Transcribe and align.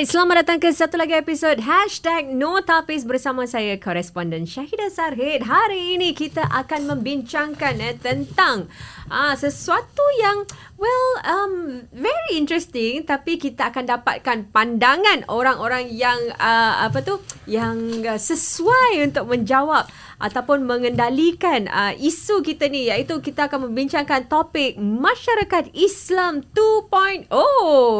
Alright, 0.00 0.16
selamat 0.16 0.36
datang 0.40 0.60
ke 0.64 0.72
satu 0.72 0.96
lagi 0.96 1.12
episod 1.12 1.60
Hashtag 1.60 2.32
No 2.32 2.64
Tapis 2.64 3.04
bersama 3.04 3.44
saya, 3.44 3.76
koresponden 3.76 4.48
Syahidah 4.48 4.88
Sarhid. 4.88 5.44
Hari 5.44 6.00
ini 6.00 6.16
kita 6.16 6.40
akan 6.40 6.88
membincangkan 6.88 7.76
eh, 7.84 7.92
tentang 8.00 8.72
ah, 9.10 9.34
sesuatu 9.34 10.06
yang, 10.22 10.46
well, 10.78 11.06
um, 11.26 11.84
very 11.90 12.38
interesting. 12.38 13.02
Tapi 13.02 13.36
kita 13.36 13.74
akan 13.74 13.84
dapatkan 13.90 14.38
pandangan 14.54 15.26
orang-orang 15.26 15.90
yang, 15.90 16.18
uh, 16.38 16.86
apa 16.86 17.02
tu, 17.02 17.18
yang 17.50 17.76
uh, 18.06 18.16
sesuai 18.16 19.10
untuk 19.10 19.26
menjawab 19.26 19.90
ataupun 20.20 20.68
mengendalikan 20.68 21.64
uh, 21.72 21.96
isu 21.96 22.44
kita 22.44 22.68
ni 22.68 22.92
iaitu 22.92 23.18
kita 23.24 23.48
akan 23.48 23.72
membincangkan 23.72 24.28
topik 24.28 24.76
masyarakat 24.76 25.72
Islam 25.72 26.44
2.0 26.52 27.32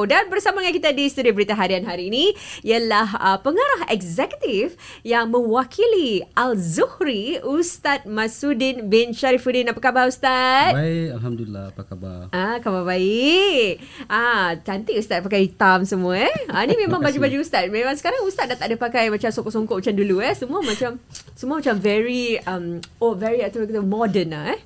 dan 0.04 0.28
bersama 0.28 0.60
dengan 0.60 0.76
kita 0.76 0.92
di 0.92 1.08
studio 1.08 1.32
berita 1.32 1.56
harian 1.56 1.88
hari 1.88 2.12
ini 2.12 2.36
ialah 2.60 3.08
uh, 3.16 3.38
pengarah 3.40 3.88
eksekutif 3.88 4.76
yang 5.00 5.32
mewakili 5.32 6.20
Al-Zuhri 6.36 7.40
Ustaz 7.40 8.04
Masudin 8.04 8.92
bin 8.92 9.16
Sharifuddin 9.16 9.72
apa 9.72 9.80
khabar 9.80 10.12
Ustaz? 10.12 10.76
Baik 10.76 10.99
alhamdulillah 11.08 11.72
apa 11.72 11.82
khabar? 11.88 12.28
Ah 12.36 12.60
khabar 12.60 12.84
baik. 12.84 13.80
Ah 14.10 14.58
cantik 14.60 15.00
Ustaz 15.00 15.24
pakai 15.24 15.48
hitam 15.48 15.88
semua 15.88 16.20
eh. 16.20 16.36
Ah 16.52 16.68
ni 16.68 16.76
memang 16.76 17.00
baju-baju 17.00 17.40
Ustaz. 17.40 17.72
Memang 17.72 17.96
sekarang 17.96 18.28
Ustaz 18.28 18.50
dah 18.50 18.58
tak 18.60 18.68
ada 18.68 18.76
pakai 18.76 19.08
macam 19.08 19.32
songkok-songkok 19.32 19.80
macam 19.80 19.94
dulu 19.96 20.20
eh. 20.20 20.36
Semua 20.36 20.60
macam 20.60 21.00
semua 21.32 21.64
macam 21.64 21.80
very 21.80 22.10
very 22.10 22.40
um 22.48 22.82
oh 22.98 23.14
very 23.14 23.44
atau 23.46 23.62
kita 23.62 23.84
modern 23.84 24.34
lah 24.34 24.44
eh. 24.56 24.60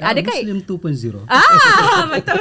Ah, 0.00 0.16
Adakah 0.16 0.32
Muslim 0.32 0.58
2.0? 0.64 1.28
Ah, 1.28 2.08
betul. 2.12 2.40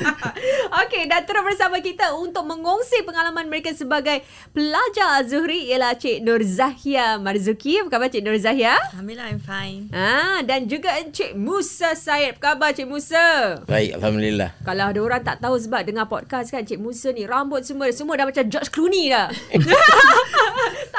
Okey, 0.84 1.02
dan 1.08 1.24
terus 1.24 1.42
bersama 1.42 1.80
kita 1.80 2.12
untuk 2.14 2.44
mengongsi 2.44 3.00
pengalaman 3.02 3.48
mereka 3.48 3.72
sebagai 3.72 4.20
pelajar 4.52 5.24
Zuhri 5.24 5.72
ialah 5.72 5.96
Cik 5.96 6.20
Nur 6.20 6.44
Zahia 6.44 7.16
Marzuki. 7.16 7.80
Apa 7.80 7.96
khabar 7.96 8.08
Cik 8.12 8.22
Nur 8.22 8.36
Zahia? 8.36 8.76
Alhamdulillah, 8.92 9.26
I'm 9.32 9.40
fine. 9.40 9.88
Ah, 9.90 10.44
dan 10.44 10.68
juga 10.68 10.92
Cik 11.00 11.32
Musa 11.34 11.96
Said. 11.96 12.36
Apa 12.36 12.52
khabar 12.52 12.76
Cik 12.76 12.84
Musa? 12.84 13.58
Baik, 13.64 13.96
Alhamdulillah. 13.96 14.52
Kalau 14.60 14.84
ada 14.92 15.00
orang 15.00 15.22
tak 15.24 15.40
tahu 15.40 15.56
sebab 15.56 15.88
dengar 15.88 16.04
podcast 16.04 16.52
kan 16.52 16.62
Cik 16.62 16.78
Musa 16.78 17.10
ni 17.10 17.24
rambut 17.24 17.64
semua 17.64 17.88
semua 17.90 18.20
dah 18.20 18.28
macam 18.28 18.44
George 18.44 18.68
Clooney 18.68 19.08
dah. 19.08 19.32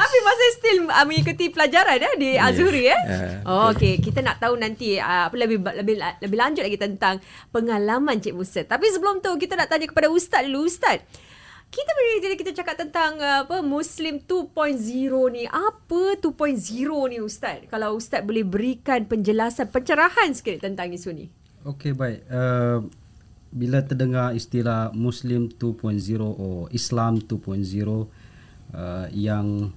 Tapi 0.05 0.17
masih 0.21 0.49
still 0.61 0.79
uh, 0.85 1.05
mengikuti 1.09 1.49
pelajaran 1.49 1.97
eh, 1.97 2.13
di 2.21 2.29
Azuri 2.37 2.93
eh. 2.93 3.01
Uh, 3.41 3.49
oh, 3.49 3.65
okey, 3.73 3.97
kita 3.97 4.21
nak 4.21 4.37
tahu 4.37 4.53
nanti 4.53 5.01
uh, 5.01 5.25
apa 5.25 5.33
lebih 5.33 5.65
lebih 5.65 5.97
lebih 5.97 6.37
lanjut 6.37 6.61
lagi 6.61 6.77
tentang 6.77 7.17
pengalaman 7.49 8.21
Cik 8.21 8.37
Musa. 8.37 8.61
Tapi 8.61 8.85
sebelum 8.93 9.25
tu 9.25 9.33
kita 9.41 9.57
nak 9.57 9.73
tanya 9.73 9.89
kepada 9.89 10.13
ustaz 10.13 10.45
dulu 10.45 10.69
ustaz. 10.69 11.01
Kita 11.73 11.91
beri 11.97 12.37
kita 12.37 12.53
cakap 12.53 12.77
tentang 12.77 13.17
uh, 13.17 13.49
apa 13.49 13.65
Muslim 13.65 14.21
2.0 14.21 14.77
ni. 15.33 15.49
Apa 15.49 16.21
2.0 16.21 16.53
ni 17.09 17.17
ustaz? 17.17 17.65
Kalau 17.65 17.97
ustaz 17.97 18.21
boleh 18.21 18.45
berikan 18.45 19.09
penjelasan 19.09 19.73
pencerahan 19.73 20.29
sikit 20.37 20.61
tentang 20.61 20.93
isu 20.93 21.17
ni. 21.17 21.25
Okey 21.65 21.97
baik. 21.97 22.29
Uh, 22.29 22.85
bila 23.49 23.81
terdengar 23.81 24.37
istilah 24.37 24.93
Muslim 24.93 25.49
2.0 25.49 25.97
atau 26.21 26.69
Islam 26.69 27.23
2.0 27.25 27.65
uh, 27.89 28.05
yang 29.09 29.73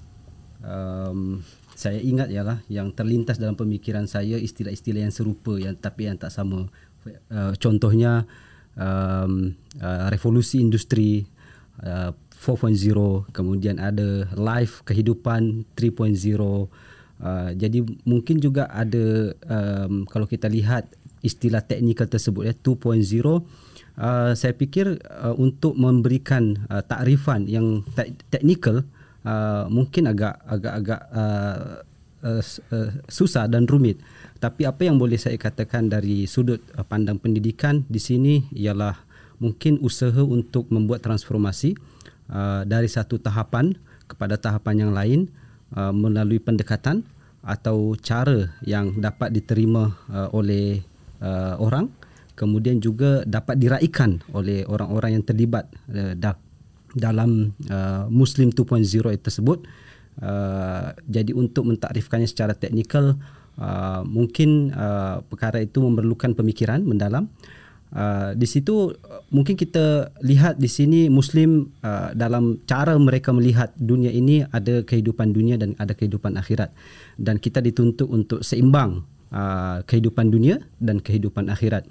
um, 0.63 1.43
saya 1.79 2.03
ingat 2.03 2.31
ialah 2.35 2.59
yang 2.67 2.91
terlintas 2.91 3.39
dalam 3.39 3.55
pemikiran 3.55 4.11
saya 4.11 4.35
istilah-istilah 4.35 5.07
yang 5.07 5.15
serupa 5.15 5.55
yang 5.59 5.79
tapi 5.79 6.11
yang 6.11 6.19
tak 6.19 6.35
sama. 6.35 6.67
Uh, 7.31 7.55
contohnya 7.57 8.27
um, 8.75 9.55
uh, 9.79 10.07
revolusi 10.11 10.59
industri 10.59 11.25
uh, 11.87 12.11
4.0, 12.39 13.35
kemudian 13.35 13.83
ada 13.83 14.27
life 14.39 14.87
kehidupan 14.87 15.67
3.0. 15.75 16.15
Uh, 16.39 16.67
jadi 17.59 17.83
mungkin 18.07 18.39
juga 18.39 18.71
ada 18.71 19.35
um, 19.51 20.07
kalau 20.07 20.27
kita 20.31 20.47
lihat 20.47 20.87
istilah 21.23 21.63
teknikal 21.67 22.07
tersebut 22.07 22.47
ya 22.47 22.55
2.0 22.55 23.03
uh, 23.99 24.33
saya 24.39 24.55
fikir 24.55 25.03
uh, 25.03 25.35
untuk 25.35 25.75
memberikan 25.75 26.63
uh, 26.71 26.83
takrifan 26.87 27.51
yang 27.51 27.83
te- 27.99 28.15
teknikal 28.31 28.87
uh, 29.29 29.65
mungkin 29.69 30.09
agak 30.09 30.41
agak 30.49 30.75
agak 30.81 31.01
uh, 31.13 31.85
uh, 32.25 32.43
uh, 32.73 32.91
susah 33.13 33.45
dan 33.45 33.69
rumit. 33.69 34.01
Tapi 34.39 34.65
apa 34.65 34.87
yang 34.87 34.97
boleh 34.97 35.19
saya 35.19 35.37
katakan 35.37 35.91
dari 35.93 36.25
sudut 36.25 36.63
uh, 36.79 36.87
pandang 36.87 37.21
pendidikan 37.21 37.85
di 37.91 38.01
sini 38.01 38.49
ialah 38.57 38.97
mungkin 39.39 39.79
usaha 39.85 40.23
untuk 40.25 40.71
membuat 40.73 41.05
transformasi 41.05 41.77
uh, 42.33 42.63
dari 42.65 42.89
satu 42.91 43.21
tahapan 43.21 43.77
kepada 44.09 44.41
tahapan 44.41 44.89
yang 44.89 44.93
lain 44.97 45.21
uh, 45.77 45.93
melalui 45.93 46.41
pendekatan 46.41 47.05
atau 47.45 47.95
cara 48.03 48.51
yang 48.67 48.99
dapat 48.99 49.31
diterima 49.31 49.95
uh, 50.11 50.29
oleh 50.35 50.83
uh, 51.23 51.55
orang. 51.61 51.91
Kemudian 52.39 52.79
juga 52.79 53.27
dapat 53.27 53.59
diraikan 53.59 54.23
oleh 54.31 54.63
orang-orang 54.71 55.19
yang 55.19 55.25
terlibat 55.27 55.67
uh, 55.91 56.15
dalam 56.97 57.53
uh, 57.69 58.07
Muslim 58.09 58.53
2.0 58.53 58.85
tersebut. 59.21 59.65
Uh, 60.19 60.91
jadi 61.07 61.31
untuk 61.31 61.71
mentakrifkannya 61.71 62.27
secara 62.27 62.51
teknikal 62.51 63.15
uh, 63.59 64.03
mungkin 64.03 64.75
uh, 64.75 65.23
perkara 65.27 65.63
itu 65.63 65.79
memerlukan 65.83 66.35
pemikiran 66.35 66.83
mendalam. 66.83 67.29
Uh, 67.89 68.37
di 68.37 68.45
situ 68.45 68.93
uh, 68.93 69.25
mungkin 69.33 69.57
kita 69.57 70.13
lihat 70.21 70.61
di 70.61 70.69
sini 70.69 71.09
Muslim 71.09 71.73
uh, 71.81 72.13
dalam 72.13 72.61
cara 72.69 72.93
mereka 73.01 73.33
melihat 73.33 73.73
dunia 73.81 74.13
ini 74.13 74.45
ada 74.53 74.85
kehidupan 74.85 75.33
dunia 75.33 75.57
dan 75.57 75.73
ada 75.81 75.97
kehidupan 75.97 76.37
akhirat 76.37 76.69
dan 77.17 77.41
kita 77.41 77.65
dituntut 77.65 78.05
untuk 78.05 78.45
seimbang 78.45 79.09
uh, 79.33 79.81
kehidupan 79.89 80.29
dunia 80.29 80.61
dan 80.77 81.01
kehidupan 81.01 81.49
akhirat. 81.49 81.89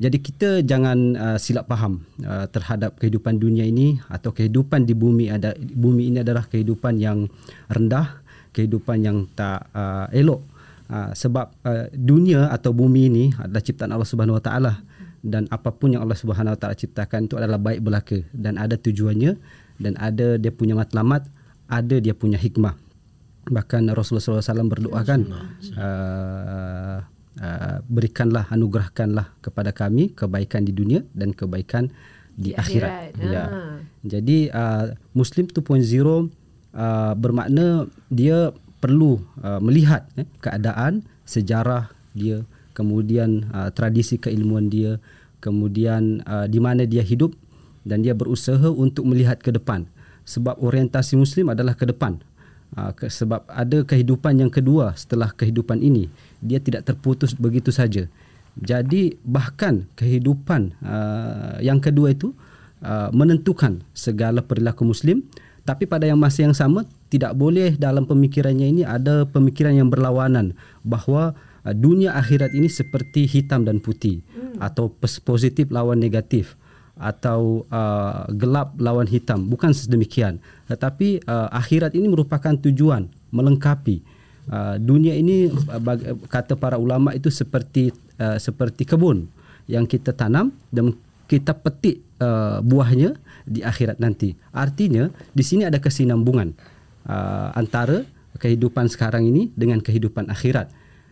Jadi 0.00 0.16
kita 0.16 0.64
jangan 0.64 1.12
uh, 1.12 1.36
silap 1.36 1.68
faham 1.68 2.00
uh, 2.24 2.48
terhadap 2.48 2.96
kehidupan 2.96 3.36
dunia 3.36 3.68
ini 3.68 4.00
atau 4.08 4.32
kehidupan 4.32 4.88
di 4.88 4.96
bumi 4.96 5.28
ada 5.28 5.52
bumi 5.60 6.08
ini 6.08 6.24
adalah 6.24 6.48
kehidupan 6.48 6.96
yang 6.96 7.28
rendah, 7.68 8.24
kehidupan 8.56 9.04
yang 9.04 9.28
tak 9.36 9.68
uh, 9.76 10.08
elok. 10.08 10.40
Uh, 10.88 11.12
sebab 11.12 11.52
uh, 11.68 11.86
dunia 11.92 12.48
atau 12.48 12.72
bumi 12.72 13.12
ini 13.12 13.24
adalah 13.36 13.60
ciptaan 13.60 13.92
Allah 13.92 14.08
Subhanahu 14.08 14.40
Wa 14.40 14.44
Taala 14.48 14.72
dan 15.20 15.44
apapun 15.52 15.92
yang 15.92 16.02
Allah 16.02 16.16
Subhanahu 16.16 16.56
Wa 16.56 16.60
Taala 16.64 16.74
ciptakan 16.80 17.28
itu 17.28 17.36
adalah 17.36 17.60
baik 17.60 17.84
belaka 17.84 18.24
dan 18.32 18.56
ada 18.56 18.80
tujuannya 18.80 19.36
dan 19.76 20.00
ada 20.00 20.40
dia 20.40 20.48
punya 20.48 20.72
matlamat, 20.72 21.28
ada 21.68 22.00
dia 22.00 22.16
punya 22.16 22.40
hikmah. 22.40 22.72
Bahkan 23.52 23.92
Rasulullah 23.92 24.40
SAW 24.40 24.64
berdoa 24.64 25.00
kan 25.04 25.28
uh, 25.76 27.04
Uh, 27.40 27.80
berikanlah 27.88 28.44
anugerahkanlah 28.52 29.32
kepada 29.40 29.72
kami 29.72 30.12
kebaikan 30.12 30.60
di 30.60 30.76
dunia 30.76 31.00
dan 31.16 31.32
kebaikan 31.32 31.88
di, 32.36 32.52
di 32.52 32.56
akhirat. 32.56 33.16
akhirat. 33.16 33.32
Ya. 33.32 33.44
Ha. 33.48 33.60
Jadi 34.04 34.52
uh, 34.52 34.92
Muslim 35.16 35.48
2.0 35.48 35.64
uh, 35.64 36.28
bermakna 37.16 37.88
dia 38.12 38.52
perlu 38.80 39.20
uh, 39.44 39.60
melihat 39.60 40.08
eh, 40.16 40.24
keadaan 40.40 41.04
sejarah 41.28 41.92
dia, 42.16 42.42
kemudian 42.72 43.52
uh, 43.52 43.68
tradisi 43.70 44.16
keilmuan 44.16 44.72
dia, 44.72 44.96
kemudian 45.44 46.24
uh, 46.24 46.48
di 46.48 46.58
mana 46.58 46.88
dia 46.88 47.04
hidup 47.04 47.36
dan 47.84 48.00
dia 48.00 48.16
berusaha 48.16 48.72
untuk 48.72 49.06
melihat 49.06 49.38
ke 49.38 49.52
depan. 49.52 49.86
Sebab 50.24 50.60
orientasi 50.60 51.16
Muslim 51.16 51.52
adalah 51.52 51.76
ke 51.76 51.88
depan. 51.88 52.20
Ke, 52.70 53.10
sebab 53.10 53.50
ada 53.50 53.82
kehidupan 53.82 54.38
yang 54.38 54.52
kedua 54.52 54.94
setelah 54.94 55.34
kehidupan 55.34 55.82
ini 55.82 56.06
dia 56.38 56.62
tidak 56.62 56.86
terputus 56.86 57.34
begitu 57.34 57.74
saja. 57.74 58.06
Jadi 58.54 59.18
bahkan 59.26 59.90
kehidupan 59.98 60.78
uh, 60.78 61.58
yang 61.58 61.82
kedua 61.82 62.14
itu 62.14 62.30
uh, 62.86 63.10
menentukan 63.10 63.82
segala 63.90 64.38
perilaku 64.46 64.86
muslim 64.86 65.26
tapi 65.66 65.84
pada 65.86 66.06
yang 66.06 66.18
masa 66.18 66.46
yang 66.46 66.54
sama 66.54 66.86
tidak 67.10 67.34
boleh 67.34 67.74
dalam 67.74 68.06
pemikirannya 68.06 68.70
ini 68.70 68.82
ada 68.86 69.26
pemikiran 69.26 69.74
yang 69.74 69.88
berlawanan 69.90 70.54
bahawa 70.86 71.34
uh, 71.66 71.74
dunia 71.74 72.14
akhirat 72.14 72.54
ini 72.54 72.70
seperti 72.70 73.26
hitam 73.26 73.66
dan 73.66 73.82
putih 73.82 74.22
hmm. 74.30 74.62
atau 74.62 74.94
positif 75.26 75.74
lawan 75.74 75.98
negatif 75.98 76.54
atau 77.00 77.64
uh, 77.72 78.28
gelap 78.36 78.76
lawan 78.76 79.08
hitam. 79.08 79.48
Bukan 79.48 79.72
sedemikian. 79.72 80.36
Tetapi 80.68 81.24
uh, 81.24 81.48
akhirat 81.48 81.96
ini 81.96 82.12
merupakan 82.12 82.52
tujuan 82.52 83.08
melengkapi. 83.32 84.04
Uh, 84.50 84.76
dunia 84.76 85.16
ini 85.16 85.48
uh, 85.48 85.80
kata 86.28 86.60
para 86.60 86.76
ulama 86.76 87.16
itu 87.16 87.32
seperti 87.32 87.88
uh, 88.20 88.36
seperti 88.36 88.84
kebun 88.84 89.32
yang 89.64 89.88
kita 89.88 90.12
tanam 90.12 90.52
dan 90.68 90.92
kita 91.30 91.56
petik 91.56 92.02
uh, 92.20 92.60
buahnya 92.60 93.16
di 93.48 93.64
akhirat 93.64 93.96
nanti. 94.02 94.36
Artinya 94.52 95.08
di 95.32 95.42
sini 95.46 95.64
ada 95.64 95.80
kesinambungan 95.80 96.52
uh, 97.08 97.54
antara 97.56 98.04
kehidupan 98.36 98.90
sekarang 98.92 99.24
ini 99.24 99.48
dengan 99.56 99.80
kehidupan 99.80 100.28
akhirat. 100.28 100.68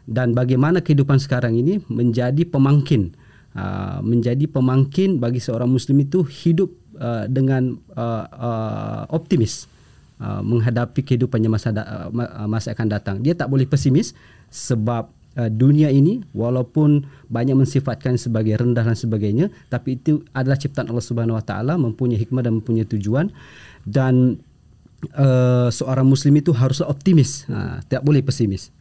Dan 0.09 0.33
bagaimana 0.33 0.81
kehidupan 0.81 1.21
sekarang 1.21 1.53
ini 1.53 1.85
menjadi 1.87 2.41
pemangkin 2.49 3.13
uh, 3.55 4.01
menjadi 4.05 4.45
pemangkin 4.51 5.23
bagi 5.23 5.41
seorang 5.41 5.71
muslim 5.71 6.03
itu 6.03 6.25
hidup 6.25 6.69
uh, 6.99 7.25
dengan 7.31 7.79
uh, 7.95 8.25
uh, 8.29 9.03
optimis 9.15 9.71
uh, 10.21 10.43
menghadapi 10.43 11.01
kehidupannya 11.07 11.49
masa 11.49 11.71
da, 11.71 12.11
uh, 12.11 12.49
masa 12.51 12.75
akan 12.75 12.89
datang. 12.91 13.17
Dia 13.23 13.39
tak 13.39 13.49
boleh 13.49 13.65
pesimis 13.65 14.13
sebab 14.51 15.09
uh, 15.39 15.51
dunia 15.51 15.89
ini 15.95 16.27
walaupun 16.35 17.07
banyak 17.31 17.55
mensifatkan 17.55 18.19
sebagai 18.19 18.59
rendah 18.59 18.83
dan 18.83 18.99
sebagainya 18.99 19.53
tapi 19.71 19.97
itu 19.97 20.27
adalah 20.35 20.59
ciptaan 20.59 20.91
Allah 20.91 21.05
Subhanahu 21.05 21.39
Wa 21.39 21.45
Taala 21.47 21.79
mempunyai 21.79 22.19
hikmah 22.19 22.43
dan 22.43 22.59
mempunyai 22.59 22.89
tujuan 22.91 23.31
dan 23.87 24.43
uh, 25.15 25.71
seorang 25.71 26.05
muslim 26.05 26.35
itu 26.41 26.51
haruslah 26.51 26.91
optimis 26.91 27.47
uh, 27.47 27.79
tidak 27.87 28.03
boleh 28.03 28.21
pesimis 28.25 28.75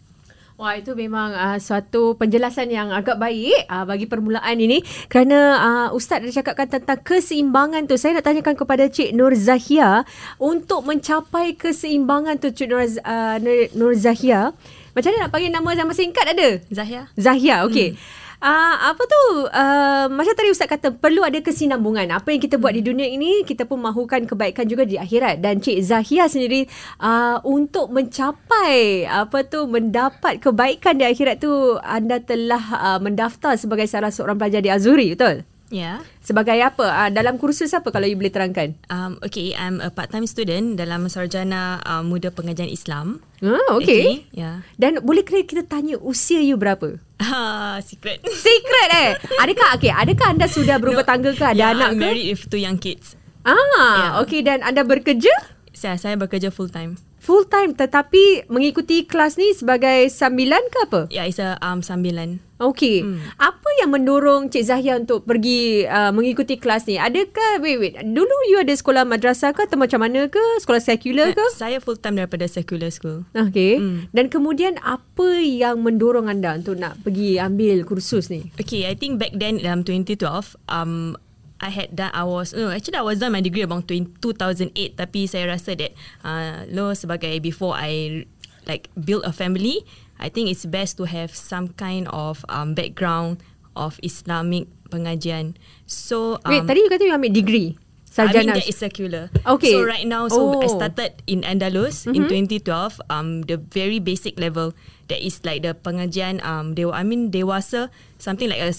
Wah 0.58 0.74
itu 0.74 0.98
memang 0.98 1.38
uh, 1.38 1.62
suatu 1.62 2.18
penjelasan 2.18 2.74
yang 2.74 2.90
agak 2.90 3.22
baik 3.22 3.70
uh, 3.70 3.86
bagi 3.86 4.10
permulaan 4.10 4.58
ini 4.58 4.82
kerana 5.06 5.38
uh, 5.62 5.88
ustaz 5.94 6.18
dah 6.18 6.34
cakapkan 6.34 6.66
tentang 6.66 6.98
keseimbangan 7.06 7.86
tu. 7.86 7.94
Saya 7.94 8.18
nak 8.18 8.26
tanyakan 8.26 8.58
kepada 8.58 8.90
Cik 8.90 9.14
Nur 9.14 9.38
Zahia 9.38 10.02
untuk 10.42 10.82
mencapai 10.82 11.54
keseimbangan 11.54 12.42
tu 12.42 12.50
Cik 12.50 12.74
Nur 12.74 12.82
uh, 12.82 13.38
Nur 13.78 13.94
Zahia. 13.94 14.50
Macam 14.98 15.14
mana 15.14 15.30
nak 15.30 15.32
panggil 15.38 15.54
nama 15.54 15.70
nama 15.78 15.94
singkat 15.94 16.26
ada? 16.26 16.50
Zahia. 16.74 17.06
Zahia, 17.14 17.62
okey. 17.70 17.94
Hmm. 17.94 18.27
Uh, 18.38 18.94
apa 18.94 19.02
tu? 19.02 19.24
Uh, 19.50 20.06
macam 20.14 20.34
tadi 20.38 20.54
ustaz 20.54 20.70
kata 20.70 20.94
perlu 20.94 21.26
ada 21.26 21.42
kesinambungan. 21.42 22.06
Apa 22.14 22.30
yang 22.30 22.42
kita 22.42 22.62
buat 22.62 22.78
di 22.78 22.86
dunia 22.86 23.10
ini 23.10 23.42
kita 23.42 23.66
pun 23.66 23.82
mahukan 23.82 24.30
kebaikan 24.30 24.70
juga 24.70 24.86
di 24.86 24.94
akhirat. 24.94 25.42
Dan 25.42 25.58
cik 25.58 25.82
Zahia 25.82 26.30
sendiri 26.30 26.70
uh, 27.02 27.42
untuk 27.42 27.90
mencapai 27.90 29.10
apa 29.10 29.42
tu 29.42 29.66
mendapat 29.66 30.38
kebaikan 30.38 31.02
di 31.02 31.10
akhirat 31.10 31.42
tu 31.42 31.82
anda 31.82 32.22
telah 32.22 32.64
uh, 32.78 33.00
mendaftar 33.02 33.58
sebagai 33.58 33.90
salah 33.90 34.14
seorang 34.14 34.38
pelajar 34.38 34.62
di 34.62 34.70
Azuri 34.70 35.18
betul 35.18 35.57
Ya. 35.68 35.80
Yeah. 35.80 35.98
Sebagai 36.24 36.56
apa? 36.64 36.86
Uh, 36.88 37.10
dalam 37.12 37.36
kursus 37.36 37.76
apa 37.76 37.92
kalau 37.92 38.08
you 38.08 38.16
boleh 38.16 38.32
terangkan? 38.32 38.80
Um, 38.88 39.20
okay, 39.20 39.52
I'm 39.56 39.84
a 39.84 39.92
part-time 39.92 40.24
student 40.24 40.80
dalam 40.80 41.12
Sarjana 41.12 41.84
uh, 41.84 42.04
Muda 42.08 42.32
Pengajian 42.32 42.72
Islam. 42.72 43.20
Ah, 43.44 43.76
okay. 43.76 44.24
okay. 44.24 44.32
Yeah. 44.32 44.64
Dan 44.80 45.04
boleh 45.04 45.28
kita 45.28 45.68
tanya 45.68 46.00
usia 46.00 46.40
you 46.40 46.56
berapa? 46.56 47.00
Ah, 47.20 47.84
secret. 47.84 48.24
Secret 48.46 48.90
eh? 48.96 49.12
Adakah, 49.44 49.76
okay, 49.76 49.92
adakah 49.92 50.32
anda 50.32 50.48
sudah 50.48 50.80
berumah 50.80 51.04
no, 51.04 51.10
tangga 51.10 51.32
ke? 51.36 51.44
Ada 51.44 51.60
yeah, 51.60 51.76
anak 51.76 51.90
I'm 51.92 52.00
ke? 52.00 52.04
married 52.08 52.28
with 52.32 52.44
two 52.48 52.62
young 52.62 52.80
kids. 52.80 53.20
Ah, 53.44 53.56
yeah. 53.56 54.12
okay. 54.24 54.40
Dan 54.40 54.64
anda 54.64 54.88
bekerja? 54.88 55.32
Saya, 55.76 56.00
saya 56.00 56.16
bekerja 56.16 56.48
full 56.50 56.72
time 56.72 56.96
full 57.28 57.44
time 57.52 57.76
tetapi 57.76 58.48
mengikuti 58.48 59.04
kelas 59.04 59.36
ni 59.36 59.52
sebagai 59.52 60.08
sambilan 60.08 60.64
ke 60.72 60.78
apa? 60.88 61.02
Ya, 61.12 61.22
yeah, 61.22 61.26
it's 61.28 61.44
a 61.44 61.60
um, 61.60 61.84
sambilan. 61.84 62.40
Okay. 62.58 63.06
Hmm. 63.06 63.22
Apa 63.38 63.70
yang 63.84 63.94
mendorong 63.94 64.50
Cik 64.50 64.66
Zahia 64.66 64.98
untuk 64.98 65.30
pergi 65.30 65.86
uh, 65.86 66.10
mengikuti 66.10 66.58
kelas 66.58 66.90
ni? 66.90 66.98
Adakah, 66.98 67.62
wait, 67.62 67.78
wait. 67.78 67.94
Dulu 68.02 68.36
you 68.50 68.58
ada 68.58 68.74
sekolah 68.74 69.06
madrasah 69.06 69.54
ke 69.54 69.70
atau 69.70 69.78
macam 69.78 70.02
mana 70.02 70.26
ke? 70.26 70.42
Sekolah 70.58 70.82
sekular 70.82 71.38
ke? 71.38 71.44
Uh, 71.44 71.54
saya 71.54 71.78
full 71.78 72.02
time 72.02 72.18
daripada 72.18 72.50
secular 72.50 72.90
school. 72.90 73.30
Okay. 73.36 73.78
Hmm. 73.78 74.10
Dan 74.10 74.34
kemudian 74.34 74.82
apa 74.82 75.44
yang 75.44 75.86
mendorong 75.86 76.32
anda 76.32 76.58
untuk 76.58 76.82
nak 76.82 76.98
pergi 77.06 77.38
ambil 77.38 77.86
kursus 77.86 78.34
ni? 78.34 78.50
Okay, 78.58 78.90
I 78.90 78.98
think 78.98 79.22
back 79.22 79.38
then 79.38 79.62
dalam 79.62 79.86
2012, 79.86 80.58
um, 80.72 81.14
I 81.60 81.70
had 81.70 81.96
done 81.96 82.12
I 82.14 82.24
was 82.24 82.54
no 82.54 82.70
actually 82.70 82.98
I 82.98 83.06
was 83.06 83.20
done 83.20 83.34
my 83.34 83.42
degree 83.42 83.66
about 83.66 83.88
20, 83.90 84.22
2008 84.22 84.98
tapi 84.98 85.26
saya 85.26 85.50
rasa 85.50 85.74
that 85.78 85.92
uh, 86.22 86.66
lo 86.70 86.94
sebagai 86.94 87.42
before 87.42 87.74
I 87.74 88.26
like 88.70 88.90
build 88.94 89.26
a 89.26 89.34
family 89.34 89.82
I 90.22 90.30
think 90.30 90.50
it's 90.50 90.66
best 90.66 90.98
to 91.02 91.10
have 91.10 91.34
some 91.34 91.74
kind 91.78 92.10
of 92.14 92.46
um, 92.50 92.74
background 92.78 93.42
of 93.78 93.98
Islamic 94.06 94.70
pengajian 94.90 95.58
so 95.90 96.38
um, 96.46 96.52
wait 96.54 96.64
tadi 96.70 96.86
you 96.86 96.90
kata 96.90 97.06
you 97.06 97.14
ambil 97.14 97.34
degree 97.34 97.78
Sarjana. 98.18 98.34
I 98.34 98.46
mean 98.50 98.58
that 98.58 98.66
is 98.66 98.78
secular. 98.82 99.30
Okay. 99.46 99.78
So 99.78 99.86
right 99.86 100.08
now, 100.10 100.26
so 100.26 100.58
oh. 100.58 100.66
I 100.66 100.66
started 100.66 101.22
in 101.30 101.46
Andalus 101.46 102.10
mm-hmm. 102.10 102.34
in 102.34 102.50
2012. 102.66 102.98
Um, 103.14 103.46
the 103.46 103.62
very 103.62 104.02
basic 104.02 104.42
level 104.42 104.74
that 105.06 105.22
is 105.22 105.38
like 105.46 105.62
the 105.62 105.78
pengajian. 105.78 106.42
Um, 106.42 106.74
they 106.74 106.82
I 106.82 107.06
mean 107.06 107.30
dewasa 107.30 107.94
something 108.18 108.50
like 108.50 108.66
a 108.66 108.74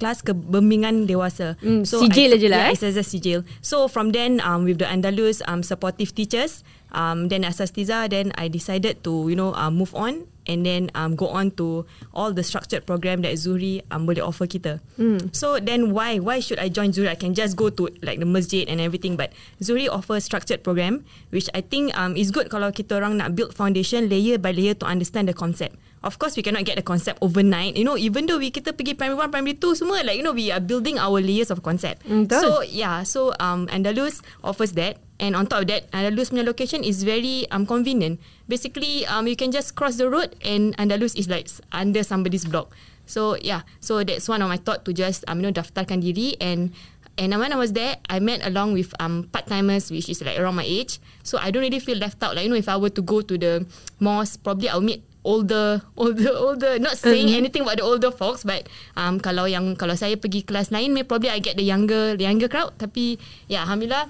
kelas 0.00 0.24
kebembingan 0.24 1.04
dewasa. 1.04 1.60
Mm, 1.60 1.84
so 1.84 2.00
sijil 2.00 2.32
aja 2.40 2.48
lah. 2.48 2.60
Yeah, 2.66 2.72
eh? 2.72 2.88
it's 2.88 2.96
a 2.96 3.04
sijil. 3.04 3.44
So 3.60 3.84
from 3.84 4.16
then 4.16 4.40
um, 4.40 4.64
with 4.64 4.80
the 4.80 4.88
Andalus 4.88 5.44
um, 5.44 5.60
supportive 5.60 6.16
teachers, 6.16 6.64
um, 6.96 7.28
then 7.28 7.44
Asastiza, 7.44 8.08
then 8.08 8.32
I 8.40 8.48
decided 8.48 9.04
to 9.04 9.28
you 9.28 9.36
know 9.36 9.52
uh, 9.52 9.68
move 9.68 9.92
on 9.92 10.24
and 10.48 10.64
then 10.64 10.90
um, 10.96 11.14
go 11.14 11.28
on 11.28 11.52
to 11.60 11.86
all 12.14 12.32
the 12.32 12.42
structured 12.42 12.86
program 12.86 13.22
that 13.22 13.36
Zuri 13.36 13.84
um, 13.92 14.08
boleh 14.08 14.24
offer 14.24 14.48
kita. 14.48 14.80
Mm. 14.98 15.30
So 15.36 15.60
then 15.60 15.92
why 15.92 16.18
why 16.18 16.40
should 16.40 16.58
I 16.58 16.72
join 16.72 16.90
Zuri? 16.90 17.12
I 17.12 17.18
can 17.18 17.36
just 17.36 17.54
go 17.54 17.68
to 17.70 17.92
like 18.02 18.18
the 18.18 18.26
masjid 18.26 18.66
and 18.66 18.80
everything, 18.80 19.14
but 19.14 19.30
Zuri 19.60 19.86
offer 19.86 20.18
structured 20.18 20.64
program, 20.64 21.04
which 21.30 21.46
I 21.52 21.60
think 21.60 21.92
um, 21.94 22.16
is 22.16 22.32
good 22.32 22.48
kalau 22.48 22.72
kita 22.72 22.96
orang 22.98 23.20
nak 23.20 23.36
build 23.36 23.52
foundation 23.52 24.08
layer 24.08 24.40
by 24.40 24.50
layer 24.50 24.74
to 24.80 24.86
understand 24.88 25.28
the 25.28 25.36
concept. 25.36 25.76
Of 26.00 26.16
course 26.16 26.32
we 26.32 26.40
cannot 26.40 26.64
get 26.64 26.80
the 26.80 26.82
concept 26.82 27.20
overnight. 27.20 27.76
You 27.76 27.84
know, 27.84 27.96
even 28.00 28.24
though 28.24 28.40
we 28.40 28.48
kita 28.48 28.72
pergi 28.72 28.96
primary 28.96 29.20
one, 29.20 29.28
primary 29.28 29.60
two, 29.60 29.76
semua 29.76 30.00
like 30.00 30.16
you 30.16 30.24
know 30.24 30.32
we 30.32 30.48
are 30.48 30.60
building 30.60 30.96
our 30.96 31.20
layers 31.20 31.52
of 31.52 31.60
concept. 31.60 32.00
Mm, 32.08 32.24
so 32.32 32.64
yeah, 32.64 33.04
so 33.04 33.36
um 33.36 33.68
Andalus 33.68 34.24
offers 34.40 34.72
that, 34.80 34.96
and 35.20 35.36
on 35.36 35.44
top 35.44 35.62
of 35.62 35.68
that, 35.68 35.92
Andalus 35.92 36.32
punya 36.32 36.40
location 36.40 36.80
is 36.80 37.04
very 37.04 37.44
um 37.52 37.68
convenient. 37.68 38.16
Basically, 38.48 39.04
um 39.12 39.28
you 39.28 39.36
can 39.36 39.52
just 39.52 39.76
cross 39.76 40.00
the 40.00 40.08
road, 40.08 40.32
and 40.40 40.72
Andalus 40.80 41.12
is 41.20 41.28
like 41.28 41.52
under 41.68 42.00
somebody's 42.00 42.48
block. 42.48 42.72
So 43.04 43.36
yeah, 43.36 43.68
so 43.84 44.00
that's 44.00 44.24
one 44.24 44.40
of 44.40 44.48
my 44.48 44.56
thought 44.56 44.88
to 44.88 44.96
just 44.96 45.28
um 45.28 45.44
you 45.44 45.48
know 45.48 45.54
daftarkan 45.54 46.00
diri 46.00 46.40
and. 46.40 46.72
And 47.20 47.36
when 47.36 47.52
I 47.52 47.58
was 47.60 47.76
there, 47.76 48.00
I 48.08 48.16
met 48.16 48.40
along 48.48 48.72
with 48.72 48.96
um, 48.96 49.28
part-timers, 49.28 49.92
which 49.92 50.08
is 50.08 50.24
like 50.24 50.40
around 50.40 50.56
my 50.56 50.64
age. 50.64 51.04
So 51.20 51.36
I 51.36 51.52
don't 51.52 51.60
really 51.60 51.76
feel 51.76 52.00
left 52.00 52.16
out. 52.24 52.32
Like, 52.32 52.48
you 52.48 52.50
know, 52.50 52.56
if 52.56 52.64
I 52.64 52.80
were 52.80 52.88
to 52.96 53.02
go 53.04 53.20
to 53.20 53.36
the 53.36 53.68
mosque, 54.00 54.40
probably 54.40 54.72
I'll 54.72 54.80
meet 54.80 55.04
older 55.24 55.84
older 56.00 56.32
older 56.32 56.72
not 56.80 56.96
saying 56.96 57.28
mm-hmm. 57.28 57.40
anything 57.44 57.62
about 57.62 57.76
the 57.76 57.84
older 57.84 58.10
folks 58.12 58.44
but 58.44 58.64
um 58.96 59.20
kalau 59.20 59.44
yang 59.44 59.76
kalau 59.76 59.92
saya 59.96 60.16
pergi 60.16 60.44
kelas 60.44 60.72
lain 60.72 60.96
may 60.96 61.04
probably 61.04 61.28
I 61.28 61.40
get 61.40 61.60
the 61.60 61.66
younger 61.66 62.16
the 62.16 62.24
younger 62.24 62.48
crowd 62.48 62.72
tapi 62.80 63.20
yeah 63.48 63.64
alhamdulillah 63.64 64.08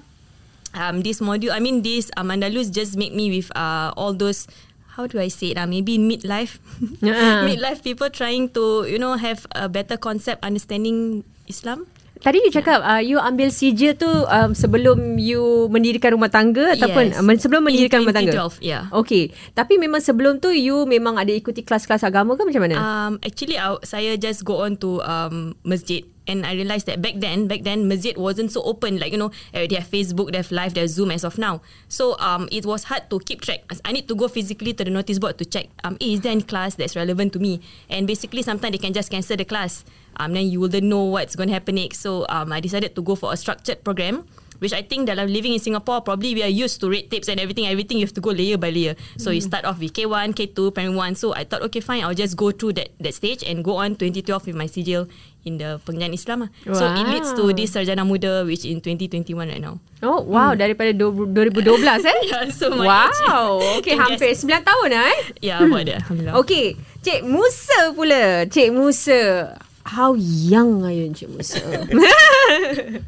um 0.71 1.03
this 1.03 1.19
module 1.19 1.51
I 1.51 1.59
mean 1.59 1.83
this 1.83 2.07
um, 2.15 2.31
Andalus 2.31 2.71
just 2.71 2.95
make 2.95 3.11
me 3.11 3.27
with 3.31 3.51
uh 3.55 3.91
all 3.99 4.15
those 4.15 4.47
how 4.95 5.07
do 5.07 5.19
I 5.19 5.27
say 5.27 5.55
it 5.55 5.57
uh, 5.59 5.67
maybe 5.67 5.99
midlife 5.99 6.59
uh-huh. 7.03 7.47
midlife 7.47 7.83
people 7.83 8.11
trying 8.11 8.51
to 8.55 8.87
you 8.87 8.99
know 8.99 9.15
have 9.19 9.47
a 9.51 9.67
better 9.67 9.95
concept 9.95 10.43
understanding 10.43 11.23
Islam 11.47 11.87
Tadi 12.21 12.37
you 12.37 12.53
cakap 12.53 12.85
uh, 12.85 13.01
you 13.01 13.17
ambil 13.17 13.49
sijil 13.49 13.97
tu 13.97 14.05
um, 14.05 14.53
sebelum 14.53 15.17
you 15.17 15.65
mendirikan 15.73 16.13
rumah 16.13 16.29
tangga 16.29 16.69
yes. 16.69 16.77
ataupun 16.77 17.05
uh, 17.17 17.37
sebelum 17.41 17.65
mendirikan 17.65 18.05
rumah 18.05 18.13
tangga. 18.13 18.45
Yeah. 18.61 18.85
Okay. 18.93 19.33
Tapi 19.57 19.81
memang 19.81 20.05
sebelum 20.05 20.37
tu 20.37 20.53
you 20.53 20.85
memang 20.85 21.17
ada 21.17 21.33
ikuti 21.33 21.65
kelas-kelas 21.65 22.05
agama 22.05 22.37
ke 22.37 22.45
macam 22.45 22.61
mana? 22.61 22.77
Um, 22.77 23.11
actually 23.25 23.57
uh, 23.57 23.81
saya 23.81 24.21
just 24.21 24.45
go 24.45 24.61
on 24.61 24.77
to 24.77 25.01
um, 25.01 25.57
masjid 25.65 26.05
and 26.29 26.45
I 26.45 26.53
realised 26.53 26.85
that 26.85 27.01
back 27.01 27.17
then, 27.17 27.49
back 27.49 27.65
then 27.65 27.89
masjid 27.89 28.13
wasn't 28.13 28.53
so 28.53 28.61
open. 28.61 29.01
Like 29.01 29.11
you 29.11 29.17
know, 29.17 29.33
uh, 29.57 29.65
they 29.65 29.81
have 29.81 29.89
Facebook, 29.89 30.31
they 30.31 30.39
have 30.39 30.53
live, 30.53 30.77
they 30.77 30.85
have 30.85 30.93
Zoom 30.93 31.09
as 31.09 31.25
of 31.25 31.41
now. 31.41 31.65
So 31.89 32.21
um, 32.21 32.45
it 32.53 32.69
was 32.69 32.85
hard 32.85 33.09
to 33.09 33.17
keep 33.17 33.41
track. 33.41 33.65
I 33.83 33.91
need 33.91 34.07
to 34.07 34.15
go 34.15 34.29
physically 34.29 34.77
to 34.77 34.85
the 34.85 34.93
notice 34.93 35.17
board 35.17 35.41
to 35.41 35.45
check. 35.45 35.73
Um, 35.83 35.97
hey, 35.97 36.13
is 36.13 36.21
there 36.21 36.31
any 36.31 36.45
class 36.45 36.77
that's 36.77 36.95
relevant 36.95 37.33
to 37.33 37.39
me? 37.41 37.65
And 37.89 38.05
basically, 38.05 38.45
sometimes 38.45 38.77
they 38.77 38.81
can 38.81 38.93
just 38.93 39.09
cancel 39.09 39.37
the 39.37 39.45
class 39.45 39.83
um, 40.17 40.33
then 40.33 40.47
you 40.47 40.59
wouldn't 40.59 40.83
know 40.83 41.03
what's 41.03 41.35
going 41.35 41.47
to 41.49 41.53
happen 41.53 41.75
next. 41.75 41.99
So 41.99 42.25
um, 42.29 42.51
I 42.51 42.59
decided 42.59 42.95
to 42.95 43.01
go 43.01 43.15
for 43.15 43.33
a 43.33 43.37
structured 43.37 43.83
program, 43.83 44.25
which 44.61 44.73
I 44.73 44.83
think 44.83 45.07
that 45.09 45.17
I'm 45.17 45.27
living 45.27 45.53
in 45.53 45.59
Singapore, 45.59 46.01
probably 46.01 46.35
we 46.35 46.43
are 46.43 46.53
used 46.53 46.79
to 46.81 46.89
rate 46.89 47.09
tapes 47.09 47.27
and 47.27 47.39
everything. 47.39 47.65
Everything 47.65 47.97
you 47.97 48.05
have 48.05 48.13
to 48.13 48.21
go 48.21 48.29
layer 48.29 48.57
by 48.57 48.69
layer. 48.69 48.95
So 49.17 49.31
mm. 49.31 49.35
you 49.35 49.41
start 49.41 49.65
off 49.65 49.79
with 49.79 49.93
K1, 49.93 50.37
K2, 50.37 50.73
Primary 50.73 50.95
1. 50.95 51.15
So 51.15 51.33
I 51.33 51.43
thought, 51.43 51.63
okay, 51.63 51.79
fine, 51.79 52.03
I'll 52.03 52.13
just 52.13 52.37
go 52.37 52.51
through 52.51 52.73
that 52.77 52.93
that 53.01 53.17
stage 53.17 53.41
and 53.41 53.65
go 53.65 53.81
on 53.81 53.97
2012 53.97 54.45
with 54.45 54.55
my 54.55 54.69
CGL 54.69 55.09
in 55.49 55.57
the 55.57 55.81
pengajian 55.81 56.13
Islam. 56.13 56.49
Wow. 56.65 56.73
So 56.77 56.85
it 56.93 57.09
leads 57.09 57.33
to 57.33 57.49
this 57.57 57.73
Sarjana 57.73 58.05
Muda, 58.05 58.45
which 58.45 58.61
in 58.69 58.85
2021 58.85 59.49
right 59.49 59.57
now. 59.57 59.81
Oh, 60.05 60.21
wow. 60.21 60.53
Mm. 60.53 60.61
Daripada 60.61 60.93
2012 60.93 62.05
eh? 62.05 62.19
yeah, 62.29 62.45
so 62.53 62.69
wow. 62.69 63.09
Age, 63.57 63.81
okay, 63.81 63.97
hampir 63.97 64.29
guess. 64.29 64.45
9 64.45 64.61
tahun 64.61 64.87
lah 64.93 65.03
eh? 65.09 65.19
Ya, 65.41 65.57
yeah, 65.57 65.59
buat 65.65 65.83
dia. 65.89 65.97
Alhamdulillah. 66.05 66.37
Okay. 66.45 66.77
Cik 67.01 67.25
Musa 67.25 67.97
pula. 67.97 68.45
Cik 68.45 68.69
Musa. 68.69 69.57
How 69.85 70.13
young 70.17 70.85
are 70.85 70.93
you, 70.93 71.09
Encik 71.09 71.29
Musa? 71.33 71.61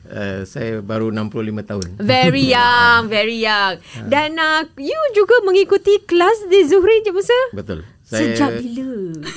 uh, 0.09 0.41
saya 0.43 0.81
baru 0.81 1.13
65 1.13 1.69
tahun. 1.69 1.87
Very 2.01 2.49
young, 2.55 3.09
very 3.09 3.37
young. 3.45 3.77
Uh. 3.77 4.09
Dan 4.09 4.41
uh, 4.41 4.65
you 4.81 4.97
juga 5.13 5.37
mengikuti 5.45 6.01
kelas 6.03 6.49
di 6.49 6.65
Zuhri, 6.65 7.05
Encik 7.05 7.13
Musa? 7.13 7.39
Betul. 7.53 7.85
Saya, 8.03 8.35
sejak 8.35 8.49
bila? 8.61 8.93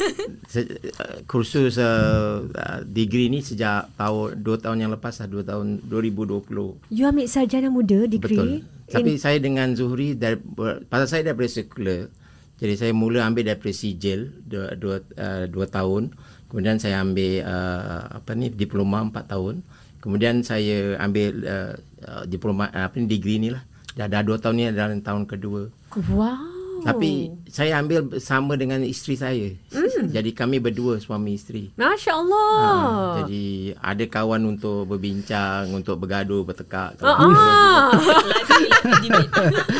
Se, 0.52 0.61
uh, 0.64 1.16
kursus 1.31 1.81
uh, 1.81 2.45
uh, 2.45 2.81
degree 2.85 3.31
ni 3.33 3.40
sejak 3.45 3.88
tahun 3.97 4.43
2 4.43 4.64
tahun 4.64 4.78
yang 4.85 4.93
lepas 4.93 5.21
lah, 5.23 5.28
2 5.28 5.45
tahun 5.49 5.66
2020. 5.88 6.93
You 6.93 7.05
ambil 7.09 7.26
sarjana 7.28 7.69
muda 7.69 8.05
degree? 8.09 8.37
Betul. 8.37 8.50
Tapi 8.87 9.12
In... 9.16 9.21
saya 9.21 9.38
dengan 9.40 9.73
Zuhri, 9.75 10.14
dari, 10.14 10.38
pasal 10.87 11.07
saya 11.09 11.23
daripada 11.33 11.50
sekular, 11.50 12.09
jadi 12.57 12.75
saya 12.76 12.93
mula 12.97 13.21
ambil 13.28 13.52
daripada 13.52 13.75
sijil 13.76 14.33
2 14.49 14.73
uh, 14.81 15.69
tahun 15.69 16.16
Kemudian 16.47 16.79
saya 16.79 17.03
ambil 17.03 17.43
uh, 17.43 18.23
apa 18.23 18.31
ni 18.38 18.50
diploma 18.50 19.03
4 19.03 19.33
tahun. 19.33 19.55
Kemudian 19.99 20.47
saya 20.47 20.95
ambil 21.03 21.43
uh, 21.43 21.75
uh, 22.07 22.23
diploma 22.31 22.71
uh, 22.71 22.87
apa 22.87 22.95
ni 23.03 23.11
degree 23.11 23.43
ni 23.43 23.50
lah. 23.50 23.67
Dah 23.99 24.07
dah 24.07 24.23
2 24.23 24.38
tahun 24.38 24.55
ni 24.55 24.65
dalam 24.71 25.03
tahun 25.03 25.26
kedua. 25.26 25.73
Wow. 26.12 26.57
Tapi 26.87 27.33
saya 27.49 27.81
ambil 27.81 28.05
bersama 28.05 28.55
dengan 28.55 28.85
isteri 28.85 29.17
saya. 29.17 29.49
Mm. 29.73 30.12
Jadi 30.12 30.31
kami 30.37 30.62
berdua 30.62 31.00
suami 31.00 31.35
isteri. 31.35 31.73
Masya 31.75 32.12
Allah. 32.15 32.53
Ha, 32.55 33.19
jadi 33.25 33.75
ada 33.81 34.05
kawan 34.07 34.45
untuk 34.45 34.87
berbincang, 34.87 35.73
untuk 35.73 35.99
bergaduh, 35.99 36.45
bertekak. 36.45 37.00
Ah, 37.00 37.17
ah. 37.17 37.91
Lagi 37.97 38.67
lagi 38.71 39.09
limit. 39.09 39.29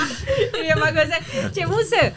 Ini 0.57 0.69
yang 0.73 0.81
bagus 0.83 1.09
eh. 1.13 1.23
Cik 1.53 1.67
Musa, 1.69 2.11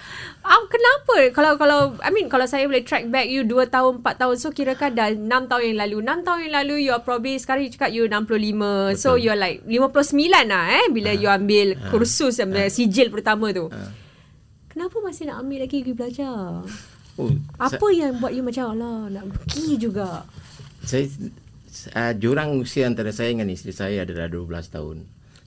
ah, 0.49 0.65
kenapa 0.65 1.15
kalau 1.29 1.53
kalau 1.61 1.79
I 2.01 2.09
mean 2.09 2.25
kalau 2.25 2.49
saya 2.49 2.65
boleh 2.65 2.81
track 2.81 3.05
back 3.13 3.29
you 3.29 3.45
2 3.45 3.69
tahun 3.69 4.01
4 4.01 4.21
tahun 4.21 4.35
so 4.41 4.49
kirakan 4.49 4.91
dah 4.97 5.13
6 5.13 5.29
tahun 5.45 5.63
yang 5.69 5.79
lalu. 5.85 5.97
6 6.01 6.25
tahun 6.25 6.39
yang 6.49 6.55
lalu 6.63 6.75
you 6.89 6.91
are 6.91 7.03
probably 7.05 7.37
sekarang 7.37 7.69
you 7.69 7.71
cakap 7.71 7.93
you 7.93 8.09
65. 8.09 8.17
Betul. 8.25 8.97
So 8.97 9.13
you 9.15 9.29
are 9.29 9.37
like 9.37 9.61
59 9.63 10.17
lah 10.49 10.63
eh 10.81 10.85
bila 10.89 11.13
you 11.13 11.29
ambil 11.29 11.77
kursus 11.93 12.41
uh, 12.41 12.69
sijil 12.73 13.13
pertama 13.13 13.53
tu. 13.53 13.69
Kenapa 14.73 14.95
masih 15.05 15.29
nak 15.29 15.45
ambil 15.45 15.69
lagi 15.69 15.85
pergi 15.85 15.93
belajar? 15.93 16.65
Oh, 17.19 17.35
Apa 17.59 17.87
yang 17.91 18.15
buat 18.23 18.31
you 18.31 18.41
macam 18.41 18.73
Allah 18.73 19.11
nak 19.11 19.25
pergi 19.35 19.75
juga? 19.75 20.23
saya 20.79 21.05
uh, 21.93 22.13
jurang 22.17 22.57
usia 22.57 22.87
antara 22.87 23.11
saya 23.11 23.35
dengan 23.35 23.51
isteri 23.51 23.75
saya 23.75 24.07
adalah 24.07 24.31
12 24.31 24.47
tahun. 24.73 24.97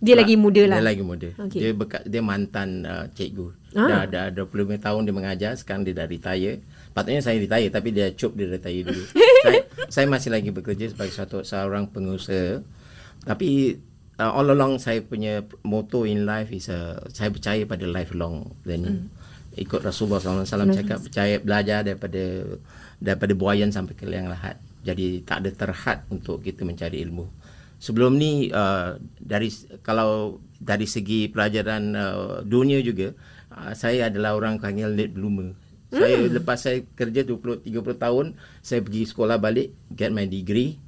Dia 0.03 0.19
lagi 0.19 0.35
muda 0.35 0.63
lah. 0.67 0.83
Dia 0.83 0.87
lagi 0.91 1.03
muda. 1.07 1.29
Okey. 1.47 1.61
Dia 1.63 1.71
bekas, 1.79 2.03
dia 2.11 2.19
mantan 2.19 2.83
uh, 2.83 3.07
cikgu. 3.15 3.55
Ah. 3.79 4.03
Dah 4.11 4.35
dah 4.35 4.45
25 4.45 4.83
tahun 4.83 5.01
dia 5.07 5.15
mengajar, 5.15 5.53
sekarang 5.55 5.87
dia 5.87 5.95
dah 5.95 6.11
retire. 6.11 6.59
Patutnya 6.91 7.23
saya 7.23 7.39
retire 7.39 7.71
tapi 7.71 7.95
dia 7.95 8.11
cop 8.11 8.35
dia 8.35 8.51
retire 8.51 8.83
dulu. 8.83 9.05
saya, 9.47 9.61
saya 9.87 10.07
masih 10.11 10.35
lagi 10.35 10.51
bekerja 10.51 10.91
sebagai 10.91 11.15
satu 11.15 11.47
seorang 11.47 11.87
pengusaha. 11.95 12.67
Tapi 13.23 13.79
uh, 14.19 14.33
all 14.35 14.51
along 14.51 14.83
saya 14.83 15.07
punya 15.07 15.47
motto 15.63 16.03
in 16.03 16.27
life 16.27 16.51
is 16.51 16.67
uh, 16.67 16.99
saya 17.15 17.31
percaya 17.31 17.63
pada 17.63 17.87
lifelong 17.87 18.51
learning. 18.67 19.07
Ikut 19.53 19.85
Rasulullah 19.85 20.19
SAW 20.19 20.73
cakap 20.73 20.99
percaya 20.99 21.37
belajar 21.39 21.85
daripada 21.85 22.59
daripada 22.99 23.33
buayan 23.39 23.71
sampai 23.71 23.95
ke 23.95 24.03
liang 24.03 24.27
lahat. 24.27 24.59
Jadi 24.83 25.23
tak 25.23 25.47
ada 25.47 25.51
terhad 25.55 25.99
untuk 26.11 26.43
kita 26.43 26.67
mencari 26.67 26.99
ilmu. 27.07 27.29
Sebelum 27.83 28.15
ni 28.15 28.47
uh, 28.55 28.95
dari 29.19 29.51
kalau 29.83 30.39
dari 30.62 30.87
segi 30.87 31.27
pelajaran 31.27 31.83
uh, 31.99 32.39
dunia 32.47 32.79
juga 32.79 33.11
uh, 33.51 33.75
saya 33.75 34.07
adalah 34.07 34.39
orang 34.39 34.62
panggil 34.62 34.95
late 34.95 35.11
bloomer. 35.11 35.59
Saya 35.93 36.25
lepas 36.25 36.57
saya 36.57 36.87
kerja 36.97 37.21
20 37.27 37.69
30 37.69 37.99
tahun 38.01 38.39
saya 38.65 38.81
pergi 38.81 39.03
sekolah 39.05 39.37
balik 39.37 39.77
get 39.93 40.09
my 40.09 40.25
degree 40.25 40.81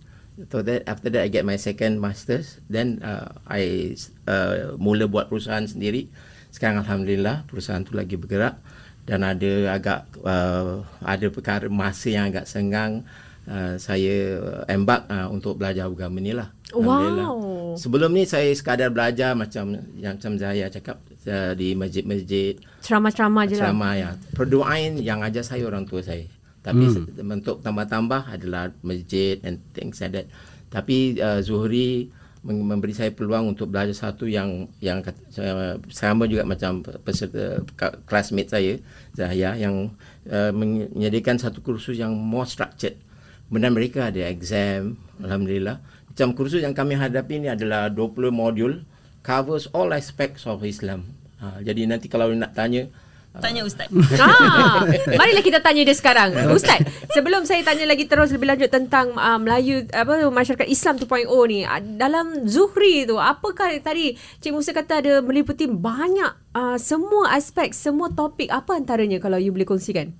So 0.51 0.67
that 0.67 0.83
after 0.91 1.15
that 1.15 1.23
I 1.23 1.31
get 1.31 1.47
my 1.47 1.55
second 1.55 2.03
masters 2.03 2.59
then 2.67 2.99
uh, 3.07 3.39
I 3.47 3.95
uh, 4.27 4.75
mula 4.83 5.07
buat 5.07 5.31
perusahaan 5.31 5.63
sendiri. 5.63 6.11
Sekarang 6.51 6.83
alhamdulillah 6.83 7.47
perusahaan 7.47 7.87
tu 7.87 7.95
lagi 7.95 8.19
bergerak 8.19 8.59
dan 9.07 9.23
ada 9.23 9.75
agak 9.75 10.11
uh, 10.27 10.83
ada 11.07 11.27
perkara 11.31 11.71
masa 11.71 12.11
yang 12.11 12.35
agak 12.35 12.51
senggang 12.51 13.07
uh, 13.47 13.79
saya 13.79 14.43
embark 14.67 15.07
uh, 15.07 15.31
untuk 15.31 15.55
belajar 15.55 15.87
agama 15.87 16.19
ni 16.19 16.35
lah. 16.35 16.51
Alhamdulillah. 16.73 17.29
Wow. 17.29 17.77
Sebelum 17.77 18.11
ni 18.15 18.25
saya 18.25 18.49
sekadar 18.57 18.89
belajar 18.89 19.37
macam 19.37 19.77
yang 20.01 20.17
macam 20.17 20.41
Zahia 20.41 20.73
cakap 20.73 21.03
uh, 21.29 21.53
di 21.53 21.77
masjid-masjid 21.77 22.57
Ceramah-ceramah 22.81 23.43
je 23.45 23.55
lah. 23.59 23.69
Ceramah 23.69 23.93
ya. 23.99 24.11
Perdoaan 24.33 24.97
yang 25.03 25.21
ajar 25.21 25.45
saya 25.45 25.69
orang 25.69 25.85
tua 25.85 26.01
saya. 26.01 26.25
Tapi 26.65 26.89
hmm. 26.89 27.21
bentuk 27.21 27.61
tambah-tambah 27.61 28.33
adalah 28.33 28.73
masjid 28.81 29.37
and 29.45 29.61
things 29.77 30.01
like 30.01 30.17
that. 30.17 30.27
Tapi 30.73 31.21
uh, 31.21 31.45
Zuhri 31.45 32.09
mem- 32.41 32.65
memberi 32.65 32.97
saya 32.97 33.13
peluang 33.13 33.53
untuk 33.53 33.69
belajar 33.69 33.93
satu 33.93 34.25
yang 34.25 34.65
yang 34.81 35.05
uh, 35.05 35.77
sama 35.93 36.25
juga 36.25 36.49
macam 36.49 36.81
peserta 36.81 37.61
classmate 38.09 38.49
saya 38.49 38.73
Zahia 39.13 39.53
yang 39.61 39.93
uh, 40.33 40.53
menyediakan 40.57 41.37
satu 41.37 41.61
kursus 41.61 42.01
yang 42.01 42.17
more 42.17 42.49
structured. 42.49 42.97
Kemudian 43.45 43.77
mereka 43.77 44.09
ada 44.09 44.25
exam, 44.25 44.97
alhamdulillah. 45.21 45.79
Macam 46.15 46.31
kursus 46.39 46.63
yang 46.63 46.79
kami 46.79 46.95
hadapi 46.95 47.43
ini 47.43 47.51
adalah 47.51 47.91
20 47.91 48.31
modul 48.31 48.87
covers 49.27 49.67
all 49.75 49.91
aspects 49.91 50.47
of 50.47 50.63
Islam. 50.63 51.11
Ha, 51.43 51.59
jadi 51.59 51.91
nanti 51.91 52.07
kalau 52.07 52.31
nak 52.31 52.55
tanya 52.55 52.87
Tanya 53.35 53.67
Ustaz. 53.67 53.91
Ah, 54.23 54.87
marilah 55.19 55.43
kita 55.43 55.59
tanya 55.59 55.83
dia 55.83 55.97
sekarang. 55.97 56.55
Ustaz, 56.55 56.87
sebelum 57.11 57.43
saya 57.43 57.67
tanya 57.67 57.83
lagi 57.91 58.07
terus 58.07 58.31
lebih 58.31 58.47
lanjut 58.47 58.71
tentang 58.71 59.11
uh, 59.19 59.43
Melayu 59.43 59.91
apa 59.91 60.23
tu, 60.23 60.31
masyarakat 60.31 60.69
Islam 60.71 61.03
2.0 61.03 61.27
ni, 61.51 61.67
uh, 61.67 61.83
dalam 61.99 62.47
Zuhri 62.47 63.03
tu, 63.11 63.19
apakah 63.19 63.75
tadi 63.83 64.15
Cik 64.39 64.55
Musa 64.55 64.71
kata 64.71 65.03
ada 65.03 65.13
meliputi 65.19 65.67
banyak 65.67 66.55
uh, 66.55 66.79
semua 66.79 67.35
aspek, 67.35 67.75
semua 67.75 68.07
topik 68.15 68.47
apa 68.55 68.79
antaranya 68.79 69.19
kalau 69.19 69.43
you 69.43 69.51
boleh 69.51 69.67
kongsikan? 69.67 70.15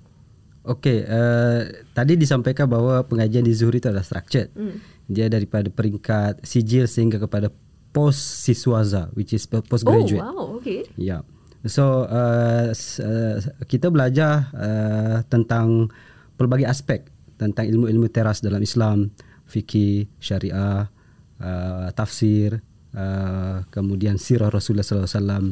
Okey, 0.67 1.07
uh, 1.07 1.71
tadi 1.95 2.19
disampaikan 2.19 2.67
bahawa 2.67 3.07
pengajian 3.07 3.47
di 3.47 3.55
Zuhri 3.55 3.79
itu 3.79 3.87
adalah 3.87 4.03
structured. 4.03 4.51
Hmm. 4.59 4.83
Dia 5.05 5.29
daripada 5.29 5.69
peringkat 5.69 6.41
sijil 6.41 6.89
sehingga 6.89 7.21
kepada 7.21 7.53
post 7.95 8.43
siswaza 8.43 9.07
which 9.15 9.31
is 9.31 9.45
postgraduate. 9.47 10.19
Oh, 10.19 10.33
wow, 10.33 10.59
okay. 10.59 10.83
Ya. 10.99 11.23
So 11.65 12.05
uh, 12.05 12.69
uh, 12.75 13.35
kita 13.65 13.89
belajar 13.89 14.53
uh, 14.53 15.25
tentang 15.31 15.89
pelbagai 16.37 16.69
aspek 16.69 17.09
tentang 17.35 17.67
ilmu-ilmu 17.67 18.07
teras 18.11 18.39
dalam 18.39 18.63
Islam, 18.63 19.11
fikih, 19.49 20.07
syariah, 20.21 20.87
uh, 21.41 21.87
tafsir, 21.91 22.63
uh, 22.95 23.65
kemudian 23.69 24.15
sirah 24.15 24.47
Rasulullah 24.47 24.85
sallallahu 24.87 25.09
alaihi 25.09 25.19
wasallam 25.19 25.45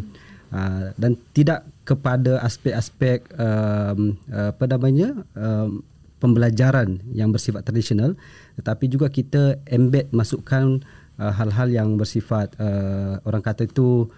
uh, 0.55 0.86
dan 0.95 1.12
tidak 1.36 1.67
kepada 1.83 2.39
aspek-aspek 2.45 3.27
um, 3.36 4.15
uh, 4.31 4.55
apa 4.55 4.65
namanya 4.69 5.10
um, 5.36 5.83
pembelajaran 6.24 7.03
yang 7.12 7.36
bersifat 7.36 7.67
tradisional 7.67 8.15
tetapi 8.60 8.86
juga 8.89 9.10
kita 9.10 9.57
embed 9.69 10.13
masukkan 10.13 10.81
uh, 11.17 11.33
hal-hal 11.33 11.69
yang 11.69 11.95
bersifat 11.98 12.53
uh, 12.62 13.17
orang 13.25 13.41
kata 13.41 13.65
itu 13.65 14.10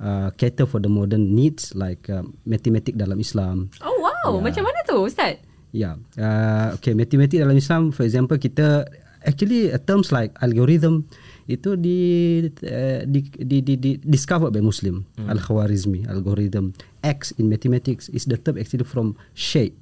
uh, 0.00 0.30
cater 0.34 0.66
for 0.66 0.82
the 0.82 0.90
modern 0.90 1.34
needs 1.34 1.74
like 1.78 2.06
uh, 2.10 2.26
matematik 2.46 2.98
dalam 2.98 3.18
Islam. 3.20 3.70
Oh, 3.82 3.94
wow. 4.02 4.38
Macam 4.40 4.66
mana 4.66 4.80
tu, 4.86 4.98
Ustaz? 5.04 5.38
Ya, 5.74 5.94
yeah. 5.94 5.94
uh, 6.22 6.78
okay, 6.78 6.94
matematik 6.94 7.42
dalam 7.42 7.58
Islam, 7.58 7.90
for 7.90 8.06
example, 8.06 8.38
kita 8.38 8.86
actually 9.26 9.74
uh, 9.74 9.80
terms 9.82 10.14
like 10.14 10.30
algorithm 10.38 11.10
itu 11.50 11.74
di, 11.76 11.98
uh, 12.46 13.02
di, 13.04 13.20
di, 13.26 13.58
di, 13.60 13.74
di 13.76 13.90
discovered 14.00 14.54
by 14.54 14.62
Muslim, 14.62 15.02
hmm. 15.18 15.28
al-Khwarizmi, 15.28 16.06
algorithm. 16.06 16.72
X 17.02 17.34
in 17.36 17.50
mathematics 17.50 18.06
is 18.14 18.24
the 18.30 18.38
term 18.38 18.56
actually 18.56 18.86
from 18.86 19.18
Sheikh. 19.34 19.74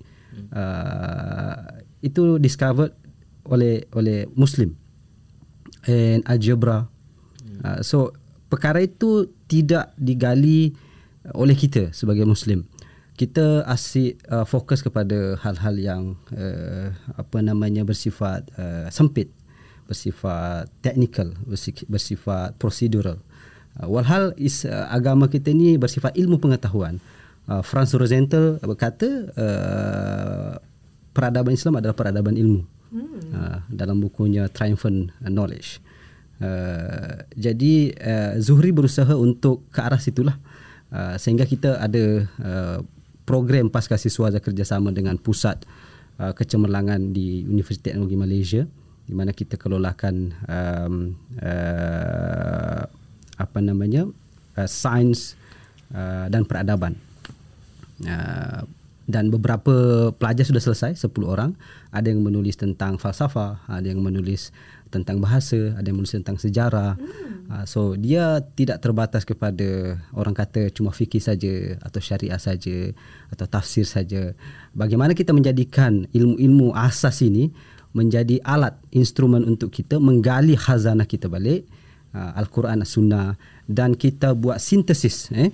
Uh, 0.49 1.85
itu 2.01 2.41
discovered 2.41 2.97
oleh 3.47 3.87
oleh 3.95 4.27
Muslim 4.35 4.75
and 5.87 6.23
algebra. 6.27 6.87
Uh, 7.63 7.81
so 7.83 8.15
perkara 8.51 8.83
itu 8.83 9.31
tidak 9.47 9.95
digali 9.99 10.75
oleh 11.35 11.55
kita 11.55 11.95
sebagai 11.95 12.27
Muslim. 12.27 12.67
Kita 13.13 13.63
asyik 13.69 14.19
uh, 14.27 14.43
fokus 14.49 14.81
kepada 14.83 15.37
hal-hal 15.39 15.75
yang 15.79 16.03
uh, 16.35 16.91
apa 17.15 17.39
namanya 17.45 17.87
bersifat 17.87 18.49
uh, 18.59 18.89
sempit, 18.89 19.31
bersifat 19.87 20.67
technical, 20.83 21.31
bersifat, 21.87 22.57
procedural. 22.59 23.21
Uh, 23.79 23.87
walhal 23.87 24.33
is 24.41 24.65
uh, 24.65 24.89
agama 24.91 25.29
kita 25.29 25.53
ni 25.55 25.77
bersifat 25.77 26.17
ilmu 26.17 26.41
pengetahuan. 26.41 26.99
Uh, 27.47 27.61
Franz 27.61 27.93
Rosenthal 27.95 28.59
berkata 28.65 29.29
uh, 29.37 30.57
peradaban 31.13 31.55
Islam 31.55 31.79
adalah 31.79 31.95
peradaban 31.95 32.35
ilmu. 32.35 32.65
Hmm. 32.93 33.09
Uh, 33.33 33.59
dalam 33.73 34.05
bukunya 34.05 34.53
Triumphant 34.53 35.17
Knowledge. 35.25 35.81
Uh, 36.43 37.25
jadi 37.33 37.97
uh, 37.97 38.33
Zuhri 38.37 38.69
berusaha 38.69 39.17
untuk 39.17 39.65
ke 39.73 39.81
arah 39.81 39.97
situlah 39.97 40.37
uh, 40.93 41.17
sehingga 41.17 41.49
kita 41.49 41.81
ada 41.81 42.29
uh, 42.43 42.79
program 43.25 43.73
pasca 43.73 43.97
siswaza 43.97 44.43
kerjasama 44.45 44.93
dengan 44.93 45.17
pusat 45.17 45.65
uh, 46.21 46.37
kecemerlangan 46.37 47.17
di 47.17 47.47
Universiti 47.49 47.89
Teknologi 47.89 48.19
Malaysia 48.19 48.63
di 49.07 49.15
mana 49.17 49.33
kita 49.33 49.57
kelolakan 49.57 50.37
um, 50.47 50.95
uh, 51.41 52.83
apa 53.41 53.59
namanya 53.65 54.05
uh, 54.59 54.69
sains 54.69 55.35
uh, 55.97 56.29
dan 56.29 56.45
peradaban 56.45 56.99
uh, 58.05 58.63
dan 59.13 59.29
beberapa 59.29 60.09
pelajar 60.17 60.49
sudah 60.49 60.65
selesai 60.65 60.97
10 60.97 61.13
orang 61.29 61.53
ada 61.93 62.09
yang 62.09 62.25
menulis 62.25 62.57
tentang 62.57 62.97
falsafah 62.97 63.61
ada 63.69 63.85
yang 63.85 64.01
menulis 64.01 64.49
tentang 64.93 65.25
bahasa, 65.25 65.73
ada 65.73 65.89
yang 65.89 65.97
menulis 65.97 66.13
tentang 66.21 66.37
sejarah. 66.37 67.01
Hmm. 67.01 67.49
Uh, 67.49 67.65
so 67.65 67.97
dia 67.97 68.45
tidak 68.53 68.85
terbatas 68.85 69.25
kepada 69.25 69.97
orang 70.13 70.37
kata 70.37 70.69
cuma 70.69 70.93
fikih 70.93 71.25
saja 71.25 71.81
atau 71.81 71.99
syariah 71.99 72.37
saja 72.37 72.93
atau 73.33 73.49
tafsir 73.49 73.89
saja. 73.89 74.37
Bagaimana 74.77 75.17
kita 75.17 75.33
menjadikan 75.33 76.05
ilmu-ilmu 76.13 76.77
asas 76.77 77.25
ini 77.25 77.49
menjadi 77.97 78.39
alat 78.45 78.77
instrumen 78.93 79.49
untuk 79.49 79.73
kita 79.73 79.97
menggali 79.97 80.57
khazanah 80.57 81.09
kita 81.09 81.33
balik 81.33 81.65
uh, 82.13 82.37
al-Quran 82.37 82.85
as-Sunnah 82.85 83.41
dan 83.65 83.97
kita 83.97 84.37
buat 84.37 84.61
sintesis 84.61 85.33
eh 85.33 85.49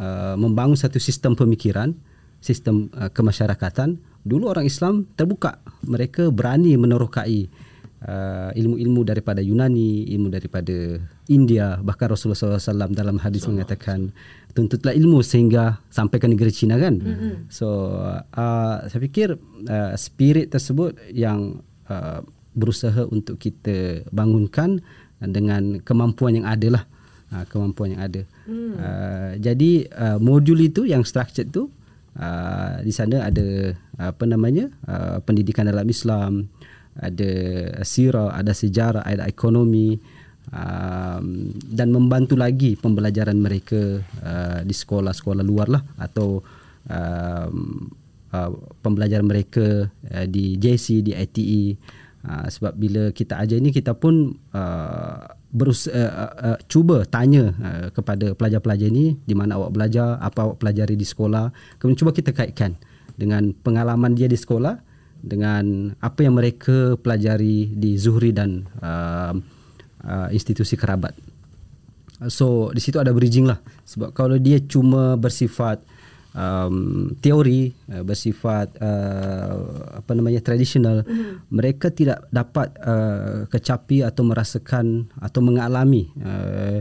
uh, 0.00 0.36
membangun 0.36 0.76
satu 0.76 1.00
sistem 1.00 1.36
pemikiran 1.36 1.92
sistem 2.38 2.90
uh, 2.94 3.10
kemasyarakatan 3.10 3.98
dulu 4.22 4.50
orang 4.50 4.66
Islam 4.66 5.06
terbuka 5.16 5.58
mereka 5.86 6.28
berani 6.28 6.76
menerokai 6.76 7.48
uh, 8.04 8.50
ilmu-ilmu 8.54 9.00
daripada 9.02 9.40
Yunani 9.42 10.06
ilmu 10.14 10.28
daripada 10.30 11.00
India 11.26 11.80
bahkan 11.82 12.12
Rasulullah 12.12 12.60
SAW 12.60 12.94
dalam 12.94 13.18
hadis 13.18 13.48
mengatakan 13.48 14.14
tuntutlah 14.54 14.94
ilmu 14.94 15.22
sehingga 15.22 15.82
sampai 15.90 16.18
ke 16.18 16.26
negeri 16.30 16.52
China 16.54 16.78
kan 16.78 16.98
mm-hmm. 16.98 17.50
so 17.50 17.98
uh, 18.34 18.76
saya 18.86 19.00
fikir 19.02 19.38
uh, 19.66 19.92
spirit 19.98 20.50
tersebut 20.50 20.94
yang 21.10 21.62
uh, 21.90 22.22
berusaha 22.58 23.06
untuk 23.10 23.38
kita 23.38 24.02
bangunkan 24.10 24.82
dengan 25.18 25.82
kemampuan 25.82 26.42
yang 26.42 26.46
ada 26.46 26.78
lah 26.78 26.84
uh, 27.34 27.44
kemampuan 27.50 27.94
yang 27.98 28.02
ada 28.02 28.22
mm. 28.46 28.72
uh, 28.78 29.32
jadi 29.38 29.70
uh, 29.94 30.18
modul 30.18 30.58
itu 30.62 30.86
yang 30.86 31.02
structured 31.02 31.50
tu 31.50 31.70
uh, 32.18 32.82
di 32.82 32.92
sana 32.92 33.30
ada 33.30 33.72
apa 33.98 34.24
namanya 34.26 34.68
uh, 34.86 35.18
pendidikan 35.22 35.66
dalam 35.66 35.86
Islam 35.88 36.50
ada 36.98 37.30
sirah 37.86 38.34
ada 38.34 38.50
sejarah 38.50 39.06
ada 39.06 39.24
ekonomi 39.30 39.98
um, 40.50 41.54
dan 41.70 41.94
membantu 41.94 42.34
lagi 42.34 42.74
pembelajaran 42.74 43.38
mereka 43.38 44.02
uh, 44.22 44.60
di 44.66 44.74
sekolah-sekolah 44.74 45.44
luar 45.46 45.68
lah 45.70 45.82
atau 45.98 46.42
um, 46.90 47.86
uh, 48.34 48.50
pembelajaran 48.82 49.26
mereka 49.26 49.88
uh, 50.10 50.26
di 50.26 50.58
JC 50.58 51.06
di 51.06 51.12
ITE 51.14 51.64
uh, 52.28 52.46
sebab 52.52 52.76
bila 52.76 53.10
kita 53.10 53.40
ajar 53.40 53.56
ini 53.56 53.72
kita 53.72 53.96
pun 53.96 54.36
uh, 54.52 55.24
berus 55.48 55.88
uh, 55.88 55.96
uh, 55.96 56.32
uh, 56.52 56.58
cuba 56.68 57.08
tanya 57.08 57.56
uh, 57.56 57.88
kepada 57.88 58.36
pelajar-pelajar 58.36 58.92
ini 58.92 59.16
di 59.24 59.32
mana 59.32 59.56
awak 59.56 59.72
belajar 59.72 60.20
apa 60.20 60.44
awak 60.44 60.60
pelajari 60.60 60.94
di 60.94 61.08
sekolah 61.08 61.48
kemudian 61.80 61.98
cuba 61.98 62.12
kita 62.12 62.36
kaitkan 62.36 62.76
dengan 63.16 63.50
pengalaman 63.64 64.12
dia 64.12 64.28
di 64.28 64.36
sekolah 64.36 64.78
dengan 65.18 65.90
apa 65.98 66.22
yang 66.22 66.38
mereka 66.38 66.94
pelajari 67.00 67.74
di 67.74 67.98
Zuhri 67.98 68.30
dan 68.30 68.70
uh, 68.78 69.34
uh, 70.06 70.28
institusi 70.30 70.78
kerabat. 70.78 71.16
So 72.30 72.70
di 72.74 72.82
situ 72.82 72.98
ada 72.98 73.14
bridging 73.14 73.46
lah 73.46 73.58
sebab 73.86 74.14
kalau 74.14 74.38
dia 74.38 74.62
cuma 74.62 75.14
bersifat 75.18 75.82
um, 76.34 77.14
teori 77.18 77.72
uh, 77.92 78.02
bersifat 78.04 78.74
uh, 78.80 79.54
apa 80.00 80.12
namanya 80.12 80.42
tradisional 80.44 81.04
mm-hmm. 81.04 81.48
mereka 81.52 81.88
tidak 81.92 82.26
dapat 82.28 82.72
uh, 82.82 83.44
kecapi 83.48 84.04
atau 84.04 84.22
merasakan 84.26 85.08
atau 85.20 85.40
mengalami 85.40 86.08
uh, 86.20 86.80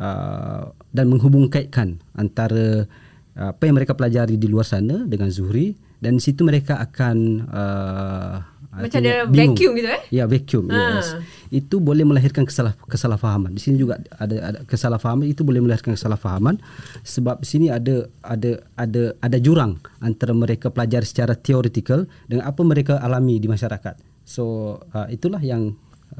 uh, 0.00 0.62
dan 0.92 1.06
menghubungkaitkan 1.10 2.00
antara 2.16 2.88
uh, 3.36 3.48
apa 3.52 3.62
yang 3.68 3.76
mereka 3.76 3.92
pelajari 3.92 4.40
di 4.40 4.48
luar 4.48 4.64
sana 4.64 5.04
dengan 5.04 5.28
Zuhri 5.28 5.76
dan 5.98 6.18
di 6.18 6.22
situ 6.22 6.46
mereka 6.46 6.78
akan 6.78 7.16
uh, 7.50 8.36
macam 8.84 8.98
ada 9.02 9.14
vacuum 9.26 9.72
gitu 9.74 9.88
eh? 9.88 10.02
Ya, 10.14 10.24
vacuum. 10.30 10.64
Ha. 10.70 10.78
Yes. 10.78 11.08
Itu 11.50 11.82
boleh 11.82 12.04
melahirkan 12.06 12.44
kesalah 12.46 12.78
kesalahfahaman. 12.86 13.56
Di 13.56 13.60
sini 13.60 13.76
juga 13.80 13.98
ada 14.20 14.36
ada 14.38 14.58
kesalahfahaman 14.68 15.26
itu 15.26 15.42
boleh 15.42 15.64
melahirkan 15.64 15.96
kesalahfahaman 15.98 16.60
sebab 17.02 17.42
di 17.42 17.48
sini 17.48 17.66
ada 17.72 18.06
ada 18.22 18.62
ada 18.78 19.16
ada 19.18 19.38
jurang 19.40 19.80
antara 19.98 20.36
mereka 20.36 20.70
pelajari 20.70 21.06
secara 21.08 21.34
teoretikal 21.34 22.06
dengan 22.30 22.46
apa 22.46 22.60
mereka 22.62 23.00
alami 23.00 23.40
di 23.42 23.48
masyarakat. 23.50 23.98
So, 24.28 24.76
uh, 24.92 25.08
itulah 25.08 25.40
yang 25.40 25.72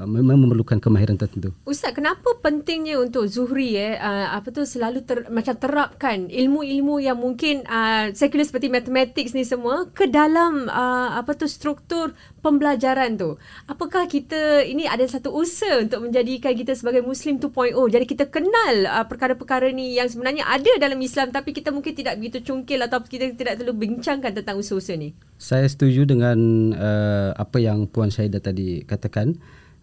memang 0.06 0.38
memerlukan 0.38 0.78
kemahiran 0.78 1.18
tertentu. 1.18 1.50
Ustaz, 1.66 1.90
kenapa 1.90 2.38
pentingnya 2.38 3.00
untuk 3.02 3.26
Zuhri 3.26 3.74
eh 3.74 3.98
uh, 3.98 4.36
apa 4.36 4.54
tu 4.54 4.62
selalu 4.62 5.02
ter, 5.02 5.26
macam 5.32 5.54
terapkan 5.58 6.30
ilmu-ilmu 6.30 7.02
yang 7.02 7.18
mungkin 7.18 7.66
uh, 7.66 8.14
sekular 8.14 8.46
seperti 8.46 8.70
matematik 8.70 9.26
ni 9.34 9.42
semua 9.42 9.90
ke 9.90 10.06
dalam 10.06 10.70
uh, 10.70 11.18
apa 11.18 11.34
tu 11.34 11.50
struktur 11.50 12.14
pembelajaran 12.44 13.18
tu. 13.18 13.34
Apakah 13.66 14.06
kita 14.06 14.62
ini 14.62 14.86
ada 14.86 15.02
satu 15.08 15.34
usaha 15.34 15.82
untuk 15.82 16.06
menjadikan 16.06 16.54
kita 16.54 16.78
sebagai 16.78 17.02
muslim 17.02 17.42
2.0. 17.42 17.74
Jadi 17.74 18.04
kita 18.06 18.30
kenal 18.30 18.86
uh, 18.86 19.06
perkara-perkara 19.08 19.74
ni 19.74 19.98
yang 19.98 20.06
sebenarnya 20.06 20.46
ada 20.46 20.70
dalam 20.78 20.98
Islam 21.02 21.34
tapi 21.34 21.50
kita 21.50 21.74
mungkin 21.74 21.96
tidak 21.98 22.20
begitu 22.22 22.44
cungkil 22.52 22.78
atau 22.86 23.02
kita 23.02 23.34
tidak 23.34 23.58
terlalu 23.58 23.88
bincangkan 23.88 24.30
tentang 24.30 24.60
usaha-usaha 24.62 24.94
ni. 24.94 25.16
Saya 25.38 25.66
setuju 25.66 26.06
dengan 26.06 26.38
uh, 26.74 27.30
apa 27.34 27.58
yang 27.62 27.86
puan 27.90 28.10
Syahidah 28.10 28.42
tadi 28.42 28.86
katakan. 28.86 29.38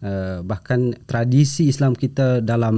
Uh, 0.05 0.45
bahkan 0.45 0.93
tradisi 1.09 1.65
Islam 1.65 1.97
kita 1.97 2.37
dalam 2.37 2.77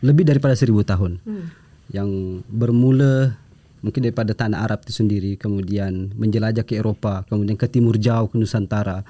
lebih 0.00 0.24
daripada 0.24 0.56
seribu 0.56 0.80
tahun. 0.80 1.20
Hmm. 1.20 1.46
yang 1.92 2.40
bermula 2.48 3.36
mungkin 3.84 4.08
daripada 4.08 4.32
tanah 4.32 4.64
Arab 4.64 4.88
itu 4.88 5.04
sendiri 5.04 5.36
kemudian 5.36 6.16
menjelajah 6.16 6.64
ke 6.64 6.80
Eropah 6.80 7.28
kemudian 7.28 7.60
ke 7.60 7.68
timur 7.68 8.00
jauh 8.00 8.24
ke 8.32 8.40
Nusantara. 8.40 9.04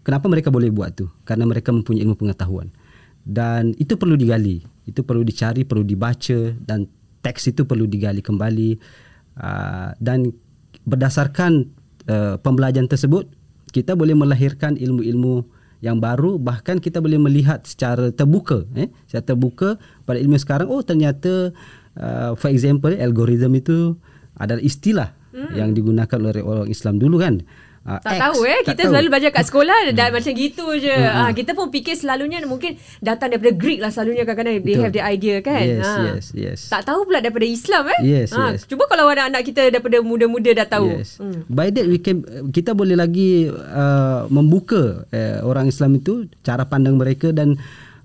Kenapa 0.00 0.24
mereka 0.32 0.48
boleh 0.48 0.72
buat 0.72 0.96
tu? 0.96 1.12
Karena 1.28 1.44
mereka 1.44 1.76
mempunyai 1.76 2.08
ilmu 2.08 2.16
pengetahuan. 2.16 2.72
Dan 3.20 3.76
itu 3.76 3.98
perlu 4.00 4.16
digali. 4.16 4.64
Itu 4.88 5.04
perlu 5.04 5.26
dicari 5.26 5.68
perlu 5.68 5.84
dibaca 5.84 6.56
dan 6.56 6.88
teks 7.20 7.52
itu 7.52 7.68
perlu 7.68 7.84
digali 7.84 8.24
kembali. 8.24 8.70
Uh, 9.36 9.92
dan 10.00 10.32
berdasarkan 10.88 11.68
uh, 12.08 12.40
pembelajaran 12.40 12.88
tersebut 12.88 13.28
kita 13.74 13.92
boleh 13.92 14.16
melahirkan 14.16 14.78
ilmu-ilmu 14.78 15.44
yang 15.84 16.00
baru 16.00 16.40
bahkan 16.40 16.80
kita 16.80 17.04
boleh 17.04 17.20
melihat 17.20 17.64
secara 17.68 18.08
terbuka 18.08 18.64
eh 18.76 18.88
secara 19.08 19.24
terbuka 19.34 19.68
pada 20.08 20.16
ilmu 20.16 20.40
sekarang 20.40 20.68
oh 20.72 20.80
ternyata 20.80 21.52
uh, 22.00 22.32
for 22.38 22.48
example 22.48 22.92
algoritma 22.96 23.60
itu 23.60 23.96
adalah 24.36 24.62
istilah 24.64 25.12
hmm. 25.36 25.52
yang 25.52 25.76
digunakan 25.76 26.18
oleh 26.20 26.42
orang 26.44 26.68
Islam 26.68 26.96
dulu 26.96 27.20
kan 27.20 27.44
Uh, 27.86 28.02
tak 28.02 28.18
X, 28.18 28.22
tahu 28.26 28.38
eh 28.50 28.60
kita 28.66 28.82
tahu. 28.82 28.90
selalu 28.90 29.06
belajar 29.14 29.30
kat 29.30 29.44
sekolah 29.46 29.78
dan 29.94 30.10
macam 30.10 30.32
gitu 30.34 30.66
je. 30.74 30.90
Uh, 30.90 31.06
uh, 31.22 31.30
kita 31.30 31.54
pun 31.54 31.70
fikir 31.70 31.94
selalunya 31.94 32.42
mungkin 32.42 32.74
datang 32.98 33.30
daripada 33.30 33.54
Greek 33.54 33.78
lah 33.78 33.94
selalunya 33.94 34.26
kadang-kadang 34.26 34.58
they 34.66 34.74
have 34.74 34.90
the 34.90 34.98
idea 34.98 35.38
kan. 35.38 35.62
Yes, 35.62 35.86
uh. 35.86 36.02
yes, 36.02 36.24
yes. 36.34 36.60
Tak 36.66 36.82
tahu 36.82 37.06
pula 37.06 37.22
daripada 37.22 37.46
Islam 37.46 37.86
eh. 37.94 38.00
Yes, 38.02 38.34
uh, 38.34 38.58
yes. 38.58 38.66
Cuba 38.66 38.90
kalau 38.90 39.06
anak-anak 39.06 39.42
kita 39.46 39.70
daripada 39.70 40.02
muda-muda 40.02 40.50
dah 40.50 40.66
tahu. 40.66 40.98
Yes. 40.98 41.22
Hmm. 41.22 41.46
By 41.46 41.70
that 41.70 41.86
we 41.86 42.02
can 42.02 42.26
kita 42.50 42.74
boleh 42.74 42.98
lagi 42.98 43.46
uh, 43.54 44.26
membuka 44.34 45.06
uh, 45.06 45.46
orang 45.46 45.70
Islam 45.70 46.02
itu 46.02 46.26
cara 46.42 46.66
pandang 46.66 46.98
mereka 46.98 47.30
dan 47.30 47.54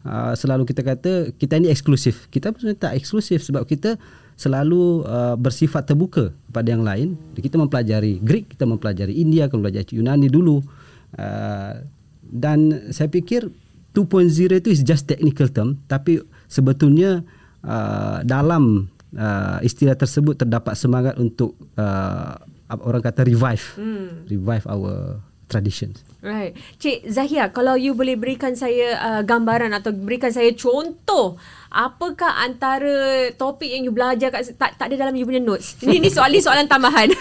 uh, 0.05 0.37
selalu 0.37 0.69
kita 0.69 0.85
kata 0.85 1.33
kita 1.41 1.57
ini 1.57 1.73
eksklusif. 1.73 2.29
Kita 2.29 2.53
sebenarnya 2.53 2.77
tak 2.77 2.93
eksklusif 3.01 3.41
sebab 3.41 3.65
kita 3.65 3.97
selalu 4.41 5.05
uh, 5.05 5.37
bersifat 5.37 5.85
terbuka 5.85 6.33
kepada 6.49 6.73
yang 6.73 6.81
lain. 6.81 7.13
Kita 7.37 7.61
mempelajari 7.61 8.17
Greek, 8.25 8.57
kita 8.57 8.65
mempelajari 8.65 9.13
India, 9.13 9.45
kita 9.45 9.61
mempelajari 9.61 9.93
Yunani 9.93 10.27
dulu. 10.33 10.65
Uh, 11.13 11.85
dan 12.25 12.89
saya 12.89 13.11
fikir 13.11 13.51
2.0 13.91 14.63
itu 14.63 14.69
is 14.71 14.81
just 14.81 15.03
technical 15.03 15.51
term 15.51 15.75
tapi 15.91 16.23
sebetulnya 16.47 17.27
uh, 17.67 18.23
dalam 18.23 18.87
uh, 19.19 19.59
istilah 19.59 19.99
tersebut 19.99 20.39
terdapat 20.39 20.79
semangat 20.79 21.19
untuk 21.19 21.59
uh, 21.75 22.39
orang 22.71 23.03
kata 23.03 23.27
revive 23.27 23.75
hmm. 23.75 24.31
revive 24.31 24.63
our 24.71 25.19
traditions. 25.51 26.07
Right. 26.23 26.55
Cik 26.79 27.11
Zahia, 27.11 27.51
kalau 27.51 27.75
you 27.75 27.91
boleh 27.91 28.15
berikan 28.15 28.55
saya 28.55 28.95
uh, 28.95 29.21
gambaran 29.27 29.75
atau 29.75 29.91
berikan 29.91 30.31
saya 30.31 30.55
contoh 30.55 31.35
apakah 31.67 32.39
antara 32.39 33.27
topik 33.35 33.67
yang 33.67 33.83
you 33.83 33.91
belajar 33.91 34.31
kat 34.31 34.55
tak 34.55 34.79
tak 34.79 34.87
ada 34.87 34.95
dalam 34.95 35.15
you 35.19 35.27
punya 35.27 35.43
notes. 35.43 35.75
Ini 35.83 35.99
ni 35.99 36.07
soalan 36.07 36.39
soalan 36.39 36.71
tambahan. 36.71 37.11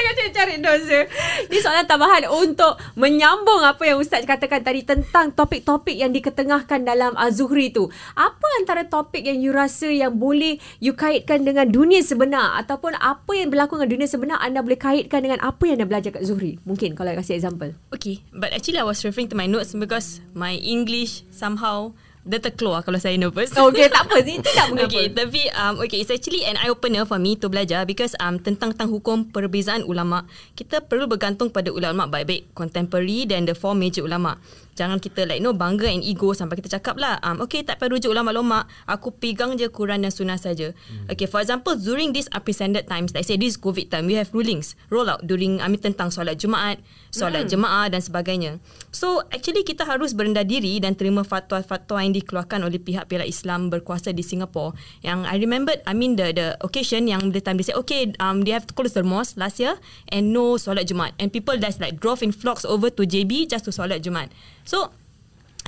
Tengah 0.00 0.32
cari 0.32 0.56
dosa. 0.64 0.98
Ini 1.52 1.58
soalan 1.60 1.84
tambahan 1.84 2.24
untuk 2.32 2.80
menyambung 2.96 3.60
apa 3.60 3.84
yang 3.84 4.00
Ustaz 4.00 4.24
katakan 4.24 4.64
tadi 4.64 4.80
tentang 4.80 5.28
topik-topik 5.36 5.92
yang 5.92 6.08
diketengahkan 6.08 6.88
dalam 6.88 7.12
Az-Zuhri 7.20 7.68
tu. 7.68 7.92
Apa 8.16 8.48
antara 8.56 8.88
topik 8.88 9.20
yang 9.28 9.36
you 9.36 9.52
rasa 9.52 9.92
yang 9.92 10.16
boleh 10.16 10.56
you 10.80 10.96
kaitkan 10.96 11.44
dengan 11.44 11.68
dunia 11.68 12.00
sebenar 12.00 12.56
ataupun 12.64 12.96
apa 12.96 13.28
yang 13.36 13.52
berlaku 13.52 13.76
dengan 13.76 13.90
dunia 13.92 14.08
sebenar 14.08 14.38
anda 14.40 14.64
boleh 14.64 14.80
kaitkan 14.80 15.20
dengan 15.20 15.36
apa 15.44 15.68
yang 15.68 15.84
anda 15.84 15.88
belajar 15.92 16.16
kat 16.16 16.24
Zuhri? 16.24 16.56
Mungkin 16.64 16.96
kalau 16.96 17.12
kasih 17.20 17.36
example. 17.36 17.76
Okay, 17.92 18.24
but 18.32 18.48
actually 18.56 18.80
I 18.80 18.88
was 18.88 19.04
referring 19.04 19.28
to 19.28 19.36
my 19.36 19.44
notes 19.44 19.76
because 19.76 20.24
my 20.32 20.56
English 20.64 21.28
somehow 21.28 21.92
dia 22.20 22.36
terkeluar 22.36 22.84
kalau 22.84 23.00
saya 23.00 23.16
nervous. 23.16 23.52
Okay, 23.70 23.86
tak 23.88 24.08
apa. 24.08 24.20
Itu 24.20 24.50
tak 24.50 24.66
mengapa. 24.72 24.90
Okay, 24.90 25.06
tapi 25.12 25.42
um, 25.56 25.74
okay, 25.80 26.02
it's 26.02 26.12
actually 26.12 26.42
an 26.44 26.58
eye 26.60 26.68
opener 26.68 27.06
for 27.08 27.16
me 27.16 27.38
to 27.38 27.48
belajar 27.48 27.86
because 27.88 28.12
um, 28.20 28.36
tentang 28.36 28.76
tentang 28.76 28.90
hukum 28.92 29.30
perbezaan 29.30 29.86
ulama, 29.86 30.26
kita 30.58 30.84
perlu 30.84 31.08
bergantung 31.08 31.48
pada 31.48 31.72
ulama 31.72 32.10
baik-baik 32.10 32.52
contemporary 32.52 33.24
dan 33.24 33.48
the 33.48 33.54
four 33.56 33.72
major 33.72 34.04
ulama. 34.04 34.36
Jangan 34.78 35.02
kita 35.02 35.26
like 35.26 35.42
no 35.42 35.52
bangga 35.52 35.90
and 35.90 36.02
ego 36.04 36.32
sampai 36.32 36.56
kita 36.58 36.80
cakap 36.80 36.96
lah 36.96 37.18
um, 37.20 37.42
okay 37.44 37.60
tak 37.66 37.76
perlu 37.76 37.98
rujuk 37.98 38.10
ulama-ulama 38.14 38.64
aku 38.86 39.12
pegang 39.12 39.58
je 39.58 39.68
Quran 39.68 40.06
dan 40.06 40.12
Sunnah 40.14 40.38
saja. 40.38 40.72
Hmm. 40.72 41.10
Okay 41.12 41.26
for 41.26 41.42
example 41.42 41.74
during 41.76 42.14
this 42.14 42.30
unprecedented 42.32 42.86
times 42.86 43.12
like 43.12 43.26
say 43.26 43.36
this 43.36 43.58
COVID 43.58 43.90
time 43.92 44.06
we 44.06 44.16
have 44.16 44.30
rulings 44.30 44.78
roll 44.88 45.10
out 45.10 45.20
during 45.26 45.58
I 45.58 45.68
mean 45.68 45.82
tentang 45.82 46.14
solat 46.14 46.38
Jumaat, 46.40 46.80
solat 47.10 47.46
hmm. 47.46 47.52
jemaah 47.52 47.86
dan 47.90 48.00
sebagainya. 48.00 48.62
So 48.94 49.26
actually 49.28 49.66
kita 49.66 49.84
harus 49.84 50.16
berendah 50.16 50.46
diri 50.46 50.78
dan 50.80 50.96
terima 50.96 51.26
fatwa-fatwa 51.26 52.00
yang 52.00 52.14
dikeluarkan 52.16 52.64
oleh 52.64 52.80
pihak-pihak 52.80 53.26
Islam 53.26 53.68
berkuasa 53.68 54.14
di 54.14 54.24
Singapore. 54.24 54.74
Yang 55.04 55.28
I 55.28 55.36
remember 55.36 55.74
I 55.84 55.92
mean 55.92 56.16
the 56.16 56.32
the 56.32 56.48
occasion 56.62 57.10
yang 57.10 57.34
the 57.34 57.42
time 57.42 57.60
they 57.60 57.66
say 57.66 57.76
okay 57.76 58.10
um 58.22 58.46
they 58.46 58.54
have 58.54 58.64
to 58.64 58.74
close 58.74 58.94
the 58.94 59.04
mosque 59.04 59.36
last 59.36 59.60
year 59.60 59.76
and 60.08 60.32
no 60.32 60.56
solat 60.56 60.86
Jumaat 60.88 61.12
and 61.18 61.28
people 61.34 61.54
that's 61.58 61.78
like 61.82 61.98
drove 62.00 62.24
in 62.24 62.32
flocks 62.32 62.64
over 62.64 62.88
to 62.88 63.04
JB 63.04 63.50
just 63.50 63.66
to 63.66 63.72
solat 63.74 64.00
Jumaat. 64.00 64.32
So 64.64 64.92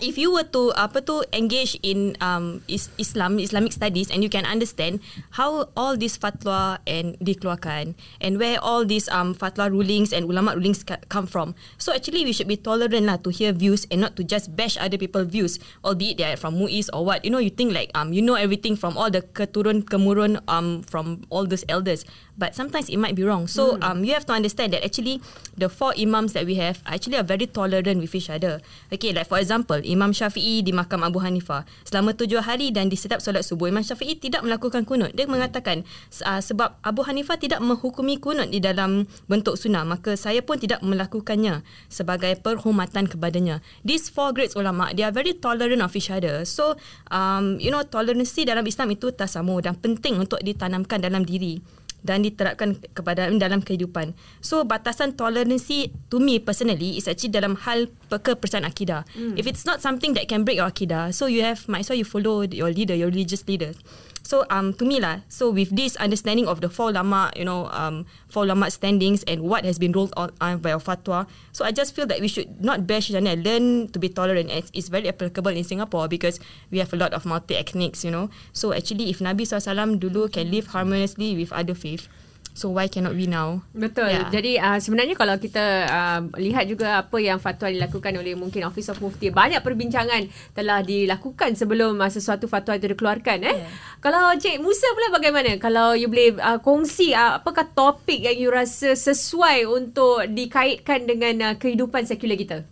if 0.02 0.18
you 0.18 0.34
were 0.34 0.44
to 0.50 0.74
apa 0.74 0.98
tu 1.00 1.22
engage 1.30 1.78
in 1.86 2.18
um 2.18 2.58
is 2.66 2.90
Islam 2.98 3.38
Islamic 3.38 3.70
studies 3.70 4.10
and 4.10 4.20
you 4.20 4.28
can 4.28 4.42
understand 4.42 4.98
how 5.38 5.70
all 5.78 5.94
these 5.94 6.18
fatwa 6.18 6.82
and 6.90 7.14
dikeluarkan 7.22 7.94
and 8.18 8.32
where 8.42 8.58
all 8.58 8.82
these 8.82 9.06
um 9.14 9.32
fatwa 9.32 9.70
rulings 9.70 10.10
and 10.10 10.26
ulama 10.26 10.58
rulings 10.58 10.82
come 10.82 11.24
from. 11.30 11.54
So 11.78 11.94
actually 11.94 12.26
we 12.26 12.34
should 12.34 12.50
be 12.50 12.58
tolerant 12.58 13.06
lah 13.06 13.22
to 13.22 13.30
hear 13.30 13.54
views 13.54 13.86
and 13.94 14.02
not 14.02 14.18
to 14.18 14.26
just 14.26 14.50
bash 14.58 14.74
other 14.74 14.98
people 14.98 15.22
views 15.22 15.62
albeit 15.86 16.18
they 16.18 16.26
are 16.26 16.36
from 16.36 16.58
Muiz 16.58 16.90
or 16.90 17.06
what. 17.06 17.22
You 17.22 17.30
know 17.30 17.40
you 17.40 17.54
think 17.54 17.70
like 17.70 17.94
um 17.94 18.10
you 18.10 18.20
know 18.20 18.34
everything 18.34 18.74
from 18.74 18.98
all 18.98 19.08
the 19.08 19.22
keturun 19.22 19.86
kemurun 19.86 20.42
um 20.50 20.82
from 20.82 21.22
all 21.30 21.46
those 21.46 21.62
elders 21.70 22.02
but 22.34 22.58
sometimes 22.58 22.90
it 22.90 22.98
might 22.98 23.14
be 23.14 23.22
wrong. 23.22 23.46
So 23.46 23.78
mm. 23.78 23.86
um 23.86 24.02
you 24.02 24.18
have 24.18 24.26
to 24.26 24.34
understand 24.34 24.74
that 24.74 24.82
actually 24.82 25.22
the 25.54 25.70
four 25.70 25.94
imams 25.94 26.34
that 26.34 26.42
we 26.42 26.58
have 26.58 26.82
actually 26.90 27.22
are 27.22 27.26
very 27.26 27.46
tolerant 27.46 28.02
with 28.02 28.10
each 28.18 28.26
other. 28.26 28.58
Okay 28.90 29.14
like 29.14 29.30
for 29.30 29.38
example 29.38 29.78
Imam 29.92 30.16
Syafi'i 30.16 30.64
di 30.64 30.72
makam 30.72 31.05
Abu 31.05 31.20
Hanifah. 31.20 31.68
Selama 31.85 32.16
tujuh 32.16 32.40
hari 32.40 32.72
dan 32.72 32.88
di 32.88 32.96
setiap 32.96 33.20
solat 33.20 33.44
subuh 33.44 33.68
Imam 33.68 33.85
Syafi'i 33.85 34.16
tidak 34.16 34.40
melakukan 34.40 34.88
kunut. 34.88 35.12
Dia 35.12 35.28
mengatakan 35.28 35.85
uh, 36.24 36.40
sebab 36.40 36.81
Abu 36.81 37.05
Hanifah 37.05 37.37
tidak 37.37 37.61
menghukumi 37.61 38.16
kunut 38.16 38.48
di 38.48 38.59
dalam 38.59 39.05
bentuk 39.28 39.61
sunnah 39.61 39.85
maka 39.85 40.16
saya 40.16 40.40
pun 40.40 40.57
tidak 40.57 40.81
melakukannya 40.81 41.61
sebagai 41.92 42.40
perhormatan 42.40 43.05
kepadanya. 43.05 43.61
These 43.85 44.09
four 44.09 44.33
great 44.33 44.57
ulama 44.57 44.88
they 44.96 45.05
are 45.05 45.12
very 45.12 45.37
tolerant 45.37 45.85
of 45.85 45.92
each 45.92 46.09
other. 46.09 46.48
So 46.48 46.81
um, 47.12 47.61
you 47.61 47.68
know 47.68 47.85
toleransi 47.85 48.48
dalam 48.48 48.64
Islam 48.64 48.96
itu 48.96 49.12
tasamu 49.12 49.61
dan 49.61 49.76
penting 49.76 50.16
untuk 50.16 50.40
ditanamkan 50.40 51.05
dalam 51.05 51.28
diri 51.28 51.82
dan 52.02 52.26
diterapkan 52.26 52.76
kepada 52.92 53.30
dalam 53.30 53.62
kehidupan. 53.62 54.12
So 54.42 54.66
batasan 54.66 55.14
toleransi 55.14 55.94
to 56.10 56.18
me 56.18 56.42
personally 56.42 56.98
is 56.98 57.06
actually 57.06 57.32
dalam 57.32 57.54
hal 57.62 57.88
kepercayaan 58.10 58.66
akidah. 58.66 59.06
Mm. 59.14 59.38
If 59.38 59.46
it's 59.46 59.64
not 59.64 59.80
something 59.80 60.12
that 60.18 60.26
can 60.26 60.42
break 60.42 60.58
your 60.58 60.68
akidah, 60.68 61.14
so 61.14 61.30
you 61.30 61.46
have 61.46 61.64
might 61.70 61.86
as 61.86 61.88
well 61.90 61.98
you 61.98 62.06
follow 62.06 62.42
your 62.42 62.74
leader, 62.74 62.94
your 62.94 63.08
religious 63.08 63.46
leaders. 63.46 63.78
So 64.22 64.46
um 64.50 64.72
to 64.78 64.85
me 64.87 65.02
lah, 65.02 65.26
so 65.28 65.50
with 65.50 65.74
this 65.74 65.98
understanding 65.98 66.46
of 66.46 66.62
the 66.62 66.70
four 66.70 66.92
lama, 66.92 67.30
you 67.35 67.44
know, 67.44 67.66
um 67.74 68.06
four 68.28 68.46
lama 68.46 68.70
standings 68.70 69.22
and 69.24 69.42
what 69.42 69.64
has 69.66 69.78
been 69.78 69.92
rolled 69.92 70.14
on 70.16 70.30
uh, 70.40 70.56
by 70.56 70.72
our 70.72 70.80
fatwa, 70.80 71.26
so 71.50 71.64
I 71.64 71.72
just 71.72 71.94
feel 71.94 72.06
that 72.06 72.20
we 72.20 72.28
should 72.28 72.62
not 72.62 72.87
bash 72.87 73.11
each 73.11 73.16
other, 73.16 73.35
learn 73.37 73.88
to 73.90 73.98
be 73.98 74.08
tolerant. 74.08 74.50
It's, 74.50 74.70
it's 74.72 74.88
very 74.88 75.08
applicable 75.08 75.50
in 75.52 75.64
Singapore 75.64 76.08
because 76.08 76.38
we 76.70 76.78
have 76.78 76.92
a 76.92 76.96
lot 76.96 77.12
of 77.12 77.26
multi 77.26 77.56
ethnics, 77.56 78.04
you 78.04 78.11
know. 78.11 78.30
So 78.52 78.72
actually, 78.72 79.11
if 79.11 79.18
Nabi 79.18 79.46
SAW 79.46 79.98
dulu 79.98 80.32
can 80.32 80.50
live 80.50 80.68
harmoniously 80.68 81.37
with 81.37 81.52
other 81.52 81.74
faith, 81.74 82.08
So 82.52 82.68
why 82.68 82.84
cannot 82.92 83.16
we 83.16 83.24
now? 83.24 83.64
Betul. 83.72 84.12
Yeah. 84.12 84.28
Jadi 84.28 84.60
uh, 84.60 84.76
sebenarnya 84.76 85.16
kalau 85.16 85.40
kita 85.40 85.88
uh, 85.88 86.20
lihat 86.36 86.68
juga 86.68 87.00
apa 87.00 87.16
yang 87.16 87.40
fatwa 87.40 87.72
dilakukan 87.72 88.12
oleh 88.12 88.36
mungkin 88.36 88.68
Office 88.68 88.92
of 88.92 89.00
Mufti, 89.00 89.32
banyak 89.32 89.64
perbincangan 89.64 90.28
telah 90.52 90.84
dilakukan 90.84 91.56
sebelum 91.56 91.96
uh, 91.96 92.12
sesuatu 92.12 92.44
fatwa 92.52 92.76
itu 92.76 92.92
dikeluarkan. 92.92 93.38
Eh? 93.48 93.56
Yeah. 93.56 93.72
Kalau 94.04 94.36
Cik 94.36 94.60
Musa 94.60 94.84
pula 94.92 95.08
bagaimana? 95.16 95.56
Kalau 95.56 95.96
you 95.96 96.12
boleh 96.12 96.36
uh, 96.36 96.60
kongsi 96.60 97.16
uh, 97.16 97.40
apakah 97.40 97.64
topik 97.72 98.20
yang 98.20 98.36
you 98.36 98.52
rasa 98.52 98.92
sesuai 98.92 99.64
untuk 99.64 100.28
dikaitkan 100.28 101.08
dengan 101.08 101.34
uh, 101.40 101.54
kehidupan 101.56 102.04
sekular 102.04 102.36
kita? 102.36 102.68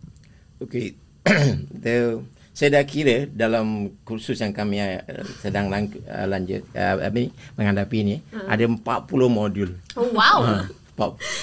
Okay. 0.60 0.92
The 1.84 2.20
saya 2.50 2.80
dah 2.80 2.84
kira 2.84 3.30
dalam 3.30 3.94
kursus 4.02 4.42
yang 4.42 4.50
kami 4.50 4.82
uh, 4.82 5.00
sedang 5.38 5.70
lang, 5.70 5.88
uh, 6.10 6.26
lanjut 6.26 6.66
uh, 6.74 6.98
apa 6.98 7.30
menghadapi 7.54 7.98
ni 8.02 8.16
uh. 8.34 8.50
ada 8.50 8.66
40 8.66 8.80
modul. 9.30 9.70
Oh 9.94 10.10
wow. 10.12 10.38
Uh, 10.42 10.66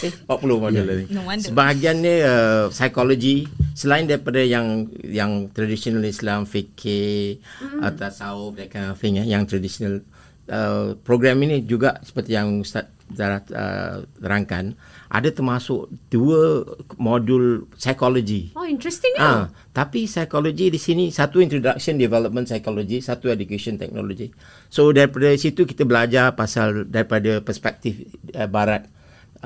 eh 0.05 0.13
40 0.29 0.61
modul 0.61 0.85
yeah. 0.85 1.09
no 1.09 1.25
Sebahagiannya 1.25 2.15
uh, 2.21 2.65
psikologi 2.69 3.49
selain 3.73 4.05
daripada 4.05 4.41
yang 4.41 4.85
yang 5.01 5.49
traditional 5.49 6.05
Islam 6.05 6.45
fikih 6.45 7.41
mm. 7.41 7.81
atau 7.81 7.97
tasawuf 7.97 8.53
that 8.57 8.69
kind 8.69 8.93
of 8.93 8.97
thing 9.01 9.17
ya, 9.17 9.25
yang 9.25 9.49
traditional 9.49 10.05
uh, 10.51 10.93
program 11.01 11.41
ini 11.41 11.65
juga 11.65 11.97
seperti 12.05 12.37
yang 12.37 12.61
Ustaz 12.61 12.89
Zara 13.13 13.39
uh, 13.53 14.03
terangkan 14.19 14.75
ada 15.07 15.31
termasuk 15.31 15.87
dua 16.11 16.67
modul 16.99 17.67
psikologi. 17.79 18.51
Oh, 18.59 18.67
interesting 18.67 19.15
ah. 19.15 19.23
Uh, 19.23 19.43
tapi 19.71 20.03
psikologi 20.03 20.67
di 20.67 20.79
sini 20.79 21.07
satu 21.09 21.39
introduction 21.39 21.95
development 21.95 22.51
psychology, 22.51 22.99
satu 22.99 23.31
education 23.31 23.79
technology. 23.79 24.35
So 24.67 24.91
daripada 24.91 25.31
situ 25.39 25.63
kita 25.63 25.87
belajar 25.87 26.35
pasal 26.35 26.87
daripada 26.91 27.39
perspektif 27.39 28.03
uh, 28.35 28.51
barat 28.51 28.87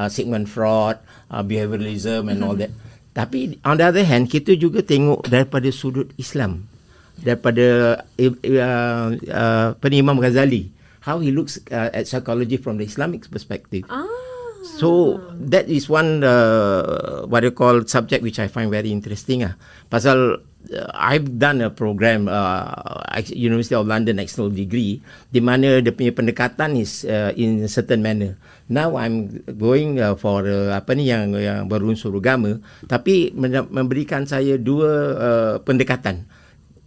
uh, 0.02 0.10
Sigmund 0.10 0.50
Freud, 0.50 0.98
uh, 1.30 1.46
behavioralism 1.46 2.30
and 2.34 2.42
all 2.42 2.58
that. 2.58 2.74
Tapi 3.18 3.62
on 3.62 3.78
the 3.78 3.86
other 3.86 4.06
hand 4.08 4.32
kita 4.32 4.58
juga 4.58 4.82
tengok 4.82 5.30
daripada 5.30 5.70
sudut 5.70 6.10
Islam. 6.18 6.66
Daripada 7.22 8.02
uh, 8.18 8.34
uh, 8.34 9.08
uh, 9.78 9.94
Imam 9.94 10.18
Ghazali 10.18 10.82
how 11.02 11.18
he 11.18 11.34
looks 11.34 11.58
uh, 11.74 11.90
at 11.94 12.06
psychology 12.06 12.58
from 12.58 12.78
the 12.78 12.86
Islamic 12.86 13.26
perspective. 13.30 13.86
Ah. 13.90 14.21
So 14.62 15.18
that 15.42 15.66
is 15.66 15.90
one 15.90 16.22
uh, 16.22 17.26
what 17.26 17.42
you 17.42 17.50
call 17.50 17.82
subject 17.90 18.22
which 18.22 18.38
I 18.38 18.46
find 18.46 18.70
very 18.70 18.94
interesting. 18.94 19.42
Ah, 19.42 19.58
pasal 19.90 20.46
uh, 20.70 20.90
I've 20.94 21.42
done 21.42 21.66
a 21.66 21.74
program 21.74 22.30
uh, 22.30 23.02
University 23.34 23.74
of 23.74 23.90
London 23.90 24.22
external 24.22 24.54
degree 24.54 25.02
di 25.34 25.42
mana 25.42 25.82
dia 25.82 25.90
punya 25.90 26.14
pendekatan 26.14 26.78
is 26.78 27.02
uh, 27.10 27.34
in 27.34 27.66
a 27.66 27.70
certain 27.70 28.06
manner. 28.06 28.38
Now 28.70 29.02
I'm 29.02 29.42
going 29.58 29.98
uh, 29.98 30.14
for 30.14 30.46
uh, 30.46 30.78
apa 30.78 30.94
ni 30.94 31.10
yang 31.10 31.34
yang 31.34 31.66
berunsur 31.66 32.14
agama 32.14 32.62
tapi 32.86 33.34
memberikan 33.34 34.30
saya 34.30 34.62
dua 34.62 34.92
uh, 35.18 35.54
pendekatan. 35.66 36.30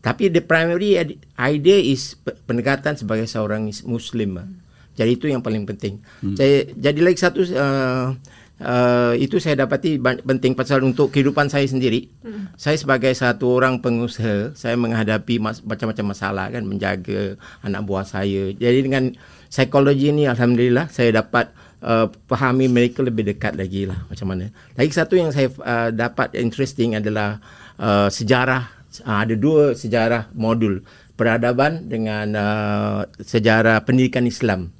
Tapi 0.04 0.28
the 0.30 0.44
primary 0.44 1.00
idea 1.40 1.78
is 1.80 2.14
pendekatan 2.44 2.94
sebagai 2.94 3.24
seorang 3.26 3.72
Muslim. 3.88 4.36
Hmm. 4.38 4.63
Jadi 4.94 5.10
itu 5.18 5.26
yang 5.26 5.42
paling 5.42 5.66
penting. 5.66 5.98
Hmm. 6.22 6.38
Saya, 6.38 6.70
jadi 6.74 7.00
lagi 7.02 7.18
satu 7.18 7.42
uh, 7.42 8.14
uh, 8.62 9.12
itu 9.18 9.42
saya 9.42 9.66
dapati 9.66 9.98
penting 10.00 10.54
pasal 10.54 10.86
untuk 10.86 11.10
kehidupan 11.10 11.50
saya 11.50 11.66
sendiri. 11.66 12.06
Hmm. 12.22 12.50
Saya 12.54 12.78
sebagai 12.78 13.10
satu 13.14 13.58
orang 13.58 13.82
pengusaha, 13.82 14.54
saya 14.54 14.78
menghadapi 14.78 15.42
mas- 15.42 15.62
macam-macam 15.66 16.14
masalah 16.14 16.46
kan 16.54 16.62
menjaga 16.62 17.34
anak 17.66 17.82
buah 17.82 18.06
saya. 18.06 18.54
Jadi 18.54 18.78
dengan 18.86 19.10
psikologi 19.50 20.10
ini 20.14 20.30
alhamdulillah 20.30 20.90
saya 20.90 21.22
dapat 21.22 21.50
uh, 21.82 22.06
fahami 22.30 22.70
mereka 22.70 23.02
lebih 23.02 23.26
dekat 23.34 23.58
lagi 23.58 23.86
lah 23.90 23.98
macam 24.06 24.30
mana. 24.30 24.50
Lagi 24.78 24.92
satu 24.94 25.14
yang 25.18 25.30
saya 25.34 25.50
uh, 25.62 25.90
dapat 25.90 26.38
interesting 26.38 26.94
adalah 26.94 27.42
uh, 27.78 28.06
sejarah 28.06 28.70
uh, 29.02 29.18
ada 29.26 29.34
dua 29.34 29.74
sejarah 29.74 30.30
modul 30.34 30.82
peradaban 31.14 31.86
dengan 31.86 32.26
uh, 32.34 33.00
sejarah 33.22 33.82
pendidikan 33.86 34.26
Islam. 34.26 34.74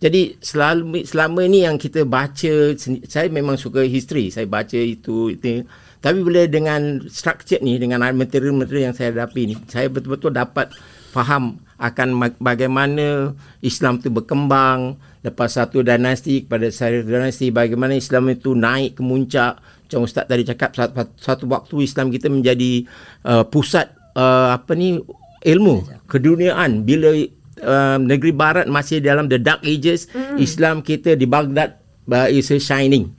Jadi 0.00 0.40
selalu 0.40 1.04
selama 1.04 1.44
ini 1.44 1.68
yang 1.68 1.76
kita 1.76 2.08
baca 2.08 2.72
saya 3.04 3.28
memang 3.28 3.60
suka 3.60 3.84
history, 3.84 4.32
saya 4.32 4.48
baca 4.48 4.72
itu 4.72 5.36
itu. 5.36 5.68
Tapi 6.00 6.24
bila 6.24 6.48
dengan 6.48 7.04
structure 7.12 7.60
ni 7.60 7.76
dengan 7.76 8.00
material-material 8.16 8.90
yang 8.90 8.96
saya 8.96 9.12
hadapi 9.12 9.52
ni, 9.52 9.54
saya 9.68 9.92
betul-betul 9.92 10.32
dapat 10.32 10.72
faham 11.12 11.60
akan 11.76 12.32
bagaimana 12.40 13.36
Islam 13.60 14.00
itu 14.00 14.08
berkembang. 14.08 14.96
Lepas 15.20 15.60
satu 15.60 15.84
dinasti 15.84 16.48
kepada 16.48 16.72
satu 16.72 17.04
dinasti 17.04 17.52
bagaimana 17.52 17.92
Islam 17.92 18.32
itu 18.32 18.56
naik 18.56 18.96
ke 18.96 19.02
muncak. 19.04 19.60
Macam 19.60 20.08
ustaz 20.08 20.24
tadi 20.24 20.48
cakap 20.48 20.72
satu, 20.72 21.12
satu 21.20 21.44
waktu 21.52 21.84
Islam 21.84 22.08
kita 22.08 22.32
menjadi 22.32 22.88
uh, 23.28 23.44
pusat 23.44 23.92
uh, 24.16 24.56
apa 24.56 24.72
ni 24.72 24.96
ilmu 25.44 25.84
keduniaan. 26.08 26.88
Bila 26.88 27.12
uh, 27.62 27.96
negeri 28.00 28.32
barat 28.32 28.66
masih 28.66 29.00
dalam 29.00 29.28
the 29.28 29.40
dark 29.40 29.60
ages 29.64 30.08
mm. 30.10 30.36
Islam 30.40 30.80
kita 30.84 31.16
di 31.16 31.24
Baghdad 31.24 31.80
uh, 32.08 32.28
is 32.28 32.50
shining 32.60 33.12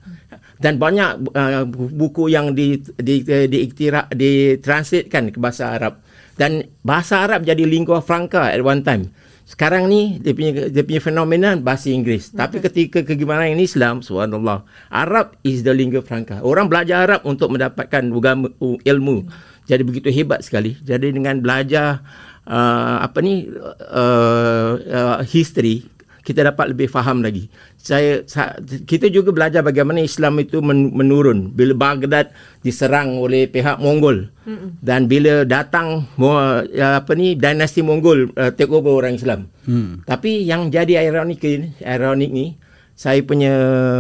dan 0.62 0.78
banyak 0.78 1.34
uh, 1.34 1.66
buku 1.74 2.30
yang 2.30 2.54
di 2.54 2.78
di 3.02 3.26
di, 3.26 3.50
di, 3.50 3.60
di, 3.66 3.88
di 4.14 4.32
translatekan 4.62 5.34
ke 5.34 5.42
bahasa 5.42 5.74
Arab 5.74 5.98
dan 6.38 6.70
bahasa 6.86 7.26
Arab 7.26 7.44
jadi 7.44 7.66
lingua 7.66 8.00
franca 8.00 8.50
at 8.50 8.62
one 8.62 8.86
time. 8.86 9.10
Sekarang 9.46 9.90
ni 9.92 10.22
dia 10.22 10.32
punya 10.32 10.70
dia 10.72 10.84
punya 10.86 11.02
fenomena 11.04 11.50
bahasa 11.60 11.92
Inggeris. 11.92 12.32
Tapi 12.32 12.64
ketika 12.64 13.04
kegemaran 13.04 13.58
Islam, 13.60 14.00
subhanallah, 14.00 14.64
Arab 14.88 15.36
is 15.44 15.66
the 15.68 15.74
lingua 15.76 16.00
franca. 16.06 16.40
Orang 16.40 16.72
belajar 16.72 17.04
Arab 17.04 17.28
untuk 17.28 17.52
mendapatkan 17.52 18.00
agama 18.00 18.48
ilmu. 18.62 19.28
Jadi 19.68 19.82
begitu 19.84 20.08
hebat 20.14 20.46
sekali. 20.46 20.80
Jadi 20.80 21.12
dengan 21.12 21.44
belajar 21.44 22.00
uh, 22.48 22.98
apa 23.06 23.20
ni 23.22 23.50
uh, 23.50 24.72
uh, 24.78 25.20
history 25.26 25.86
kita 26.22 26.46
dapat 26.46 26.78
lebih 26.78 26.86
faham 26.86 27.26
lagi. 27.26 27.50
Saya, 27.82 28.22
sa, 28.30 28.54
kita 28.62 29.10
juga 29.10 29.34
belajar 29.34 29.66
bagaimana 29.66 30.06
Islam 30.06 30.38
itu 30.38 30.62
men, 30.62 30.94
menurun 30.94 31.50
bila 31.50 31.74
Baghdad 31.74 32.30
diserang 32.62 33.18
oleh 33.18 33.50
pihak 33.50 33.82
Mongol 33.82 34.30
Mm-mm. 34.46 34.78
dan 34.86 35.10
bila 35.10 35.42
datang 35.50 36.06
uh, 36.22 36.62
apa 36.78 37.12
ni 37.18 37.34
dinasti 37.34 37.82
Mongol 37.82 38.30
uh, 38.38 38.54
take 38.54 38.70
over 38.70 38.94
orang 39.02 39.18
Islam. 39.18 39.50
Mm. 39.66 40.06
Tapi 40.06 40.46
yang 40.46 40.70
jadi 40.70 41.10
ironik 41.10 41.42
ironik 41.82 42.30
ni 42.30 42.54
saya 42.94 43.18
punya 43.26 43.54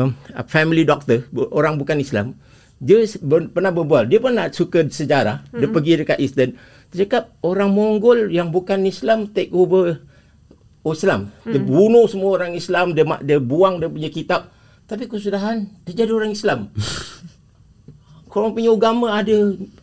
uh, 0.05 0.45
family 0.45 0.85
doctor 0.85 1.25
orang 1.49 1.81
bukan 1.81 1.97
Islam 1.97 2.37
dia 2.81 3.05
pernah 3.53 3.69
berbual 3.69 4.09
dia 4.09 4.17
pun 4.17 4.33
nak 4.33 4.57
suka 4.57 4.81
sejarah 4.89 5.45
mm-hmm. 5.45 5.59
dia 5.61 5.67
pergi 5.69 5.91
dekat 6.01 6.17
Eastern 6.17 6.51
dia 6.91 7.07
cakap 7.07 7.31
orang 7.39 7.71
Mongol 7.71 8.27
yang 8.35 8.51
bukan 8.51 8.83
Islam 8.83 9.31
take 9.31 9.55
over 9.55 10.03
oh 10.83 10.91
Islam. 10.91 11.31
Hmm. 11.47 11.51
Dia 11.55 11.61
bunuh 11.63 12.05
semua 12.11 12.35
orang 12.35 12.51
Islam, 12.51 12.91
dia 12.91 13.07
dia 13.23 13.39
buang 13.39 13.79
dia 13.79 13.87
punya 13.87 14.11
kitab. 14.11 14.51
Tapi 14.91 15.07
kesudahan 15.07 15.71
dia 15.87 16.03
jadi 16.03 16.11
orang 16.11 16.35
Islam. 16.35 16.67
Korang 18.31 18.55
punya 18.55 18.71
agama 18.71 19.11
ada 19.11 19.35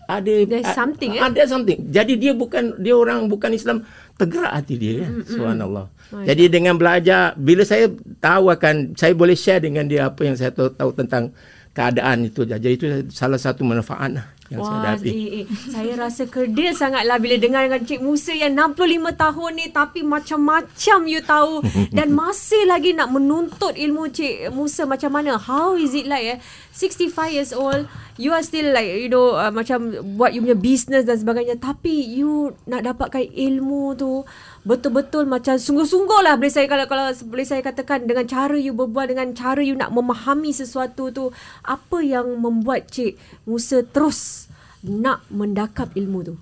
ada 0.08 0.34
There's 0.48 0.72
something 0.72 1.16
a, 1.16 1.20
eh? 1.20 1.22
ada 1.32 1.44
something. 1.44 1.84
Jadi 1.92 2.16
dia 2.16 2.32
bukan 2.32 2.80
dia 2.80 2.96
orang 2.96 3.28
bukan 3.28 3.52
Islam 3.52 3.84
tergerak 4.16 4.52
hati 4.56 4.80
dia 4.80 5.04
ya. 5.04 5.08
Hmm, 5.08 5.24
Subhanallah. 5.24 5.86
Hmm. 6.12 6.24
Jadi 6.24 6.48
dengan 6.48 6.80
belajar 6.80 7.36
bila 7.36 7.64
saya 7.64 7.92
tahu 8.20 8.48
akan 8.48 8.96
saya 8.96 9.12
boleh 9.12 9.36
share 9.36 9.60
dengan 9.60 9.84
dia 9.84 10.08
apa 10.08 10.24
yang 10.24 10.36
saya 10.36 10.48
tahu, 10.48 10.72
tahu 10.72 10.96
tentang 10.96 11.28
keadaan 11.76 12.24
itu. 12.24 12.48
Jadi 12.48 12.72
itu 12.72 12.86
salah 13.12 13.36
satu 13.36 13.68
manfaat 13.68 14.16
lah 14.16 14.37
yang 14.48 14.64
Wah, 14.64 14.96
saya. 14.96 15.04
Eh, 15.04 15.44
eh, 15.44 15.46
saya 15.68 15.92
rasa 16.00 16.24
kerdil 16.24 16.72
sangatlah 16.72 17.20
bila 17.20 17.36
dengar 17.36 17.68
dengan 17.68 17.84
Cik 17.84 18.00
Musa 18.00 18.32
yang 18.32 18.56
65 18.56 19.12
tahun 19.12 19.50
ni 19.60 19.66
tapi 19.68 20.00
macam-macam 20.00 20.98
you 21.04 21.20
tahu 21.20 21.60
dan 21.96 22.08
masih 22.16 22.64
lagi 22.64 22.96
nak 22.96 23.12
menuntut 23.12 23.76
ilmu 23.76 24.08
Cik 24.08 24.48
Musa 24.56 24.88
macam 24.88 25.12
mana? 25.12 25.36
How 25.36 25.76
is 25.76 25.92
it 25.92 26.08
like 26.08 26.24
eh? 26.24 26.38
65 26.78 27.34
years 27.34 27.50
old, 27.50 27.90
you 28.14 28.30
are 28.30 28.42
still 28.46 28.70
like 28.70 28.86
you 28.86 29.10
know 29.10 29.34
uh, 29.34 29.50
macam 29.50 29.94
buat 30.14 30.30
you 30.30 30.42
punya 30.46 30.54
business 30.54 31.02
dan 31.02 31.18
sebagainya 31.18 31.58
tapi 31.58 31.90
you 31.90 32.54
nak 32.70 32.86
dapatkan 32.86 33.26
ilmu 33.34 33.98
tu 33.98 34.22
betul-betul 34.62 35.26
macam 35.26 35.58
sungguh-sungguh 35.58 36.22
lah 36.22 36.38
boleh 36.38 36.54
saya 36.54 36.70
kalau 36.70 36.86
kalau 36.86 37.10
boleh 37.26 37.42
saya 37.42 37.66
katakan 37.66 38.06
dengan 38.06 38.30
cara 38.30 38.54
you 38.54 38.70
berbual 38.74 39.10
dengan 39.10 39.34
cara 39.34 39.58
you 39.58 39.74
nak 39.74 39.90
memahami 39.90 40.54
sesuatu 40.54 41.10
tu 41.10 41.34
apa 41.66 41.98
yang 41.98 42.38
membuat 42.38 42.86
Cik 42.94 43.18
Musa 43.42 43.82
terus 43.82 44.37
nak 44.86 45.26
mendakap 45.30 45.90
ilmu 45.94 46.20
tu 46.22 46.34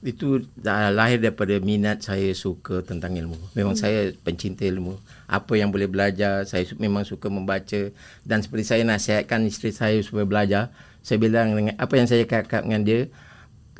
itu 0.00 0.48
dah 0.56 0.88
lahir 0.88 1.20
daripada 1.20 1.60
minat 1.60 2.00
saya 2.00 2.32
suka 2.32 2.80
tentang 2.80 3.20
ilmu. 3.20 3.36
Memang 3.52 3.76
hmm. 3.76 3.84
saya 3.84 4.00
pencinta 4.24 4.64
ilmu. 4.64 4.96
Apa 5.28 5.60
yang 5.60 5.68
boleh 5.68 5.92
belajar, 5.92 6.48
saya 6.48 6.64
memang 6.80 7.04
suka 7.04 7.28
membaca 7.28 7.92
dan 8.24 8.40
seperti 8.40 8.64
saya 8.64 8.82
nasihatkan 8.88 9.44
isteri 9.44 9.76
saya 9.76 10.00
supaya 10.00 10.24
belajar, 10.24 10.72
saya 11.04 11.20
bilang 11.20 11.52
dengan 11.52 11.76
apa 11.76 12.00
yang 12.00 12.08
saya 12.08 12.24
cakap 12.24 12.64
dengan 12.64 12.80
dia, 12.80 13.12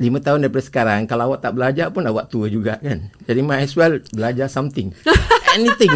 lima 0.01 0.17
tahun 0.17 0.45
daripada 0.45 0.65
sekarang 0.65 1.05
kalau 1.05 1.29
awak 1.29 1.45
tak 1.45 1.53
belajar 1.53 1.93
pun 1.93 2.01
awak 2.09 2.25
tua 2.25 2.49
juga 2.49 2.81
kan 2.81 3.13
jadi 3.29 3.45
might 3.45 3.69
as 3.69 3.77
well 3.77 4.01
belajar 4.09 4.49
something 4.49 4.89
anything 5.57 5.93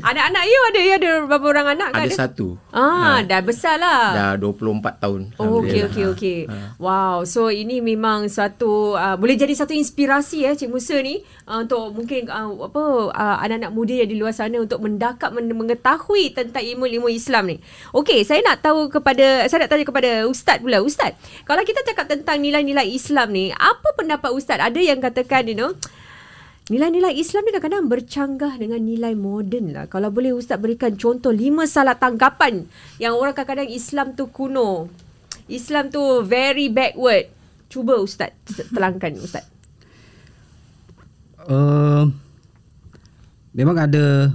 ada 0.00 0.20
anak 0.32 0.44
you 0.48 0.60
ada 0.72 0.80
you 0.80 0.94
ada 0.96 1.10
berapa 1.28 1.46
orang 1.52 1.68
anak 1.76 1.88
ada 1.92 2.08
kan 2.08 2.10
satu. 2.10 2.56
Ah 2.72 3.20
ha. 3.20 3.26
dah 3.26 3.40
besar 3.44 3.76
lah. 3.76 4.02
Dah 4.14 4.32
24 4.40 5.02
tahun. 5.02 5.20
Oh, 5.36 5.60
okey 5.60 5.80
okey 5.92 6.04
okey 6.16 6.38
ha. 6.48 6.74
wow 6.80 7.22
so 7.28 7.52
ini 7.52 7.84
memang 7.84 8.26
satu 8.30 8.96
uh, 8.96 9.16
boleh 9.20 9.36
jadi 9.36 9.52
satu 9.52 9.76
inspirasi 9.76 10.48
ya 10.48 10.56
Cik 10.56 10.70
Musa 10.72 10.96
ni 11.02 11.20
uh, 11.46 11.64
untuk 11.64 11.92
mungkin 11.92 12.30
uh, 12.30 12.70
apa 12.70 12.82
uh, 13.12 13.36
anak-anak 13.44 13.72
muda 13.74 13.94
yang 14.00 14.10
di 14.10 14.16
luar 14.16 14.32
sana 14.32 14.60
untuk 14.60 14.80
mendakap 14.80 15.34
mengetahui 15.34 16.32
tentang 16.32 16.62
ilmu-ilmu 16.62 17.10
Islam 17.12 17.50
ni. 17.50 17.56
Okey 17.92 18.24
saya 18.24 18.40
nak 18.40 18.64
tahu 18.64 18.88
kepada 18.88 19.44
saya 19.50 19.66
nak 19.66 19.70
tanya 19.72 19.84
kepada 19.84 20.10
ustaz 20.24 20.58
pula. 20.62 20.80
Ustaz 20.80 21.16
kalau 21.44 21.62
kita 21.66 21.82
cakap 21.82 22.06
tentang 22.08 22.38
nilai-nilai 22.40 22.88
Islam 22.90 23.34
ni, 23.34 23.50
apa 23.54 23.88
pendapat 23.96 24.30
Ustaz? 24.34 24.58
Ada 24.60 24.80
yang 24.80 24.98
katakan, 25.02 25.46
you 25.46 25.56
know, 25.56 25.72
nilai-nilai 26.70 27.18
Islam 27.18 27.42
ni 27.42 27.50
kadang-kadang 27.50 27.90
bercanggah 27.90 28.54
dengan 28.54 28.78
nilai 28.78 29.18
moden 29.18 29.74
lah. 29.74 29.90
Kalau 29.90 30.14
boleh 30.14 30.30
Ustaz 30.30 30.62
berikan 30.62 30.94
contoh 30.94 31.34
lima 31.34 31.66
salah 31.66 31.98
tanggapan 31.98 32.70
yang 33.02 33.18
orang 33.18 33.34
kadang-kadang 33.34 33.74
Islam 33.74 34.14
tu 34.14 34.30
kuno. 34.30 34.86
Islam 35.50 35.90
tu 35.90 36.22
very 36.22 36.70
backward. 36.70 37.26
Cuba 37.66 37.98
Ustaz 37.98 38.30
terangkan 38.70 39.18
Ustaz. 39.18 39.42
Uh, 41.50 42.06
memang 43.50 43.74
ada 43.74 44.30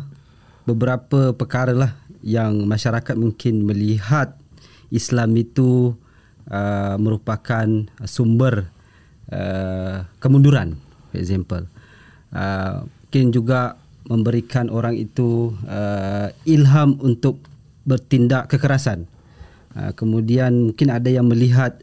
beberapa 0.68 1.32
perkara 1.32 1.72
lah 1.72 1.96
yang 2.20 2.68
masyarakat 2.68 3.16
mungkin 3.16 3.64
melihat 3.64 4.36
Islam 4.92 5.38
itu 5.40 5.96
uh, 6.52 6.96
merupakan 7.00 7.88
sumber 8.04 8.68
uh, 9.30 10.04
kemunduran 10.18 10.76
for 11.14 11.22
example 11.22 11.64
uh, 12.36 12.84
mungkin 12.84 13.32
juga 13.32 13.80
memberikan 14.06 14.68
orang 14.70 15.00
itu 15.00 15.56
uh, 15.66 16.30
ilham 16.46 17.00
untuk 17.02 17.40
bertindak 17.88 18.52
kekerasan 18.52 19.08
uh, 19.80 19.96
kemudian 19.96 20.70
mungkin 20.70 20.92
ada 20.92 21.10
yang 21.10 21.26
melihat 21.26 21.80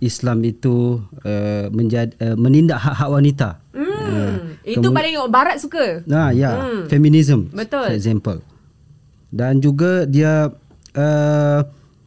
Islam 0.00 0.44
itu 0.44 1.00
uh, 1.24 1.72
menjadi 1.72 2.12
uh, 2.20 2.36
menindak 2.36 2.76
hak-hak 2.76 3.08
wanita. 3.08 3.48
Hmm, 3.72 3.88
uh, 3.88 4.32
itu 4.60 4.88
paling 4.92 5.16
barat 5.32 5.56
suka. 5.56 6.04
Nah, 6.04 6.36
ya, 6.36 6.52
hmm. 6.52 6.92
feminism. 6.92 7.48
Betul. 7.48 7.88
For 7.88 7.96
example. 7.96 8.38
Dan 9.32 9.64
juga 9.64 10.04
dia 10.04 10.52
uh, 10.96 11.60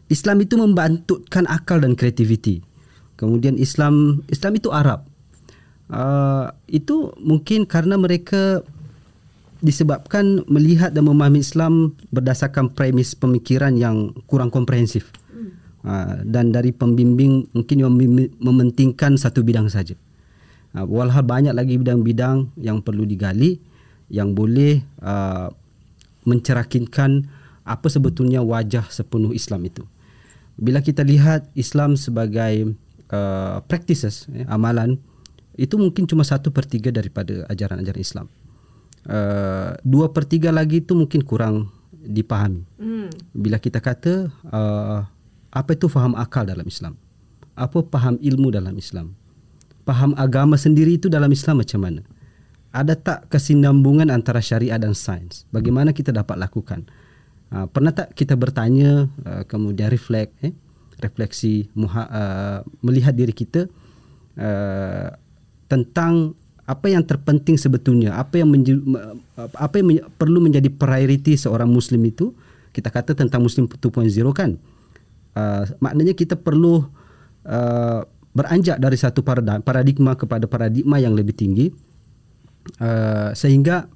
Islam 0.10 0.38
itu 0.46 0.58
membantutkan 0.58 1.50
akal 1.50 1.82
dan 1.82 1.98
kreativiti. 1.98 2.62
Kemudian 3.18 3.58
Islam 3.58 4.22
Islam 4.30 4.54
itu 4.58 4.70
Arab. 4.70 5.09
Uh, 5.90 6.54
itu 6.70 7.10
mungkin 7.18 7.66
karena 7.66 7.98
mereka 7.98 8.62
disebabkan 9.60 10.46
melihat 10.48 10.94
dan 10.94 11.10
memahami 11.10 11.42
Islam 11.42 11.98
berdasarkan 12.14 12.72
premis 12.72 13.18
pemikiran 13.18 13.76
yang 13.76 14.14
kurang 14.30 14.54
komprehensif. 14.54 15.10
Uh, 15.80 16.22
dan 16.28 16.52
dari 16.52 16.76
pembimbing 16.76 17.48
mungkin 17.56 17.78
yang 17.80 17.94
mementingkan 18.38 19.16
satu 19.16 19.42
bidang 19.42 19.72
saja. 19.72 19.98
Uh, 20.78 20.86
walhal 20.86 21.26
banyak 21.26 21.56
lagi 21.56 21.80
bidang-bidang 21.82 22.54
yang 22.60 22.84
perlu 22.86 23.08
digali 23.08 23.58
yang 24.14 24.38
boleh 24.38 24.86
uh, 25.02 25.50
mencerahkan 26.30 27.26
apa 27.66 27.88
sebetulnya 27.90 28.42
wajah 28.42 28.86
sepenuh 28.90 29.34
Islam 29.34 29.66
itu 29.66 29.86
bila 30.60 30.84
kita 30.84 31.08
lihat 31.08 31.48
Islam 31.56 31.96
sebagai 31.96 32.76
uh, 33.16 33.64
practices 33.66 34.28
eh, 34.36 34.44
amalan 34.52 35.00
itu 35.56 35.76
mungkin 35.80 36.06
cuma 36.06 36.22
satu 36.28 36.54
per 36.54 36.68
tiga 36.68 36.94
daripada 36.94 37.46
ajaran-ajaran 37.50 38.02
Islam. 38.02 38.28
Uh, 39.08 39.74
dua 39.82 40.12
per 40.12 40.28
tiga 40.28 40.52
lagi 40.52 40.84
itu 40.84 40.94
mungkin 40.94 41.24
kurang 41.24 41.72
dipahami. 42.00 42.64
Hmm. 42.80 43.12
bila 43.36 43.60
kita 43.60 43.84
kata 43.84 44.32
uh, 44.50 45.04
apa 45.50 45.70
itu 45.74 45.90
faham 45.92 46.14
akal 46.16 46.46
dalam 46.46 46.66
Islam? 46.66 46.96
Apa 47.60 47.84
faham 47.92 48.16
ilmu 48.22 48.54
dalam 48.54 48.76
Islam? 48.80 49.18
Faham 49.84 50.14
agama 50.16 50.56
sendiri 50.56 50.96
itu 50.96 51.10
dalam 51.10 51.32
Islam 51.34 51.60
macam 51.60 51.80
mana? 51.82 52.02
Ada 52.70 52.94
tak 52.94 53.20
kesinambungan 53.34 54.14
antara 54.14 54.40
syariat 54.40 54.78
dan 54.78 54.94
sains? 54.94 55.50
Bagaimana 55.50 55.90
kita 55.90 56.14
dapat 56.14 56.38
lakukan? 56.38 56.86
Uh, 57.50 57.66
pernah 57.66 57.90
tak 57.90 58.14
kita 58.14 58.38
bertanya 58.38 59.10
uh, 59.26 59.42
kemudian 59.50 59.90
reflect 59.90 60.38
eh 60.46 60.54
refleksi 61.00 61.72
muha, 61.74 62.04
uh, 62.06 62.60
melihat 62.84 63.16
diri 63.16 63.32
kita 63.32 63.66
uh, 64.38 65.10
tentang 65.70 66.34
apa 66.70 66.86
yang 66.86 67.02
terpenting 67.02 67.58
sebetulnya 67.58 68.18
apa 68.18 68.42
yang 68.42 68.50
menje, 68.54 68.78
apa 69.58 69.82
yang 69.82 70.06
perlu 70.18 70.42
menjadi 70.42 70.70
priority 70.70 71.34
seorang 71.34 71.70
muslim 71.70 72.02
itu 72.06 72.34
kita 72.74 72.94
kata 72.94 73.18
tentang 73.18 73.42
muslim 73.42 73.66
2.0 73.66 74.06
kan 74.36 74.58
uh, 75.34 75.64
maknanya 75.82 76.14
kita 76.14 76.38
perlu 76.38 76.86
uh, 77.50 78.02
beranjak 78.34 78.78
dari 78.78 78.98
satu 78.98 79.26
paradigma 79.66 80.14
kepada 80.14 80.46
paradigma 80.46 81.02
yang 81.02 81.18
lebih 81.18 81.34
tinggi 81.34 81.74
uh, 82.78 83.34
sehingga 83.34 83.90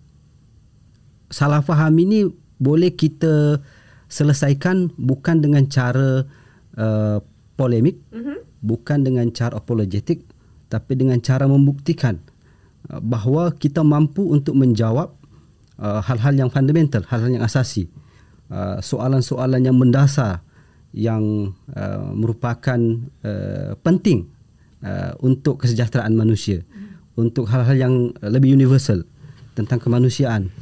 salah 1.30 1.62
faham 1.62 1.94
ini 2.02 2.26
boleh 2.58 2.94
kita 2.94 3.62
selesaikan 4.10 4.94
bukan 4.94 5.42
dengan 5.42 5.66
cara 5.66 6.22
uh, 6.78 7.18
polemik, 7.58 7.98
mm-hmm. 8.14 8.38
bukan 8.62 9.02
dengan 9.02 9.30
cara 9.34 9.58
apologetik, 9.58 10.22
tapi 10.74 10.98
dengan 10.98 11.22
cara 11.22 11.46
membuktikan 11.46 12.18
uh, 12.90 12.98
bahawa 12.98 13.54
kita 13.54 13.86
mampu 13.86 14.34
untuk 14.34 14.58
menjawab 14.58 15.14
uh, 15.78 16.02
hal-hal 16.02 16.34
yang 16.34 16.50
fundamental, 16.50 17.06
hal-hal 17.06 17.30
yang 17.30 17.46
asasi. 17.46 17.86
Uh, 18.50 18.82
soalan-soalan 18.82 19.62
yang 19.66 19.78
mendasar 19.78 20.42
yang 20.94 21.54
uh, 21.74 22.10
merupakan 22.14 22.78
uh, 23.26 23.74
penting 23.82 24.30
uh, 24.86 25.18
untuk 25.26 25.66
kesejahteraan 25.66 26.14
manusia 26.14 26.62
untuk 27.18 27.50
hal-hal 27.50 27.74
yang 27.74 27.96
lebih 28.22 28.54
universal 28.54 29.02
tentang 29.58 29.82
kemanusiaan 29.82 30.54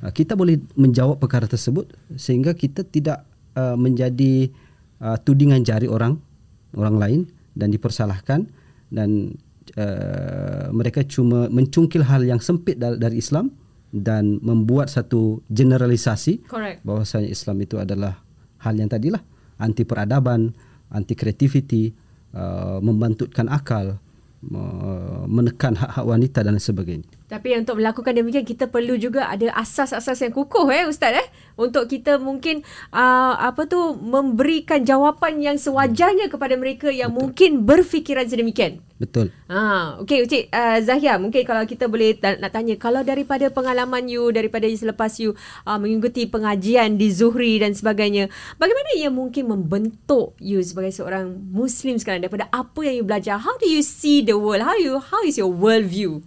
uh, 0.00 0.12
kita 0.16 0.32
boleh 0.32 0.64
menjawab 0.80 1.20
perkara 1.20 1.44
tersebut 1.44 1.92
sehingga 2.16 2.56
kita 2.56 2.88
tidak 2.88 3.28
uh, 3.52 3.76
menjadi 3.76 4.48
uh, 5.04 5.20
tudingan 5.20 5.60
jari 5.60 5.92
orang 5.92 6.16
orang 6.72 6.96
lain 6.96 7.20
dan 7.52 7.68
dipersalahkan 7.68 8.48
dan 8.88 9.36
uh, 9.74 10.70
mereka 10.70 11.02
cuma 11.02 11.50
mencungkil 11.50 12.06
hal 12.06 12.22
yang 12.22 12.38
sempit 12.38 12.78
dari, 12.78 12.96
dari 13.00 13.16
Islam 13.18 13.50
dan 13.90 14.38
membuat 14.42 14.92
satu 14.92 15.40
generalisasi 15.48 16.46
Correct. 16.46 16.84
bahwasanya 16.84 17.28
Islam 17.30 17.56
itu 17.64 17.80
adalah 17.80 18.20
hal 18.62 18.74
yang 18.76 18.90
tadilah 18.90 19.22
anti 19.56 19.88
peradaban, 19.88 20.52
anti 20.92 21.16
kreativiti, 21.16 21.90
uh, 22.36 22.78
membantutkan 22.84 23.48
akal, 23.48 23.96
uh, 24.52 25.22
menekan 25.24 25.74
hak-hak 25.76 26.04
wanita 26.04 26.44
dan 26.44 26.60
sebagainya. 26.60 27.08
Tapi 27.26 27.58
untuk 27.58 27.82
melakukan 27.82 28.14
demikian 28.14 28.46
kita 28.46 28.70
perlu 28.70 28.94
juga 28.94 29.26
ada 29.26 29.50
asas-asas 29.58 30.22
yang 30.22 30.30
kukuh 30.30 30.70
eh 30.70 30.86
ustaz 30.86 31.10
eh 31.10 31.26
untuk 31.58 31.90
kita 31.90 32.22
mungkin 32.22 32.62
uh, 32.94 33.34
apa 33.34 33.66
tu 33.66 33.98
memberikan 33.98 34.86
jawapan 34.86 35.42
yang 35.42 35.56
sewajarnya 35.58 36.30
kepada 36.30 36.54
mereka 36.54 36.86
yang 36.86 37.10
Betul. 37.10 37.18
mungkin 37.18 37.50
berfikiran 37.66 38.30
sedemikian. 38.30 38.78
Betul. 38.96 39.34
Ha, 39.50 40.00
okey 40.06 40.24
Cik 40.24 40.44
uh, 40.54 40.78
Zahia, 40.86 41.18
mungkin 41.18 41.42
kalau 41.42 41.66
kita 41.66 41.90
boleh 41.90 42.14
ta- 42.16 42.38
nak 42.38 42.54
tanya 42.54 42.78
kalau 42.78 43.02
daripada 43.02 43.50
pengalaman 43.50 44.06
you 44.06 44.30
daripada 44.30 44.64
selepas 44.70 45.18
you 45.18 45.34
uh, 45.66 45.76
mengikuti 45.76 46.30
pengajian 46.30 46.94
di 46.94 47.10
Zuhri 47.10 47.58
dan 47.58 47.74
sebagainya, 47.74 48.30
bagaimana 48.56 48.96
ia 48.96 49.10
mungkin 49.10 49.50
membentuk 49.50 50.38
you 50.38 50.62
sebagai 50.62 50.94
seorang 50.94 51.28
muslim 51.50 51.98
sekarang 51.98 52.22
daripada 52.22 52.46
apa 52.54 52.80
yang 52.86 53.02
you 53.02 53.04
belajar? 53.04 53.36
How 53.42 53.58
do 53.58 53.66
you 53.66 53.82
see 53.82 54.22
the 54.22 54.38
world? 54.38 54.62
How 54.62 54.78
you 54.78 55.02
how 55.02 55.20
is 55.26 55.36
your 55.36 55.50
world 55.50 55.90
view? 55.90 56.24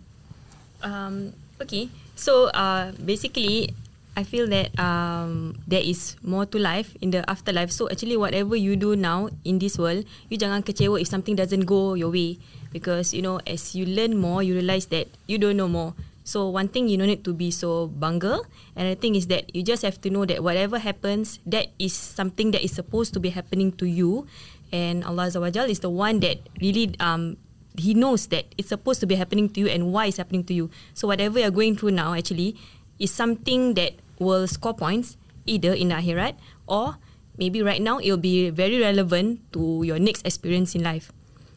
Um, 0.82 1.34
okay. 1.62 1.89
So 2.15 2.52
uh, 2.52 2.92
basically, 3.00 3.72
I 4.18 4.24
feel 4.24 4.48
that 4.52 4.76
um, 4.80 5.56
there 5.68 5.84
is 5.84 6.20
more 6.24 6.46
to 6.46 6.60
life 6.60 6.96
in 7.00 7.12
the 7.12 7.24
afterlife. 7.30 7.72
So 7.72 7.88
actually, 7.88 8.18
whatever 8.18 8.56
you 8.56 8.76
do 8.76 8.96
now 8.96 9.30
in 9.48 9.60
this 9.60 9.80
world, 9.80 10.04
you 10.28 10.38
jangan 10.38 10.63
kecewa 10.68 11.00
if 11.00 11.08
something 11.08 11.36
doesn't 11.36 11.63
go 11.63 11.96
your 11.96 12.12
way. 12.12 12.39
Because 12.70 13.13
you 13.15 13.24
know, 13.24 13.39
as 13.48 13.74
you 13.74 13.88
learn 13.88 14.20
more, 14.20 14.44
you 14.44 14.54
realize 14.54 14.92
that 14.94 15.08
you 15.26 15.39
don't 15.39 15.58
know 15.58 15.72
more. 15.72 15.96
So 16.30 16.46
one 16.54 16.70
thing 16.70 16.86
you 16.86 16.94
don't 17.02 17.10
need 17.10 17.26
to 17.26 17.34
be 17.34 17.50
so 17.50 17.89
bangga, 17.89 18.46
and 18.78 18.86
the 18.86 18.94
thing 18.94 19.18
is 19.18 19.26
that 19.34 19.50
you 19.50 19.65
just 19.65 19.82
have 19.82 19.98
to 20.06 20.13
know 20.13 20.30
that 20.30 20.46
whatever 20.46 20.78
happens, 20.78 21.42
that 21.50 21.74
is 21.82 21.98
something 21.98 22.54
that 22.54 22.62
is 22.62 22.70
supposed 22.70 23.18
to 23.18 23.20
be 23.20 23.34
happening 23.34 23.74
to 23.82 23.89
you, 23.89 24.30
and 24.70 25.02
Allah 25.02 25.34
Azza 25.34 25.65
is 25.65 25.82
the 25.82 25.89
one 25.89 26.22
that 26.22 26.38
really 26.62 26.94
um 27.02 27.42
he 27.80 27.94
knows 27.94 28.28
that 28.28 28.46
it's 28.58 28.70
supposed 28.70 29.00
to 29.00 29.08
be 29.08 29.15
happening 29.15 29.50
to 29.50 29.60
you 29.60 29.68
and 29.68 29.92
why 29.92 30.08
it's 30.08 30.18
happening 30.18 30.44
to 30.46 30.54
you. 30.54 30.70
So 30.94 31.08
whatever 31.08 31.39
you're 31.39 31.52
going 31.52 31.76
through 31.76 31.92
now 31.92 32.13
actually 32.13 32.56
is 33.00 33.12
something 33.12 33.74
that 33.76 33.94
will 34.20 34.48
score 34.48 34.74
points 34.74 35.18
either 35.46 35.74
in 35.74 35.89
the 35.89 35.96
akhirat 35.96 36.36
or 36.68 36.98
maybe 37.38 37.63
right 37.63 37.82
now 37.82 38.00
it'll 38.00 38.20
be 38.20 38.50
very 38.50 38.80
relevant 38.80 39.39
to 39.54 39.84
your 39.84 39.98
next 39.98 40.26
experience 40.28 40.76
in 40.76 40.84
life. 40.84 41.12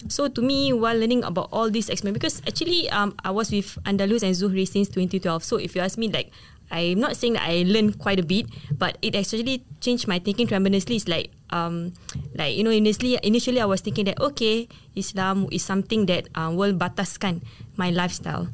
So 0.08 0.26
to 0.26 0.42
me, 0.42 0.72
while 0.72 0.98
learning 0.98 1.22
about 1.22 1.48
all 1.52 1.70
these 1.70 1.88
experience, 1.88 2.18
because 2.18 2.42
actually 2.46 2.90
um, 2.90 3.14
I 3.22 3.30
was 3.30 3.50
with 3.52 3.78
Andalus 3.84 4.22
and 4.22 4.34
Zuhri 4.34 4.66
since 4.66 4.88
2012. 4.88 5.44
So 5.44 5.56
if 5.58 5.76
you 5.76 5.82
ask 5.82 5.98
me 5.98 6.08
like, 6.08 6.32
I'm 6.72 6.98
not 6.98 7.20
saying 7.20 7.36
that 7.36 7.44
I 7.44 7.68
learned 7.68 8.00
quite 8.00 8.18
a 8.18 8.24
bit, 8.24 8.48
but 8.72 8.96
it 9.04 9.14
actually 9.14 9.62
changed 9.84 10.08
my 10.08 10.18
thinking 10.18 10.48
tremendously. 10.48 10.96
It's 10.96 11.06
like, 11.06 11.30
um, 11.52 11.92
like 12.32 12.56
you 12.56 12.64
know, 12.64 12.72
initially, 12.72 13.20
initially 13.22 13.60
I 13.60 13.68
was 13.68 13.84
thinking 13.84 14.08
that 14.08 14.18
okay, 14.18 14.72
Islam 14.96 15.52
is 15.52 15.62
something 15.62 16.08
that 16.08 16.32
uh, 16.34 16.48
will 16.48 16.72
bataskan 16.72 17.44
my 17.76 17.92
lifestyle. 17.92 18.48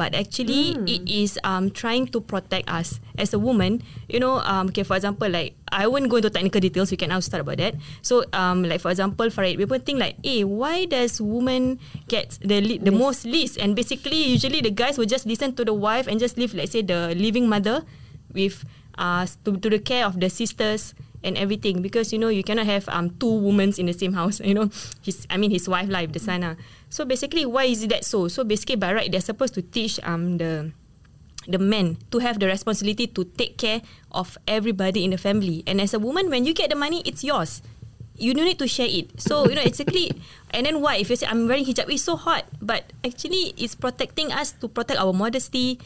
But 0.00 0.16
actually, 0.16 0.80
mm. 0.80 0.88
it 0.88 1.04
is 1.04 1.36
um, 1.44 1.68
trying 1.68 2.08
to 2.16 2.24
protect 2.24 2.72
us 2.72 3.04
as 3.20 3.36
a 3.36 3.38
woman. 3.38 3.84
You 4.08 4.16
know, 4.16 4.40
um, 4.48 4.72
okay, 4.72 4.80
for 4.80 4.96
example, 4.96 5.28
like 5.28 5.52
I 5.68 5.84
won't 5.92 6.08
go 6.08 6.16
into 6.16 6.32
technical 6.32 6.56
details. 6.56 6.88
We 6.88 6.96
can 6.96 7.12
now 7.12 7.20
start 7.20 7.44
about 7.44 7.60
that. 7.60 7.76
So, 8.00 8.24
um, 8.32 8.64
like 8.64 8.80
for 8.80 8.88
example, 8.88 9.28
for 9.28 9.44
Farid, 9.44 9.60
people 9.60 9.76
think 9.76 10.00
like, 10.00 10.16
hey, 10.24 10.48
why 10.48 10.88
does 10.88 11.20
woman 11.20 11.84
get 12.08 12.40
the 12.40 12.64
li- 12.64 12.80
the 12.80 12.88
most 12.96 13.28
least? 13.28 13.60
And 13.60 13.76
basically, 13.76 14.24
usually 14.24 14.64
the 14.64 14.72
guys 14.72 14.96
will 14.96 15.04
just 15.04 15.28
listen 15.28 15.52
to 15.60 15.68
the 15.68 15.76
wife 15.76 16.08
and 16.08 16.16
just 16.16 16.40
leave, 16.40 16.56
let's 16.56 16.72
say, 16.72 16.80
the 16.80 17.12
living 17.12 17.44
mother 17.44 17.84
with 18.32 18.64
uh, 18.96 19.28
to, 19.44 19.60
to 19.60 19.68
the 19.68 19.84
care 19.84 20.08
of 20.08 20.16
the 20.16 20.32
sisters 20.32 20.96
and 21.20 21.36
everything 21.36 21.84
because 21.84 22.08
you 22.12 22.18
know 22.18 22.32
you 22.32 22.40
cannot 22.40 22.64
have 22.64 22.88
um 22.88 23.12
two 23.20 23.28
women 23.28 23.68
in 23.76 23.84
the 23.84 23.92
same 23.92 24.16
house 24.16 24.40
you 24.48 24.56
know 24.56 24.72
his 25.04 25.28
I 25.28 25.36
mean 25.36 25.52
his 25.52 25.68
wife 25.68 25.92
life 25.92 26.16
the 26.16 26.24
son 26.24 26.40
uh. 26.40 26.56
So 26.90 27.06
basically 27.06 27.46
why 27.46 27.70
is 27.70 27.86
that 27.86 28.04
so? 28.04 28.26
So 28.26 28.42
basically 28.42 28.74
by 28.74 28.92
right 28.92 29.06
they're 29.06 29.22
supposed 29.22 29.54
to 29.54 29.62
teach 29.62 30.02
um 30.02 30.42
the 30.42 30.74
the 31.46 31.62
men 31.62 31.96
to 32.10 32.18
have 32.18 32.42
the 32.42 32.50
responsibility 32.50 33.06
to 33.06 33.24
take 33.38 33.56
care 33.56 33.80
of 34.10 34.36
everybody 34.50 35.06
in 35.06 35.14
the 35.14 35.18
family. 35.18 35.62
And 35.70 35.80
as 35.80 35.94
a 35.94 36.02
woman 36.02 36.28
when 36.28 36.44
you 36.44 36.52
get 36.52 36.68
the 36.68 36.76
money 36.76 37.00
it's 37.06 37.22
yours. 37.22 37.62
You 38.20 38.34
don't 38.34 38.44
need 38.44 38.58
to 38.58 38.68
share 38.68 38.90
it. 38.90 39.16
So 39.16 39.48
you 39.48 39.54
know 39.54 39.64
exactly 39.64 40.10
and 40.50 40.66
then 40.66 40.82
why? 40.82 40.98
If 40.98 41.08
you 41.08 41.16
say 41.16 41.30
I'm 41.30 41.46
wearing 41.46 41.64
hijab 41.64 41.86
it's 41.88 42.02
so 42.02 42.18
hot. 42.18 42.50
But 42.60 42.90
actually 43.06 43.54
it's 43.54 43.78
protecting 43.78 44.34
us 44.34 44.52
to 44.58 44.66
protect 44.66 44.98
our 44.98 45.14
modesty. 45.14 45.78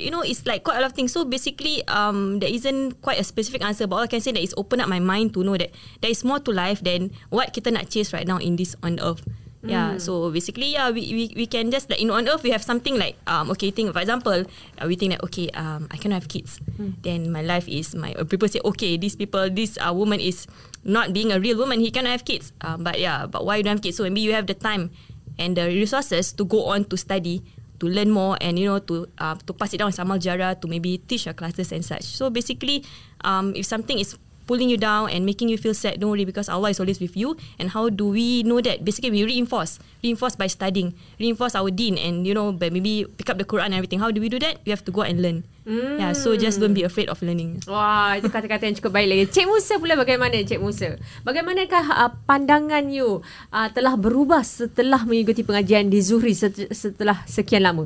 You 0.00 0.10
know, 0.10 0.20
it's 0.24 0.44
like 0.48 0.64
quite 0.64 0.78
a 0.78 0.80
lot 0.80 0.92
of 0.92 0.96
things. 0.96 1.12
So 1.12 1.24
basically, 1.24 1.80
um, 1.88 2.40
there 2.44 2.52
isn't 2.52 3.00
quite 3.00 3.18
a 3.18 3.24
specific 3.24 3.64
answer, 3.64 3.88
but 3.88 3.96
all 3.96 4.04
I 4.04 4.06
can 4.06 4.20
say 4.20 4.32
that 4.32 4.42
is 4.42 4.52
open 4.56 4.80
up 4.84 4.88
my 4.88 5.00
mind 5.00 5.32
to 5.32 5.42
know 5.42 5.56
that 5.56 5.72
there 6.04 6.10
is 6.12 6.22
more 6.22 6.38
to 6.44 6.52
life 6.52 6.84
than 6.84 7.10
what 7.32 7.56
kita 7.56 7.72
nak 7.72 7.88
chase 7.88 8.12
right 8.12 8.28
now 8.28 8.36
in 8.36 8.56
this 8.56 8.76
on 8.84 9.00
earth. 9.00 9.24
Mm. 9.58 9.70
Yeah, 9.74 9.98
so 9.98 10.30
basically, 10.30 10.78
yeah, 10.78 10.94
we, 10.94 11.02
we 11.10 11.24
we 11.34 11.46
can 11.50 11.74
just 11.74 11.90
like 11.90 11.98
you 11.98 12.06
know 12.06 12.14
on 12.14 12.30
earth 12.30 12.46
we 12.46 12.54
have 12.54 12.62
something 12.62 12.94
like 12.94 13.18
um 13.26 13.50
okay, 13.50 13.74
think 13.74 13.90
for 13.90 13.98
example, 13.98 14.46
uh, 14.78 14.86
we 14.86 14.94
think 14.94 15.18
that 15.18 15.22
okay 15.26 15.50
um 15.58 15.90
I 15.90 15.98
cannot 15.98 16.22
have 16.22 16.30
kids, 16.30 16.62
mm. 16.78 16.94
then 17.02 17.34
my 17.34 17.42
life 17.42 17.66
is 17.66 17.90
my 17.98 18.14
uh, 18.14 18.22
people 18.22 18.46
say 18.46 18.62
okay 18.62 18.94
these 18.94 19.18
people 19.18 19.50
this 19.50 19.74
uh, 19.82 19.90
woman 19.90 20.22
is 20.22 20.46
not 20.86 21.10
being 21.10 21.34
a 21.34 21.42
real 21.42 21.58
woman 21.58 21.82
he 21.82 21.90
cannot 21.90 22.14
have 22.14 22.22
kids, 22.22 22.54
um, 22.62 22.86
but 22.86 23.02
yeah, 23.02 23.26
but 23.26 23.42
why 23.42 23.58
you 23.58 23.66
don't 23.66 23.82
have 23.82 23.82
kids? 23.82 23.98
So 23.98 24.06
maybe 24.06 24.22
you 24.22 24.30
have 24.30 24.46
the 24.46 24.54
time 24.54 24.94
and 25.42 25.58
the 25.58 25.66
resources 25.66 26.30
to 26.38 26.46
go 26.46 26.70
on 26.70 26.86
to 26.86 26.96
study 26.96 27.42
to 27.82 27.86
learn 27.86 28.10
more 28.10 28.38
and 28.40 28.58
you 28.58 28.66
know 28.66 28.78
to 28.78 29.10
uh, 29.18 29.34
to 29.42 29.52
pass 29.54 29.74
it 29.74 29.82
down 29.82 29.90
sama 29.90 30.18
jara 30.18 30.54
to 30.54 30.66
maybe 30.70 30.98
teach 31.02 31.26
your 31.26 31.34
classes 31.34 31.74
and 31.74 31.82
such. 31.82 32.06
So 32.06 32.30
basically, 32.30 32.86
um, 33.26 33.54
if 33.58 33.66
something 33.66 33.98
is 33.98 34.18
pulling 34.48 34.72
you 34.72 34.80
down 34.80 35.12
and 35.12 35.28
making 35.28 35.52
you 35.52 35.60
feel 35.60 35.76
sad, 35.76 36.00
don't 36.00 36.08
worry 36.08 36.24
because 36.24 36.48
Allah 36.48 36.72
is 36.72 36.80
always 36.80 36.96
with 36.96 37.12
you. 37.12 37.36
And 37.60 37.68
how 37.76 37.92
do 37.92 38.08
we 38.08 38.40
know 38.42 38.64
that? 38.64 38.80
Basically, 38.80 39.12
we 39.12 39.28
reinforce, 39.28 39.76
reinforce 40.00 40.34
by 40.40 40.48
studying, 40.48 40.96
reinforce 41.20 41.52
our 41.52 41.68
deen, 41.68 42.00
and 42.00 42.24
you 42.24 42.32
know, 42.32 42.56
by 42.56 42.72
maybe 42.72 43.04
pick 43.04 43.28
up 43.28 43.36
the 43.36 43.44
Quran 43.44 43.76
and 43.76 43.84
everything. 43.84 44.00
How 44.00 44.08
do 44.08 44.24
we 44.24 44.32
do 44.32 44.40
that? 44.40 44.64
We 44.64 44.72
have 44.72 44.82
to 44.88 44.90
go 44.90 45.04
and 45.04 45.20
learn. 45.20 45.44
Mm. 45.68 46.00
Yeah, 46.00 46.16
so 46.16 46.32
just 46.32 46.64
don't 46.64 46.72
be 46.72 46.80
afraid 46.80 47.12
of 47.12 47.20
learning. 47.20 47.60
Wah, 47.68 48.16
itu 48.16 48.32
kata-kata 48.32 48.64
yang 48.64 48.80
cukup 48.80 48.96
baik 48.96 49.08
lagi. 49.12 49.24
Cik 49.28 49.46
Musa 49.52 49.76
pula 49.76 50.00
bagaimana 50.00 50.40
Cik 50.40 50.64
Musa? 50.64 50.96
Bagaimanakah 51.28 51.84
uh, 51.92 52.10
pandangan 52.24 52.88
you 52.88 53.20
uh, 53.52 53.68
telah 53.68 53.92
berubah 54.00 54.40
setelah 54.40 55.04
mengikuti 55.04 55.44
pengajian 55.44 55.92
di 55.92 56.00
Zuhri 56.00 56.32
setelah 56.72 57.20
sekian 57.28 57.68
lama? 57.68 57.84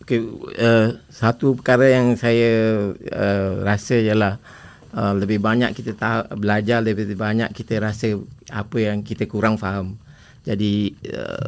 Okay, 0.00 0.24
uh, 0.56 0.96
satu 1.12 1.52
perkara 1.60 1.92
yang 1.92 2.16
saya 2.16 2.50
uh, 2.96 3.60
rasa 3.60 4.00
ialah 4.00 4.40
uh, 4.40 4.61
lebih 4.92 5.40
banyak 5.40 5.72
kita 5.72 5.96
tahu, 5.96 6.20
belajar 6.36 6.84
lebih 6.84 7.16
banyak 7.16 7.48
kita 7.56 7.80
rasa 7.80 8.12
apa 8.52 8.76
yang 8.76 9.00
kita 9.00 9.24
kurang 9.24 9.56
faham. 9.56 9.96
Jadi 10.44 10.92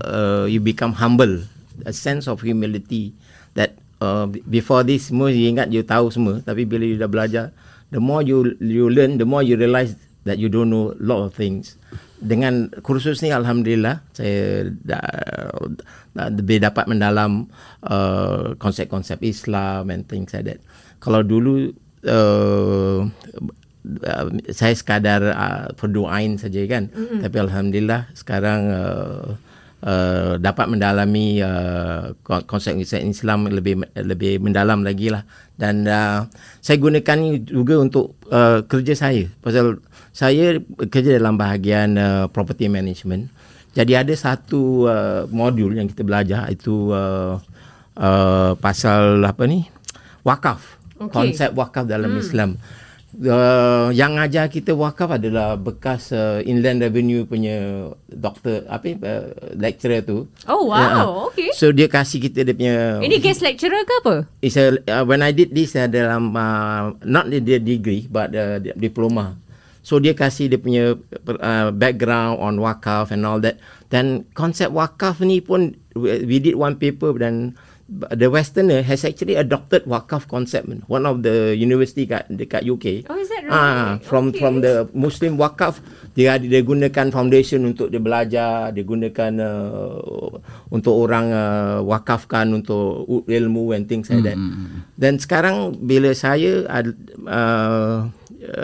uh, 0.08 0.46
you 0.48 0.62
become 0.62 0.96
humble, 0.96 1.44
a 1.84 1.92
sense 1.92 2.30
of 2.30 2.40
humility 2.40 3.12
that 3.58 3.76
uh, 4.00 4.24
before 4.48 4.86
this 4.86 5.10
semua 5.10 5.28
you 5.34 5.50
ingat 5.50 5.68
you 5.68 5.84
tahu 5.84 6.08
semua. 6.08 6.40
Tapi 6.40 6.64
bila 6.64 6.86
you 6.86 6.96
dah 6.96 7.10
belajar 7.10 7.52
the 7.92 8.00
more 8.00 8.24
you 8.24 8.56
you 8.62 8.88
learn 8.88 9.20
the 9.20 9.26
more 9.26 9.44
you 9.44 9.58
realise 9.58 9.98
that 10.24 10.40
you 10.40 10.48
don't 10.48 10.72
know 10.72 10.96
a 10.96 11.04
lot 11.04 11.20
of 11.20 11.36
things. 11.36 11.76
Dengan 12.24 12.72
kursus 12.80 13.20
ni 13.20 13.28
alhamdulillah 13.28 14.00
saya 14.16 14.72
dah, 14.72 15.04
dah 16.16 16.28
lebih 16.32 16.64
dapat 16.64 16.88
mendalam 16.88 17.44
uh, 17.84 18.56
konsep-konsep 18.56 19.20
Islam 19.20 19.92
and 19.92 20.08
things 20.08 20.32
like 20.32 20.48
that. 20.48 20.60
Kalau 21.04 21.20
dulu 21.20 21.68
uh, 22.06 23.08
saya 24.48 24.72
sekadar 24.72 25.20
uh, 25.28 25.68
perdoain 25.76 26.40
saja 26.40 26.64
kan. 26.64 26.88
Mm-hmm. 26.88 27.20
tapi 27.20 27.36
alhamdulillah 27.36 28.08
sekarang 28.16 28.60
uh, 28.72 29.36
uh, 29.84 30.32
dapat 30.40 30.66
mendalami 30.72 31.44
uh, 31.44 32.16
konsep-konsep 32.24 33.04
Islam 33.04 33.46
lebih 33.52 33.84
lebih 33.92 34.40
mendalam 34.40 34.80
lagi 34.82 35.12
lah. 35.12 35.28
Dan 35.54 35.84
uh, 35.84 36.26
saya 36.64 36.80
gunakan 36.80 37.44
juga 37.44 37.74
untuk 37.78 38.16
uh, 38.32 38.64
kerja 38.64 38.96
saya. 38.96 39.28
Pasal 39.44 39.84
saya 40.10 40.58
kerja 40.88 41.20
dalam 41.20 41.36
bahagian 41.36 42.00
uh, 42.00 42.24
property 42.32 42.66
management. 42.72 43.28
Jadi 43.74 43.92
ada 43.98 44.14
satu 44.14 44.86
uh, 44.86 45.26
modul 45.28 45.74
yang 45.74 45.90
kita 45.90 46.06
belajar 46.06 46.46
itu 46.48 46.94
uh, 46.94 47.36
uh, 47.98 48.52
pasal 48.58 49.20
apa 49.26 49.44
ni? 49.44 49.66
Wakaf 50.24 50.83
okay. 51.08 51.14
konsep 51.14 51.50
wakaf 51.52 51.84
dalam 51.88 52.16
hmm. 52.16 52.22
Islam 52.22 52.50
Uh, 53.14 53.94
yang 53.94 54.18
ajar 54.18 54.50
kita 54.50 54.74
wakaf 54.74 55.22
adalah 55.22 55.54
bekas 55.54 56.10
uh, 56.10 56.42
Inland 56.42 56.82
Revenue 56.82 57.22
punya 57.22 57.86
doktor 58.10 58.66
apa 58.66 58.90
uh, 58.90 59.54
lecturer 59.54 60.02
tu. 60.02 60.26
Oh 60.50 60.66
wow, 60.66 60.82
yeah. 60.82 61.06
okay. 61.30 61.50
So 61.54 61.70
dia 61.70 61.86
kasih 61.86 62.18
kita 62.18 62.42
dia 62.42 62.58
punya 62.58 62.98
Ini 62.98 63.22
guest 63.22 63.46
lecturer 63.46 63.86
ke 63.86 63.94
apa? 64.02 64.14
It's 64.42 64.58
a, 64.58 64.74
uh, 64.90 65.06
when 65.06 65.22
I 65.22 65.30
did 65.30 65.54
this 65.54 65.78
uh, 65.78 65.86
dalam 65.86 66.34
uh, 66.34 66.98
not 67.06 67.30
the 67.30 67.62
degree 67.62 68.10
but 68.10 68.34
uh, 68.34 68.58
diploma. 68.74 69.38
So 69.86 70.02
dia 70.02 70.18
kasih 70.18 70.50
dia 70.50 70.58
punya 70.58 70.98
uh, 70.98 71.70
background 71.70 72.42
on 72.42 72.58
wakaf 72.58 73.14
and 73.14 73.22
all 73.22 73.38
that. 73.46 73.62
Dan 73.94 74.26
konsep 74.34 74.74
wakaf 74.74 75.22
ni 75.22 75.38
pun 75.38 75.78
we 75.94 76.42
did 76.42 76.58
one 76.58 76.74
paper 76.74 77.14
dan 77.14 77.54
the 77.88 78.32
westerner 78.32 78.80
has 78.80 79.04
actually 79.04 79.36
adopted 79.36 79.84
wakaf 79.84 80.24
concept 80.24 80.64
one 80.88 81.04
of 81.04 81.20
the 81.20 81.52
university 81.52 82.08
kat 82.08 82.24
dekat 82.32 82.64
UK 82.64 83.04
oh 83.12 83.16
is 83.20 83.28
that 83.28 83.44
right 83.44 83.52
ah 83.52 84.00
from 84.00 84.32
okay. 84.32 84.40
from 84.40 84.64
the 84.64 84.88
muslim 84.96 85.36
wakaf 85.36 85.84
dia 86.16 86.40
dia 86.40 86.64
gunakan 86.64 87.12
foundation 87.12 87.68
untuk 87.68 87.92
dia 87.92 88.00
belajar 88.00 88.72
dia 88.72 88.84
gunakan 88.88 89.32
uh, 89.36 90.32
untuk 90.72 90.96
orang 90.96 91.28
uh, 91.28 91.78
wakafkan 91.84 92.56
untuk 92.56 93.04
ilmu 93.28 93.76
and 93.76 93.84
things 93.84 94.08
like 94.08 94.24
that 94.24 94.38
mm-hmm. 94.40 94.80
dan 94.96 95.20
sekarang 95.20 95.76
bila 95.76 96.16
saya 96.16 96.64
uh, 97.28 98.08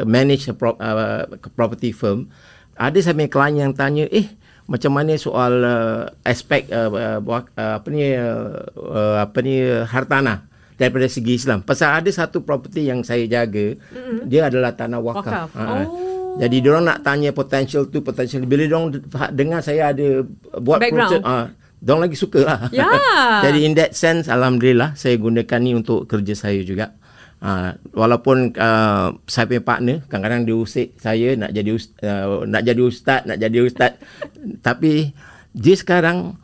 manage 0.09 0.49
a 0.49 0.57
pro, 0.57 0.73
uh, 0.81 1.29
property 1.53 1.93
firm 1.93 2.33
ada 2.81 2.97
saya 3.05 3.29
klien 3.29 3.69
yang 3.69 3.73
tanya 3.77 4.09
eh 4.09 4.40
macam 4.71 4.95
mana 4.95 5.19
soal 5.19 5.67
uh, 5.67 6.07
aspek 6.23 6.71
uh, 6.71 7.19
uh, 7.19 7.19
apa 7.59 7.89
ni 7.91 8.15
uh, 8.15 8.63
uh, 8.79 9.17
apa 9.19 9.39
ni 9.43 9.67
hartanah 9.67 10.47
daripada 10.79 11.11
segi 11.11 11.35
Islam. 11.35 11.67
Pasal 11.67 11.99
ada 11.99 12.11
satu 12.15 12.47
property 12.47 12.87
yang 12.87 13.03
saya 13.03 13.27
jaga, 13.27 13.75
mm-hmm. 13.75 14.31
dia 14.31 14.47
adalah 14.47 14.73
tanah 14.79 15.03
wakaf. 15.03 15.27
wakaf. 15.27 15.49
Ha. 15.59 15.65
Oh. 15.85 16.39
Jadi 16.39 16.57
dia 16.63 16.71
orang 16.71 16.87
nak 16.87 17.03
tanya 17.03 17.35
potential 17.35 17.91
tu 17.91 18.01
potential 18.07 18.47
bila 18.47 18.63
dia 18.63 18.79
orang 18.79 18.95
dengar 19.35 19.61
saya 19.61 19.91
ada 19.91 20.23
buat 20.63 20.79
project 20.79 21.27
ah 21.27 21.51
uh, 21.51 21.99
lagi 21.99 22.15
suka 22.15 22.47
lah. 22.47 22.59
Yeah. 22.71 22.95
Jadi 23.51 23.67
in 23.67 23.75
that 23.75 23.99
sense 23.99 24.31
alhamdulillah 24.31 24.95
saya 24.95 25.19
gunakan 25.19 25.59
ni 25.59 25.75
untuk 25.75 26.07
kerja 26.07 26.39
saya 26.39 26.63
juga. 26.63 26.95
Uh, 27.41 27.73
walaupun 27.97 28.53
uh, 28.61 29.17
saya 29.25 29.49
punya 29.49 29.65
partner 29.65 30.05
kadang-kadang 30.13 30.45
dia 30.45 30.61
usik 30.61 30.93
saya 31.01 31.33
nak 31.41 31.57
jadi 31.57 31.73
uh, 32.05 32.45
nak 32.45 32.63
jadi 32.69 32.83
ustaz 32.85 33.25
nak 33.25 33.41
jadi 33.41 33.59
ustaz. 33.65 33.97
Tapi 34.67 35.17
dia 35.57 35.75
sekarang 35.75 36.37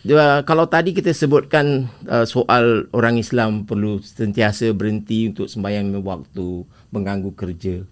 dia, 0.00 0.40
kalau 0.48 0.64
tadi 0.64 0.96
kita 0.96 1.12
sebutkan 1.12 1.88
uh, 2.08 2.24
soal 2.24 2.88
orang 2.96 3.20
Islam 3.20 3.68
perlu 3.68 4.00
sentiasa 4.00 4.72
berhenti 4.72 5.28
untuk 5.28 5.48
sembahyang 5.48 5.92
waktu 6.00 6.64
mengganggu 6.92 7.36
kerja. 7.36 7.84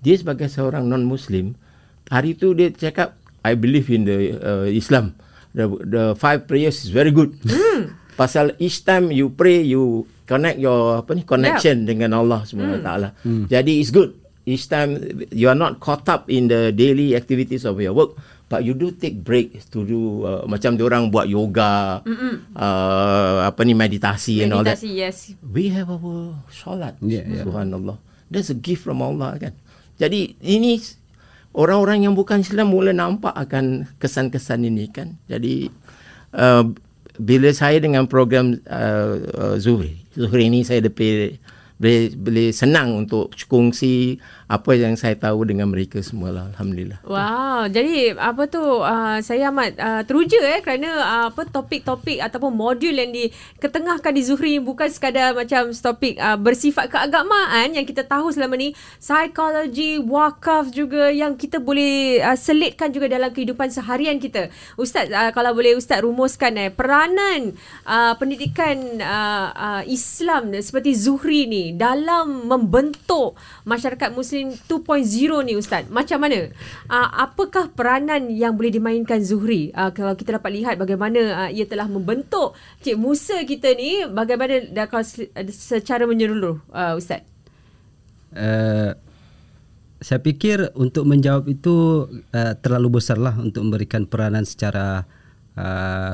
Dia 0.00 0.14
sebagai 0.16 0.48
seorang 0.48 0.88
non 0.88 1.04
muslim 1.04 1.52
hari 2.08 2.36
itu 2.36 2.56
dia 2.56 2.72
cakap 2.72 3.20
I 3.44 3.52
believe 3.52 3.92
in 3.92 4.08
the 4.08 4.16
uh, 4.40 4.68
Islam. 4.68 5.16
The, 5.52 5.68
the 5.84 6.04
five 6.16 6.48
prayers 6.48 6.80
is 6.84 6.88
very 6.88 7.12
good. 7.12 7.36
Hmm. 7.44 8.00
Pasal 8.14 8.56
each 8.60 8.84
time 8.84 9.08
you 9.10 9.32
pray 9.32 9.64
you 9.64 10.04
connect 10.28 10.56
your 10.60 11.02
apa 11.04 11.12
ni 11.12 11.22
connection 11.26 11.82
yeah. 11.82 11.88
dengan 11.88 12.10
Allah 12.16 12.44
Subhanahu 12.46 12.80
hmm. 12.80 12.86
taala. 12.86 13.08
Hmm. 13.24 13.44
Jadi 13.48 13.82
it's 13.82 13.92
good. 13.92 14.16
Each 14.42 14.66
time 14.66 14.98
you 15.30 15.46
are 15.46 15.58
not 15.58 15.78
caught 15.78 16.02
up 16.10 16.26
in 16.26 16.50
the 16.50 16.74
daily 16.74 17.14
activities 17.14 17.62
of 17.62 17.78
your 17.78 17.94
work, 17.94 18.18
but 18.50 18.66
you 18.66 18.74
do 18.74 18.90
take 18.90 19.22
break 19.22 19.54
to 19.70 19.86
do 19.86 20.26
uh, 20.26 20.42
macam 20.50 20.74
dia 20.74 20.82
orang 20.82 21.14
buat 21.14 21.30
yoga, 21.30 22.02
uh, 22.58 23.38
apa 23.46 23.60
ni 23.62 23.70
meditasi, 23.70 24.42
meditasi 24.42 24.42
and 24.42 24.50
all 24.50 24.66
that. 24.66 24.82
Meditasi 24.82 24.90
yes. 24.98 25.16
We 25.46 25.70
have 25.70 25.94
our 25.94 26.34
solat. 26.50 26.98
Yeah, 26.98 27.22
yeah. 27.22 27.46
Subhanallah. 27.46 28.02
That's 28.34 28.50
a 28.50 28.58
gift 28.58 28.82
from 28.82 28.98
Allah 28.98 29.38
kan. 29.38 29.54
Jadi 30.02 30.34
ini 30.42 30.82
orang-orang 31.54 32.10
yang 32.10 32.18
bukan 32.18 32.42
Islam 32.42 32.74
mula 32.74 32.90
nampak 32.90 33.36
akan 33.38 33.94
kesan-kesan 34.02 34.66
ini 34.66 34.90
kan. 34.90 35.22
Jadi 35.30 35.70
uh, 36.34 36.66
bila 37.22 37.54
saya 37.54 37.78
dengan 37.78 38.10
program 38.10 38.58
uh, 38.66 39.14
uh, 39.38 39.56
Zuhri 39.62 40.02
Zuhri 40.18 40.50
ini 40.50 40.66
saya 40.66 40.82
lebih 40.82 41.38
boleh, 41.82 42.14
boleh 42.14 42.48
senang 42.54 42.94
untuk 42.94 43.34
kongsi 43.50 44.22
apa 44.46 44.76
yang 44.78 44.94
saya 44.94 45.18
tahu 45.18 45.48
dengan 45.48 45.66
mereka 45.66 45.98
semua 46.04 46.30
lah. 46.30 46.44
Alhamdulillah. 46.54 47.02
Wow. 47.02 47.66
Jadi 47.72 48.14
apa 48.14 48.46
tu 48.46 48.62
uh, 48.62 49.18
saya 49.18 49.50
amat 49.50 49.74
uh, 49.80 50.02
teruja 50.06 50.38
eh 50.44 50.62
kerana 50.62 50.90
uh, 50.92 51.24
apa 51.34 51.42
topik-topik 51.48 52.22
ataupun 52.22 52.54
modul 52.54 52.94
yang 52.94 53.10
diketengahkan 53.10 54.12
di 54.14 54.22
Zuhri 54.22 54.54
bukan 54.62 54.86
sekadar 54.92 55.34
macam 55.34 55.74
topik 55.74 56.20
uh, 56.20 56.38
bersifat 56.38 56.92
keagamaan 56.92 57.74
yang 57.74 57.82
kita 57.88 58.06
tahu 58.06 58.30
selama 58.30 58.54
ni. 58.54 58.78
Psikologi, 59.02 59.98
wakaf 59.98 60.70
juga 60.70 61.10
yang 61.10 61.34
kita 61.34 61.58
boleh 61.58 62.22
uh, 62.22 62.38
selitkan 62.38 62.92
juga 62.94 63.10
dalam 63.10 63.32
kehidupan 63.32 63.72
seharian 63.72 64.22
kita. 64.22 64.52
Ustaz, 64.78 65.10
uh, 65.10 65.32
kalau 65.34 65.56
boleh 65.56 65.74
Ustaz 65.74 66.04
rumuskan 66.04 66.54
eh 66.60 66.70
peranan 66.70 67.56
uh, 67.88 68.14
pendidikan 68.20 69.00
uh, 69.00 69.48
uh, 69.50 69.82
Islam 69.88 70.52
seperti 70.60 70.92
Zuhri 70.92 71.48
ni 71.48 71.71
dalam 71.74 72.46
membentuk 72.46 73.34
masyarakat 73.64 74.12
muslim 74.12 74.52
2.0 74.68 75.48
ni 75.48 75.56
ustaz 75.56 75.88
macam 75.88 76.22
mana? 76.22 76.52
Uh, 76.86 77.08
apakah 77.16 77.72
peranan 77.72 78.28
yang 78.30 78.54
boleh 78.54 78.70
dimainkan 78.70 79.24
Zuhri? 79.24 79.72
Uh, 79.72 79.90
kalau 79.90 80.14
kita 80.14 80.36
dapat 80.36 80.50
lihat 80.62 80.74
bagaimana 80.76 81.46
uh, 81.46 81.50
ia 81.50 81.64
telah 81.64 81.88
membentuk 81.88 82.54
Cik 82.84 82.96
Musa 83.00 83.42
kita 83.48 83.72
ni 83.72 84.04
bagaimana 84.06 84.68
dah 84.68 84.86
kalau 84.86 85.04
secara 85.50 86.04
menyeluruh 86.04 86.60
uh, 86.70 86.94
ustaz? 86.98 87.24
Uh, 88.32 88.96
saya 90.02 90.18
fikir 90.18 90.74
untuk 90.74 91.06
menjawab 91.06 91.46
itu 91.46 92.08
uh, 92.34 92.52
terlalu 92.58 92.98
besarlah 92.98 93.38
untuk 93.38 93.62
memberikan 93.62 94.02
peranan 94.02 94.42
secara 94.42 95.06
uh, 95.06 95.21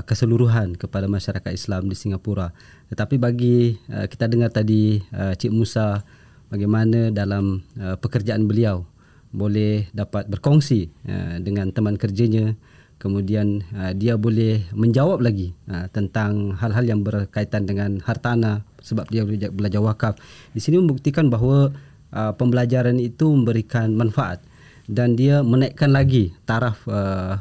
keseluruhan 0.03 0.75
kepada 0.75 1.07
masyarakat 1.07 1.55
Islam 1.55 1.87
di 1.87 1.95
Singapura. 1.95 2.51
Tetapi 2.91 3.23
bagi 3.23 3.79
uh, 3.87 4.11
kita 4.11 4.27
dengar 4.27 4.51
tadi 4.51 4.99
uh, 5.15 5.31
Cik 5.37 5.55
Musa 5.55 6.03
bagaimana 6.51 7.15
dalam 7.15 7.63
uh, 7.79 7.95
pekerjaan 8.01 8.49
beliau 8.49 8.83
boleh 9.29 9.87
dapat 9.93 10.27
berkongsi 10.27 10.89
uh, 11.05 11.37
dengan 11.45 11.69
teman 11.69 12.01
kerjanya 12.01 12.57
kemudian 12.99 13.63
uh, 13.77 13.93
dia 13.95 14.19
boleh 14.19 14.65
menjawab 14.75 15.23
lagi 15.23 15.55
uh, 15.71 15.87
tentang 15.93 16.57
hal-hal 16.59 16.85
yang 16.85 17.01
berkaitan 17.05 17.69
dengan 17.69 18.01
hartana 18.03 18.65
sebab 18.83 19.07
dia 19.13 19.23
belajar 19.53 19.85
wakaf 19.85 20.15
di 20.57 20.61
sini 20.65 20.81
membuktikan 20.81 21.29
bahawa 21.29 21.71
uh, 22.11 22.33
pembelajaran 22.35 22.97
itu 22.99 23.29
memberikan 23.31 23.95
manfaat 23.95 24.43
dan 24.89 25.15
dia 25.15 25.45
menaikkan 25.45 25.93
lagi 25.93 26.33
taraf 26.49 26.81
uh, 26.89 27.39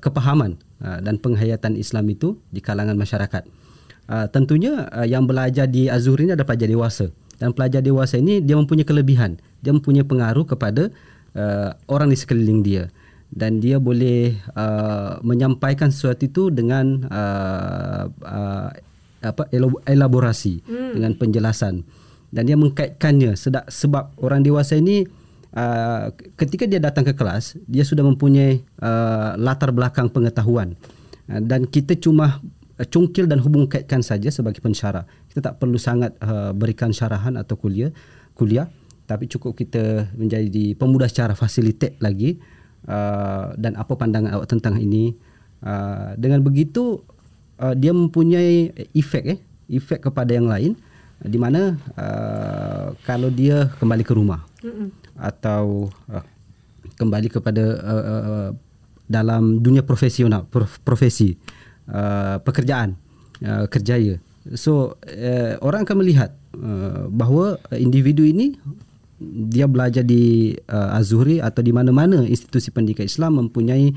kepahaman 0.00 0.56
uh, 0.82 0.98
dan 1.00 1.20
penghayatan 1.20 1.76
Islam 1.76 2.08
itu 2.10 2.36
di 2.52 2.60
kalangan 2.60 2.96
masyarakat. 2.96 3.46
Uh, 4.06 4.26
tentunya 4.30 4.86
uh, 4.94 5.06
yang 5.06 5.26
belajar 5.26 5.66
di 5.66 5.90
Azhur 5.90 6.18
ini 6.22 6.34
adalah 6.34 6.54
pelajar 6.54 6.68
dewasa. 6.70 7.06
Dan 7.36 7.52
pelajar 7.52 7.84
dewasa 7.84 8.16
ini 8.16 8.40
dia 8.40 8.56
mempunyai 8.56 8.86
kelebihan. 8.88 9.36
Dia 9.60 9.76
mempunyai 9.76 10.06
pengaruh 10.06 10.48
kepada 10.48 10.88
uh, 11.36 11.70
orang 11.90 12.08
di 12.08 12.16
sekeliling 12.16 12.64
dia. 12.64 12.88
Dan 13.28 13.58
dia 13.60 13.76
boleh 13.76 14.38
uh, 14.56 15.18
menyampaikan 15.20 15.92
sesuatu 15.92 16.24
itu 16.24 16.42
dengan 16.48 17.04
uh, 17.10 18.08
uh, 18.08 18.70
apa 19.20 19.42
elaborasi 19.84 20.62
hmm. 20.64 20.92
dengan 20.96 21.12
penjelasan. 21.18 21.84
Dan 22.32 22.42
dia 22.48 22.56
mengkaitkannya. 22.56 23.36
Sebab 23.68 24.16
orang 24.22 24.40
dewasa 24.46 24.78
ini 24.78 25.04
uh, 25.56 26.12
ketika 26.36 26.68
dia 26.68 26.78
datang 26.78 27.08
ke 27.08 27.16
kelas 27.16 27.56
dia 27.64 27.82
sudah 27.82 28.04
mempunyai 28.04 28.60
uh, 28.84 29.34
latar 29.40 29.72
belakang 29.72 30.12
pengetahuan 30.12 30.76
uh, 31.32 31.40
dan 31.40 31.64
kita 31.64 31.96
cuma 31.96 32.44
cungkil 32.84 33.24
dan 33.24 33.40
hubung 33.40 33.64
kaitkan 33.64 34.04
saja 34.04 34.28
sebagai 34.28 34.60
pensyarah. 34.60 35.08
Kita 35.32 35.40
tak 35.40 35.54
perlu 35.56 35.80
sangat 35.80 36.12
uh, 36.20 36.52
berikan 36.52 36.92
syarahan 36.92 37.40
atau 37.40 37.56
kuliah, 37.56 37.88
kuliah, 38.36 38.68
tapi 39.08 39.24
cukup 39.32 39.56
kita 39.56 40.12
menjadi 40.12 40.76
pemudah 40.76 41.08
secara 41.08 41.32
fasilitate 41.32 41.96
lagi 42.04 42.36
uh, 42.84 43.56
dan 43.56 43.80
apa 43.80 43.96
pandangan 43.96 44.36
awak 44.36 44.52
tentang 44.52 44.76
ini. 44.76 45.16
Uh, 45.64 46.12
dengan 46.20 46.44
begitu 46.44 47.00
uh, 47.64 47.72
dia 47.72 47.96
mempunyai 47.96 48.76
efek 48.92 49.24
eh, 49.24 49.38
efek 49.72 50.04
kepada 50.04 50.36
yang 50.36 50.52
lain 50.52 50.76
di 51.16 51.40
mana 51.40 51.80
uh, 51.96 52.92
kalau 53.08 53.32
dia 53.32 53.72
kembali 53.80 54.04
ke 54.04 54.12
rumah 54.12 54.44
Mm-mm. 54.66 54.88
atau 55.14 55.94
uh, 56.10 56.24
kembali 56.98 57.30
kepada 57.30 57.64
uh, 57.78 58.04
uh, 58.10 58.48
dalam 59.06 59.62
dunia 59.62 59.86
profesional 59.86 60.42
prof, 60.50 60.82
profesi 60.82 61.38
uh, 61.86 62.42
pekerjaan 62.42 62.98
uh, 63.46 63.70
kerjaya 63.70 64.18
so 64.58 64.98
uh, 65.06 65.54
orang 65.62 65.86
akan 65.86 66.02
melihat 66.02 66.34
uh, 66.58 67.06
bahawa 67.06 67.62
individu 67.78 68.26
ini 68.26 68.58
dia 69.22 69.64
belajar 69.64 70.04
di 70.04 70.52
uh, 70.68 70.98
Az-Zuhri 70.98 71.40
atau 71.40 71.64
di 71.64 71.72
mana-mana 71.72 72.20
institusi 72.28 72.68
pendidikan 72.68 73.08
Islam 73.08 73.40
mempunyai 73.40 73.96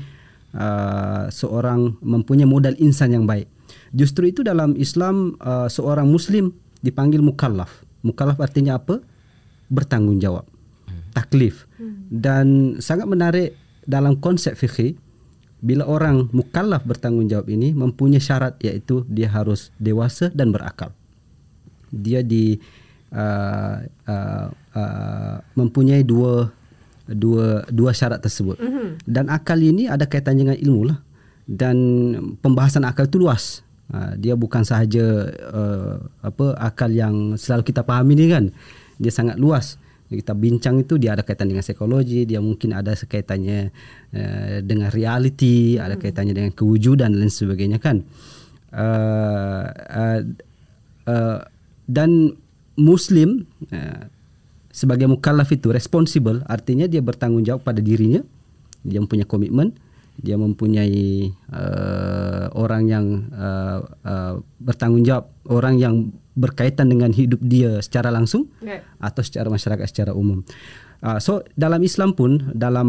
uh, 0.56 1.28
seorang 1.28 2.00
mempunyai 2.00 2.48
modal 2.48 2.74
insan 2.80 3.12
yang 3.12 3.28
baik. 3.28 3.46
Justru 3.92 4.30
itu 4.30 4.40
dalam 4.40 4.74
Islam 4.78 5.36
uh, 5.42 5.68
seorang 5.68 6.08
muslim 6.08 6.54
dipanggil 6.80 7.20
mukallaf. 7.20 7.84
Mukallaf 8.00 8.40
artinya 8.40 8.80
apa? 8.80 9.04
Bertanggungjawab. 9.68 10.46
Taklif. 11.20 11.68
Dan 12.08 12.80
sangat 12.80 13.04
menarik 13.04 13.52
dalam 13.84 14.16
konsep 14.16 14.56
fikih 14.56 14.96
bila 15.60 15.84
orang 15.84 16.32
mukallaf 16.32 16.88
bertanggungjawab 16.88 17.44
ini 17.52 17.76
mempunyai 17.76 18.20
syarat 18.20 18.56
iaitu 18.64 19.04
dia 19.12 19.28
harus 19.28 19.68
dewasa 19.76 20.32
dan 20.32 20.56
berakal. 20.56 20.96
Dia 21.92 22.24
di 22.24 22.56
uh, 23.12 23.76
uh, 24.08 24.48
uh, 24.50 25.36
mempunyai 25.58 26.00
dua 26.00 26.48
dua 27.10 27.66
dua 27.68 27.90
syarat 27.92 28.22
tersebut. 28.22 28.56
Mm-hmm. 28.56 28.88
Dan 29.04 29.28
akal 29.28 29.58
ini 29.60 29.90
ada 29.90 30.06
kaitan 30.06 30.38
dengan 30.40 30.56
ilmu 30.56 30.88
lah. 30.88 30.98
Dan 31.50 31.76
pembahasan 32.40 32.86
akal 32.86 33.10
itu 33.10 33.18
luas. 33.20 33.66
Uh, 33.90 34.14
dia 34.16 34.38
bukan 34.38 34.62
sahaja 34.62 35.34
uh, 35.50 35.98
apa 36.22 36.54
akal 36.62 36.88
yang 36.94 37.34
selalu 37.34 37.74
kita 37.74 37.82
pahami 37.82 38.14
ni 38.14 38.30
kan. 38.30 38.54
Dia 39.02 39.10
sangat 39.10 39.36
luas. 39.36 39.79
Kita 40.10 40.34
bincang 40.34 40.82
itu 40.82 40.98
dia 40.98 41.14
ada 41.14 41.22
kaitan 41.22 41.54
dengan 41.54 41.62
psikologi, 41.62 42.26
dia 42.26 42.42
mungkin 42.42 42.74
ada 42.74 42.98
kaitannya 42.98 43.70
uh, 44.10 44.58
dengan 44.66 44.90
realiti, 44.90 45.78
mm-hmm. 45.78 45.86
ada 45.86 45.94
kaitannya 45.94 46.34
dengan 46.34 46.50
kewujudan 46.50 47.14
dan 47.14 47.18
lain 47.22 47.30
sebagainya 47.30 47.78
kan. 47.78 48.02
Uh, 48.74 49.66
uh, 49.70 50.20
uh, 51.06 51.38
dan 51.86 52.34
Muslim 52.74 53.46
uh, 53.70 54.06
sebagai 54.70 55.10
mukallaf 55.10 55.50
itu 55.50 55.74
responsible 55.74 56.46
artinya 56.46 56.86
dia 56.86 57.02
bertanggungjawab 57.02 57.66
pada 57.66 57.82
dirinya 57.82 58.22
dia 58.86 59.02
mempunyai 59.02 59.26
komitmen 59.26 59.74
dia 60.20 60.38
mempunyai 60.38 61.32
uh, 61.50 62.46
orang 62.54 62.82
yang 62.86 63.06
uh, 63.34 63.78
uh, 64.04 64.34
bertanggungjawab 64.62 65.26
orang 65.50 65.74
yang 65.80 65.94
berkaitan 66.34 66.88
dengan 66.90 67.10
hidup 67.10 67.42
dia 67.42 67.82
secara 67.82 68.08
langsung 68.14 68.46
okay. 68.62 68.86
atau 69.02 69.22
secara 69.24 69.50
masyarakat 69.50 69.86
secara 69.86 70.12
umum. 70.14 70.46
Uh, 71.00 71.16
so 71.16 71.40
dalam 71.56 71.80
Islam 71.80 72.12
pun 72.12 72.52
dalam 72.52 72.88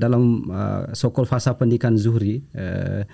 dalam 0.00 0.48
uh, 0.48 0.88
sokol 0.96 1.28
fasa 1.28 1.52
pendidikan 1.54 1.92
zuhri 2.00 2.40
uh, 2.56 3.04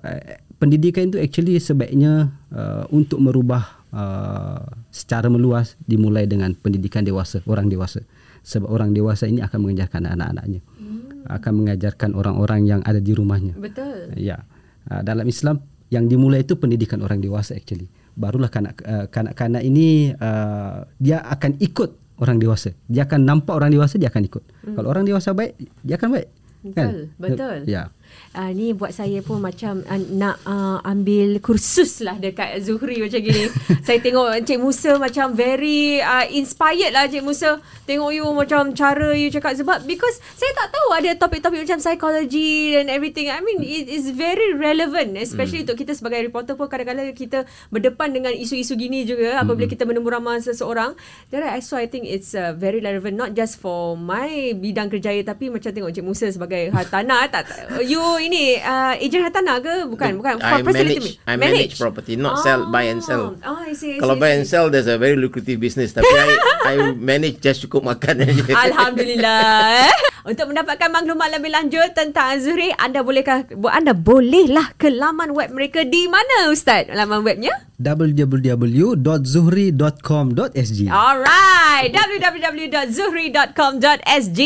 uh, 0.00 0.20
pendidikan 0.56 1.12
itu 1.12 1.20
actually 1.20 1.60
sebaiknya 1.60 2.32
uh, 2.56 2.88
untuk 2.88 3.20
merubah 3.20 3.82
uh, 3.92 4.64
secara 4.88 5.28
meluas 5.28 5.76
dimulai 5.84 6.24
dengan 6.24 6.56
pendidikan 6.56 7.04
dewasa 7.04 7.44
orang 7.50 7.68
dewasa. 7.68 8.00
Sebab 8.42 8.66
orang 8.66 8.90
dewasa 8.90 9.30
ini 9.30 9.38
akan 9.38 9.58
mengajarkan 9.62 10.02
anak-anaknya. 10.08 10.62
Hmm. 10.78 11.22
akan 11.22 11.52
mengajarkan 11.62 12.18
orang-orang 12.18 12.66
yang 12.66 12.80
ada 12.82 12.98
di 12.98 13.14
rumahnya. 13.14 13.54
Betul. 13.54 14.10
Ya. 14.18 14.42
Uh, 14.90 14.98
dalam 15.06 15.22
Islam 15.30 15.62
yang 15.92 16.08
dimulai 16.08 16.40
itu 16.40 16.56
pendidikan 16.56 17.04
orang 17.04 17.20
dewasa 17.20 17.52
actually. 17.52 17.92
Barulah 18.16 18.48
kanak 18.48 18.80
uh, 18.80 19.04
kanak-kanak 19.12 19.60
ini 19.60 20.16
uh, 20.16 20.88
dia 20.96 21.20
akan 21.20 21.60
ikut 21.60 22.16
orang 22.16 22.40
dewasa. 22.40 22.72
Dia 22.88 23.04
akan 23.04 23.28
nampak 23.28 23.52
orang 23.60 23.68
dewasa 23.68 24.00
dia 24.00 24.08
akan 24.08 24.24
ikut. 24.24 24.44
Hmm. 24.64 24.74
kalau 24.80 24.88
orang 24.88 25.04
dewasa 25.04 25.36
baik 25.36 25.52
dia 25.84 26.00
akan 26.00 26.08
baik. 26.16 26.28
Betul 26.62 26.72
kan? 26.72 26.88
betul. 27.20 27.56
Ya 27.68 27.92
uh, 28.36 28.50
ni 28.52 28.72
buat 28.72 28.92
saya 28.92 29.20
pun 29.20 29.40
macam 29.40 29.84
uh, 29.84 30.00
nak 30.12 30.40
uh, 30.44 30.78
ambil 30.84 31.38
kursus 31.40 32.00
lah 32.04 32.16
dekat 32.16 32.60
Zuhri 32.64 33.00
macam 33.00 33.20
gini. 33.20 33.48
saya 33.86 33.98
tengok 34.00 34.42
Encik 34.42 34.58
Musa 34.60 34.96
macam 34.96 35.36
very 35.36 36.00
uh, 36.00 36.26
inspired 36.32 36.92
lah 36.92 37.08
Encik 37.08 37.24
Musa. 37.24 37.60
Tengok 37.84 38.10
you 38.12 38.26
macam 38.32 38.72
cara 38.72 39.12
you 39.16 39.28
cakap 39.28 39.56
sebab 39.56 39.84
because 39.84 40.20
saya 40.36 40.52
tak 40.56 40.72
tahu 40.72 40.88
ada 40.96 41.10
topik-topik 41.16 41.60
macam 41.64 41.78
psychology 41.80 42.76
and 42.76 42.88
everything. 42.88 43.28
I 43.28 43.40
mean 43.44 43.60
it 43.62 43.88
is 43.88 44.10
very 44.12 44.56
relevant 44.56 45.16
especially 45.20 45.62
hmm. 45.62 45.72
untuk 45.72 45.76
kita 45.84 45.92
sebagai 45.96 46.24
reporter 46.24 46.56
pun 46.56 46.68
kadang-kadang 46.68 47.12
kita 47.12 47.44
berdepan 47.68 48.12
dengan 48.12 48.32
isu-isu 48.32 48.74
gini 48.76 49.04
juga 49.04 49.38
hmm. 49.38 49.42
apabila 49.44 49.66
kita 49.68 49.84
menemu 49.84 50.08
ramah 50.08 50.40
seseorang. 50.40 50.96
Jadi 51.28 51.46
I 51.46 51.60
so 51.60 51.76
I 51.78 51.88
think 51.88 52.08
it's 52.08 52.32
uh, 52.34 52.56
very 52.56 52.80
relevant 52.80 53.14
not 53.18 53.30
just 53.36 53.60
for 53.60 53.94
my 53.94 54.56
bidang 54.56 54.90
kerjaya 54.90 55.20
tapi 55.22 55.52
macam 55.52 55.70
tengok 55.70 55.90
Encik 55.92 56.06
Musa 56.06 56.26
sebagai 56.32 56.72
hartanah 56.72 57.28
tak 57.30 57.46
you 57.86 58.01
ini 58.20 58.58
uh, 58.60 58.94
ejen 58.98 59.22
hartanah 59.24 59.58
ke? 59.58 59.88
Bukan 59.90 60.20
bukan. 60.20 60.38
I 60.42 60.62
manage, 60.62 61.18
I 61.26 61.34
manage 61.36 61.74
property 61.78 62.14
not 62.18 62.38
oh. 62.38 62.42
sell 62.42 62.60
buy 62.68 62.88
and 62.88 63.02
sell. 63.02 63.34
oh, 63.42 63.58
I 63.62 63.72
see, 63.72 63.96
I 63.96 63.96
see, 63.96 64.00
kalau 64.00 64.18
buy 64.18 64.36
and 64.36 64.46
sell 64.46 64.68
there's 64.68 64.90
a 64.90 64.96
very 65.00 65.16
lucrative 65.18 65.58
business. 65.58 65.96
Tapi 65.96 66.08
I, 66.08 66.28
I 66.66 66.74
manage 66.94 67.40
just 67.40 67.64
cukup 67.64 67.86
makan 67.86 68.26
aja. 68.28 68.44
Alhamdulillah 68.70 70.11
untuk 70.22 70.46
mendapatkan 70.50 70.90
maklumat 70.90 71.30
lebih 71.34 71.50
lanjut 71.50 71.94
tentang 71.94 72.38
Azuri 72.38 72.72
anda 72.78 73.02
bolehkah 73.02 73.42
anda 73.70 73.94
bolehlah 73.94 74.72
ke 74.78 74.90
laman 74.90 75.34
web 75.34 75.50
mereka. 75.50 75.82
Di 75.82 76.06
mana 76.06 76.46
ustaz 76.50 76.86
laman 76.90 77.22
webnya? 77.26 77.50
www.zuhri.com.sg 77.82 80.80
Alright 80.86 81.90
www.zuhri.com.sg 81.90 84.40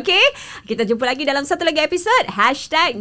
Okay 0.00 0.24
Kita 0.64 0.88
jumpa 0.88 1.04
lagi 1.04 1.28
dalam 1.28 1.44
satu 1.44 1.68
lagi 1.68 1.84
episod. 1.84 2.32
Hashtag 2.32 2.96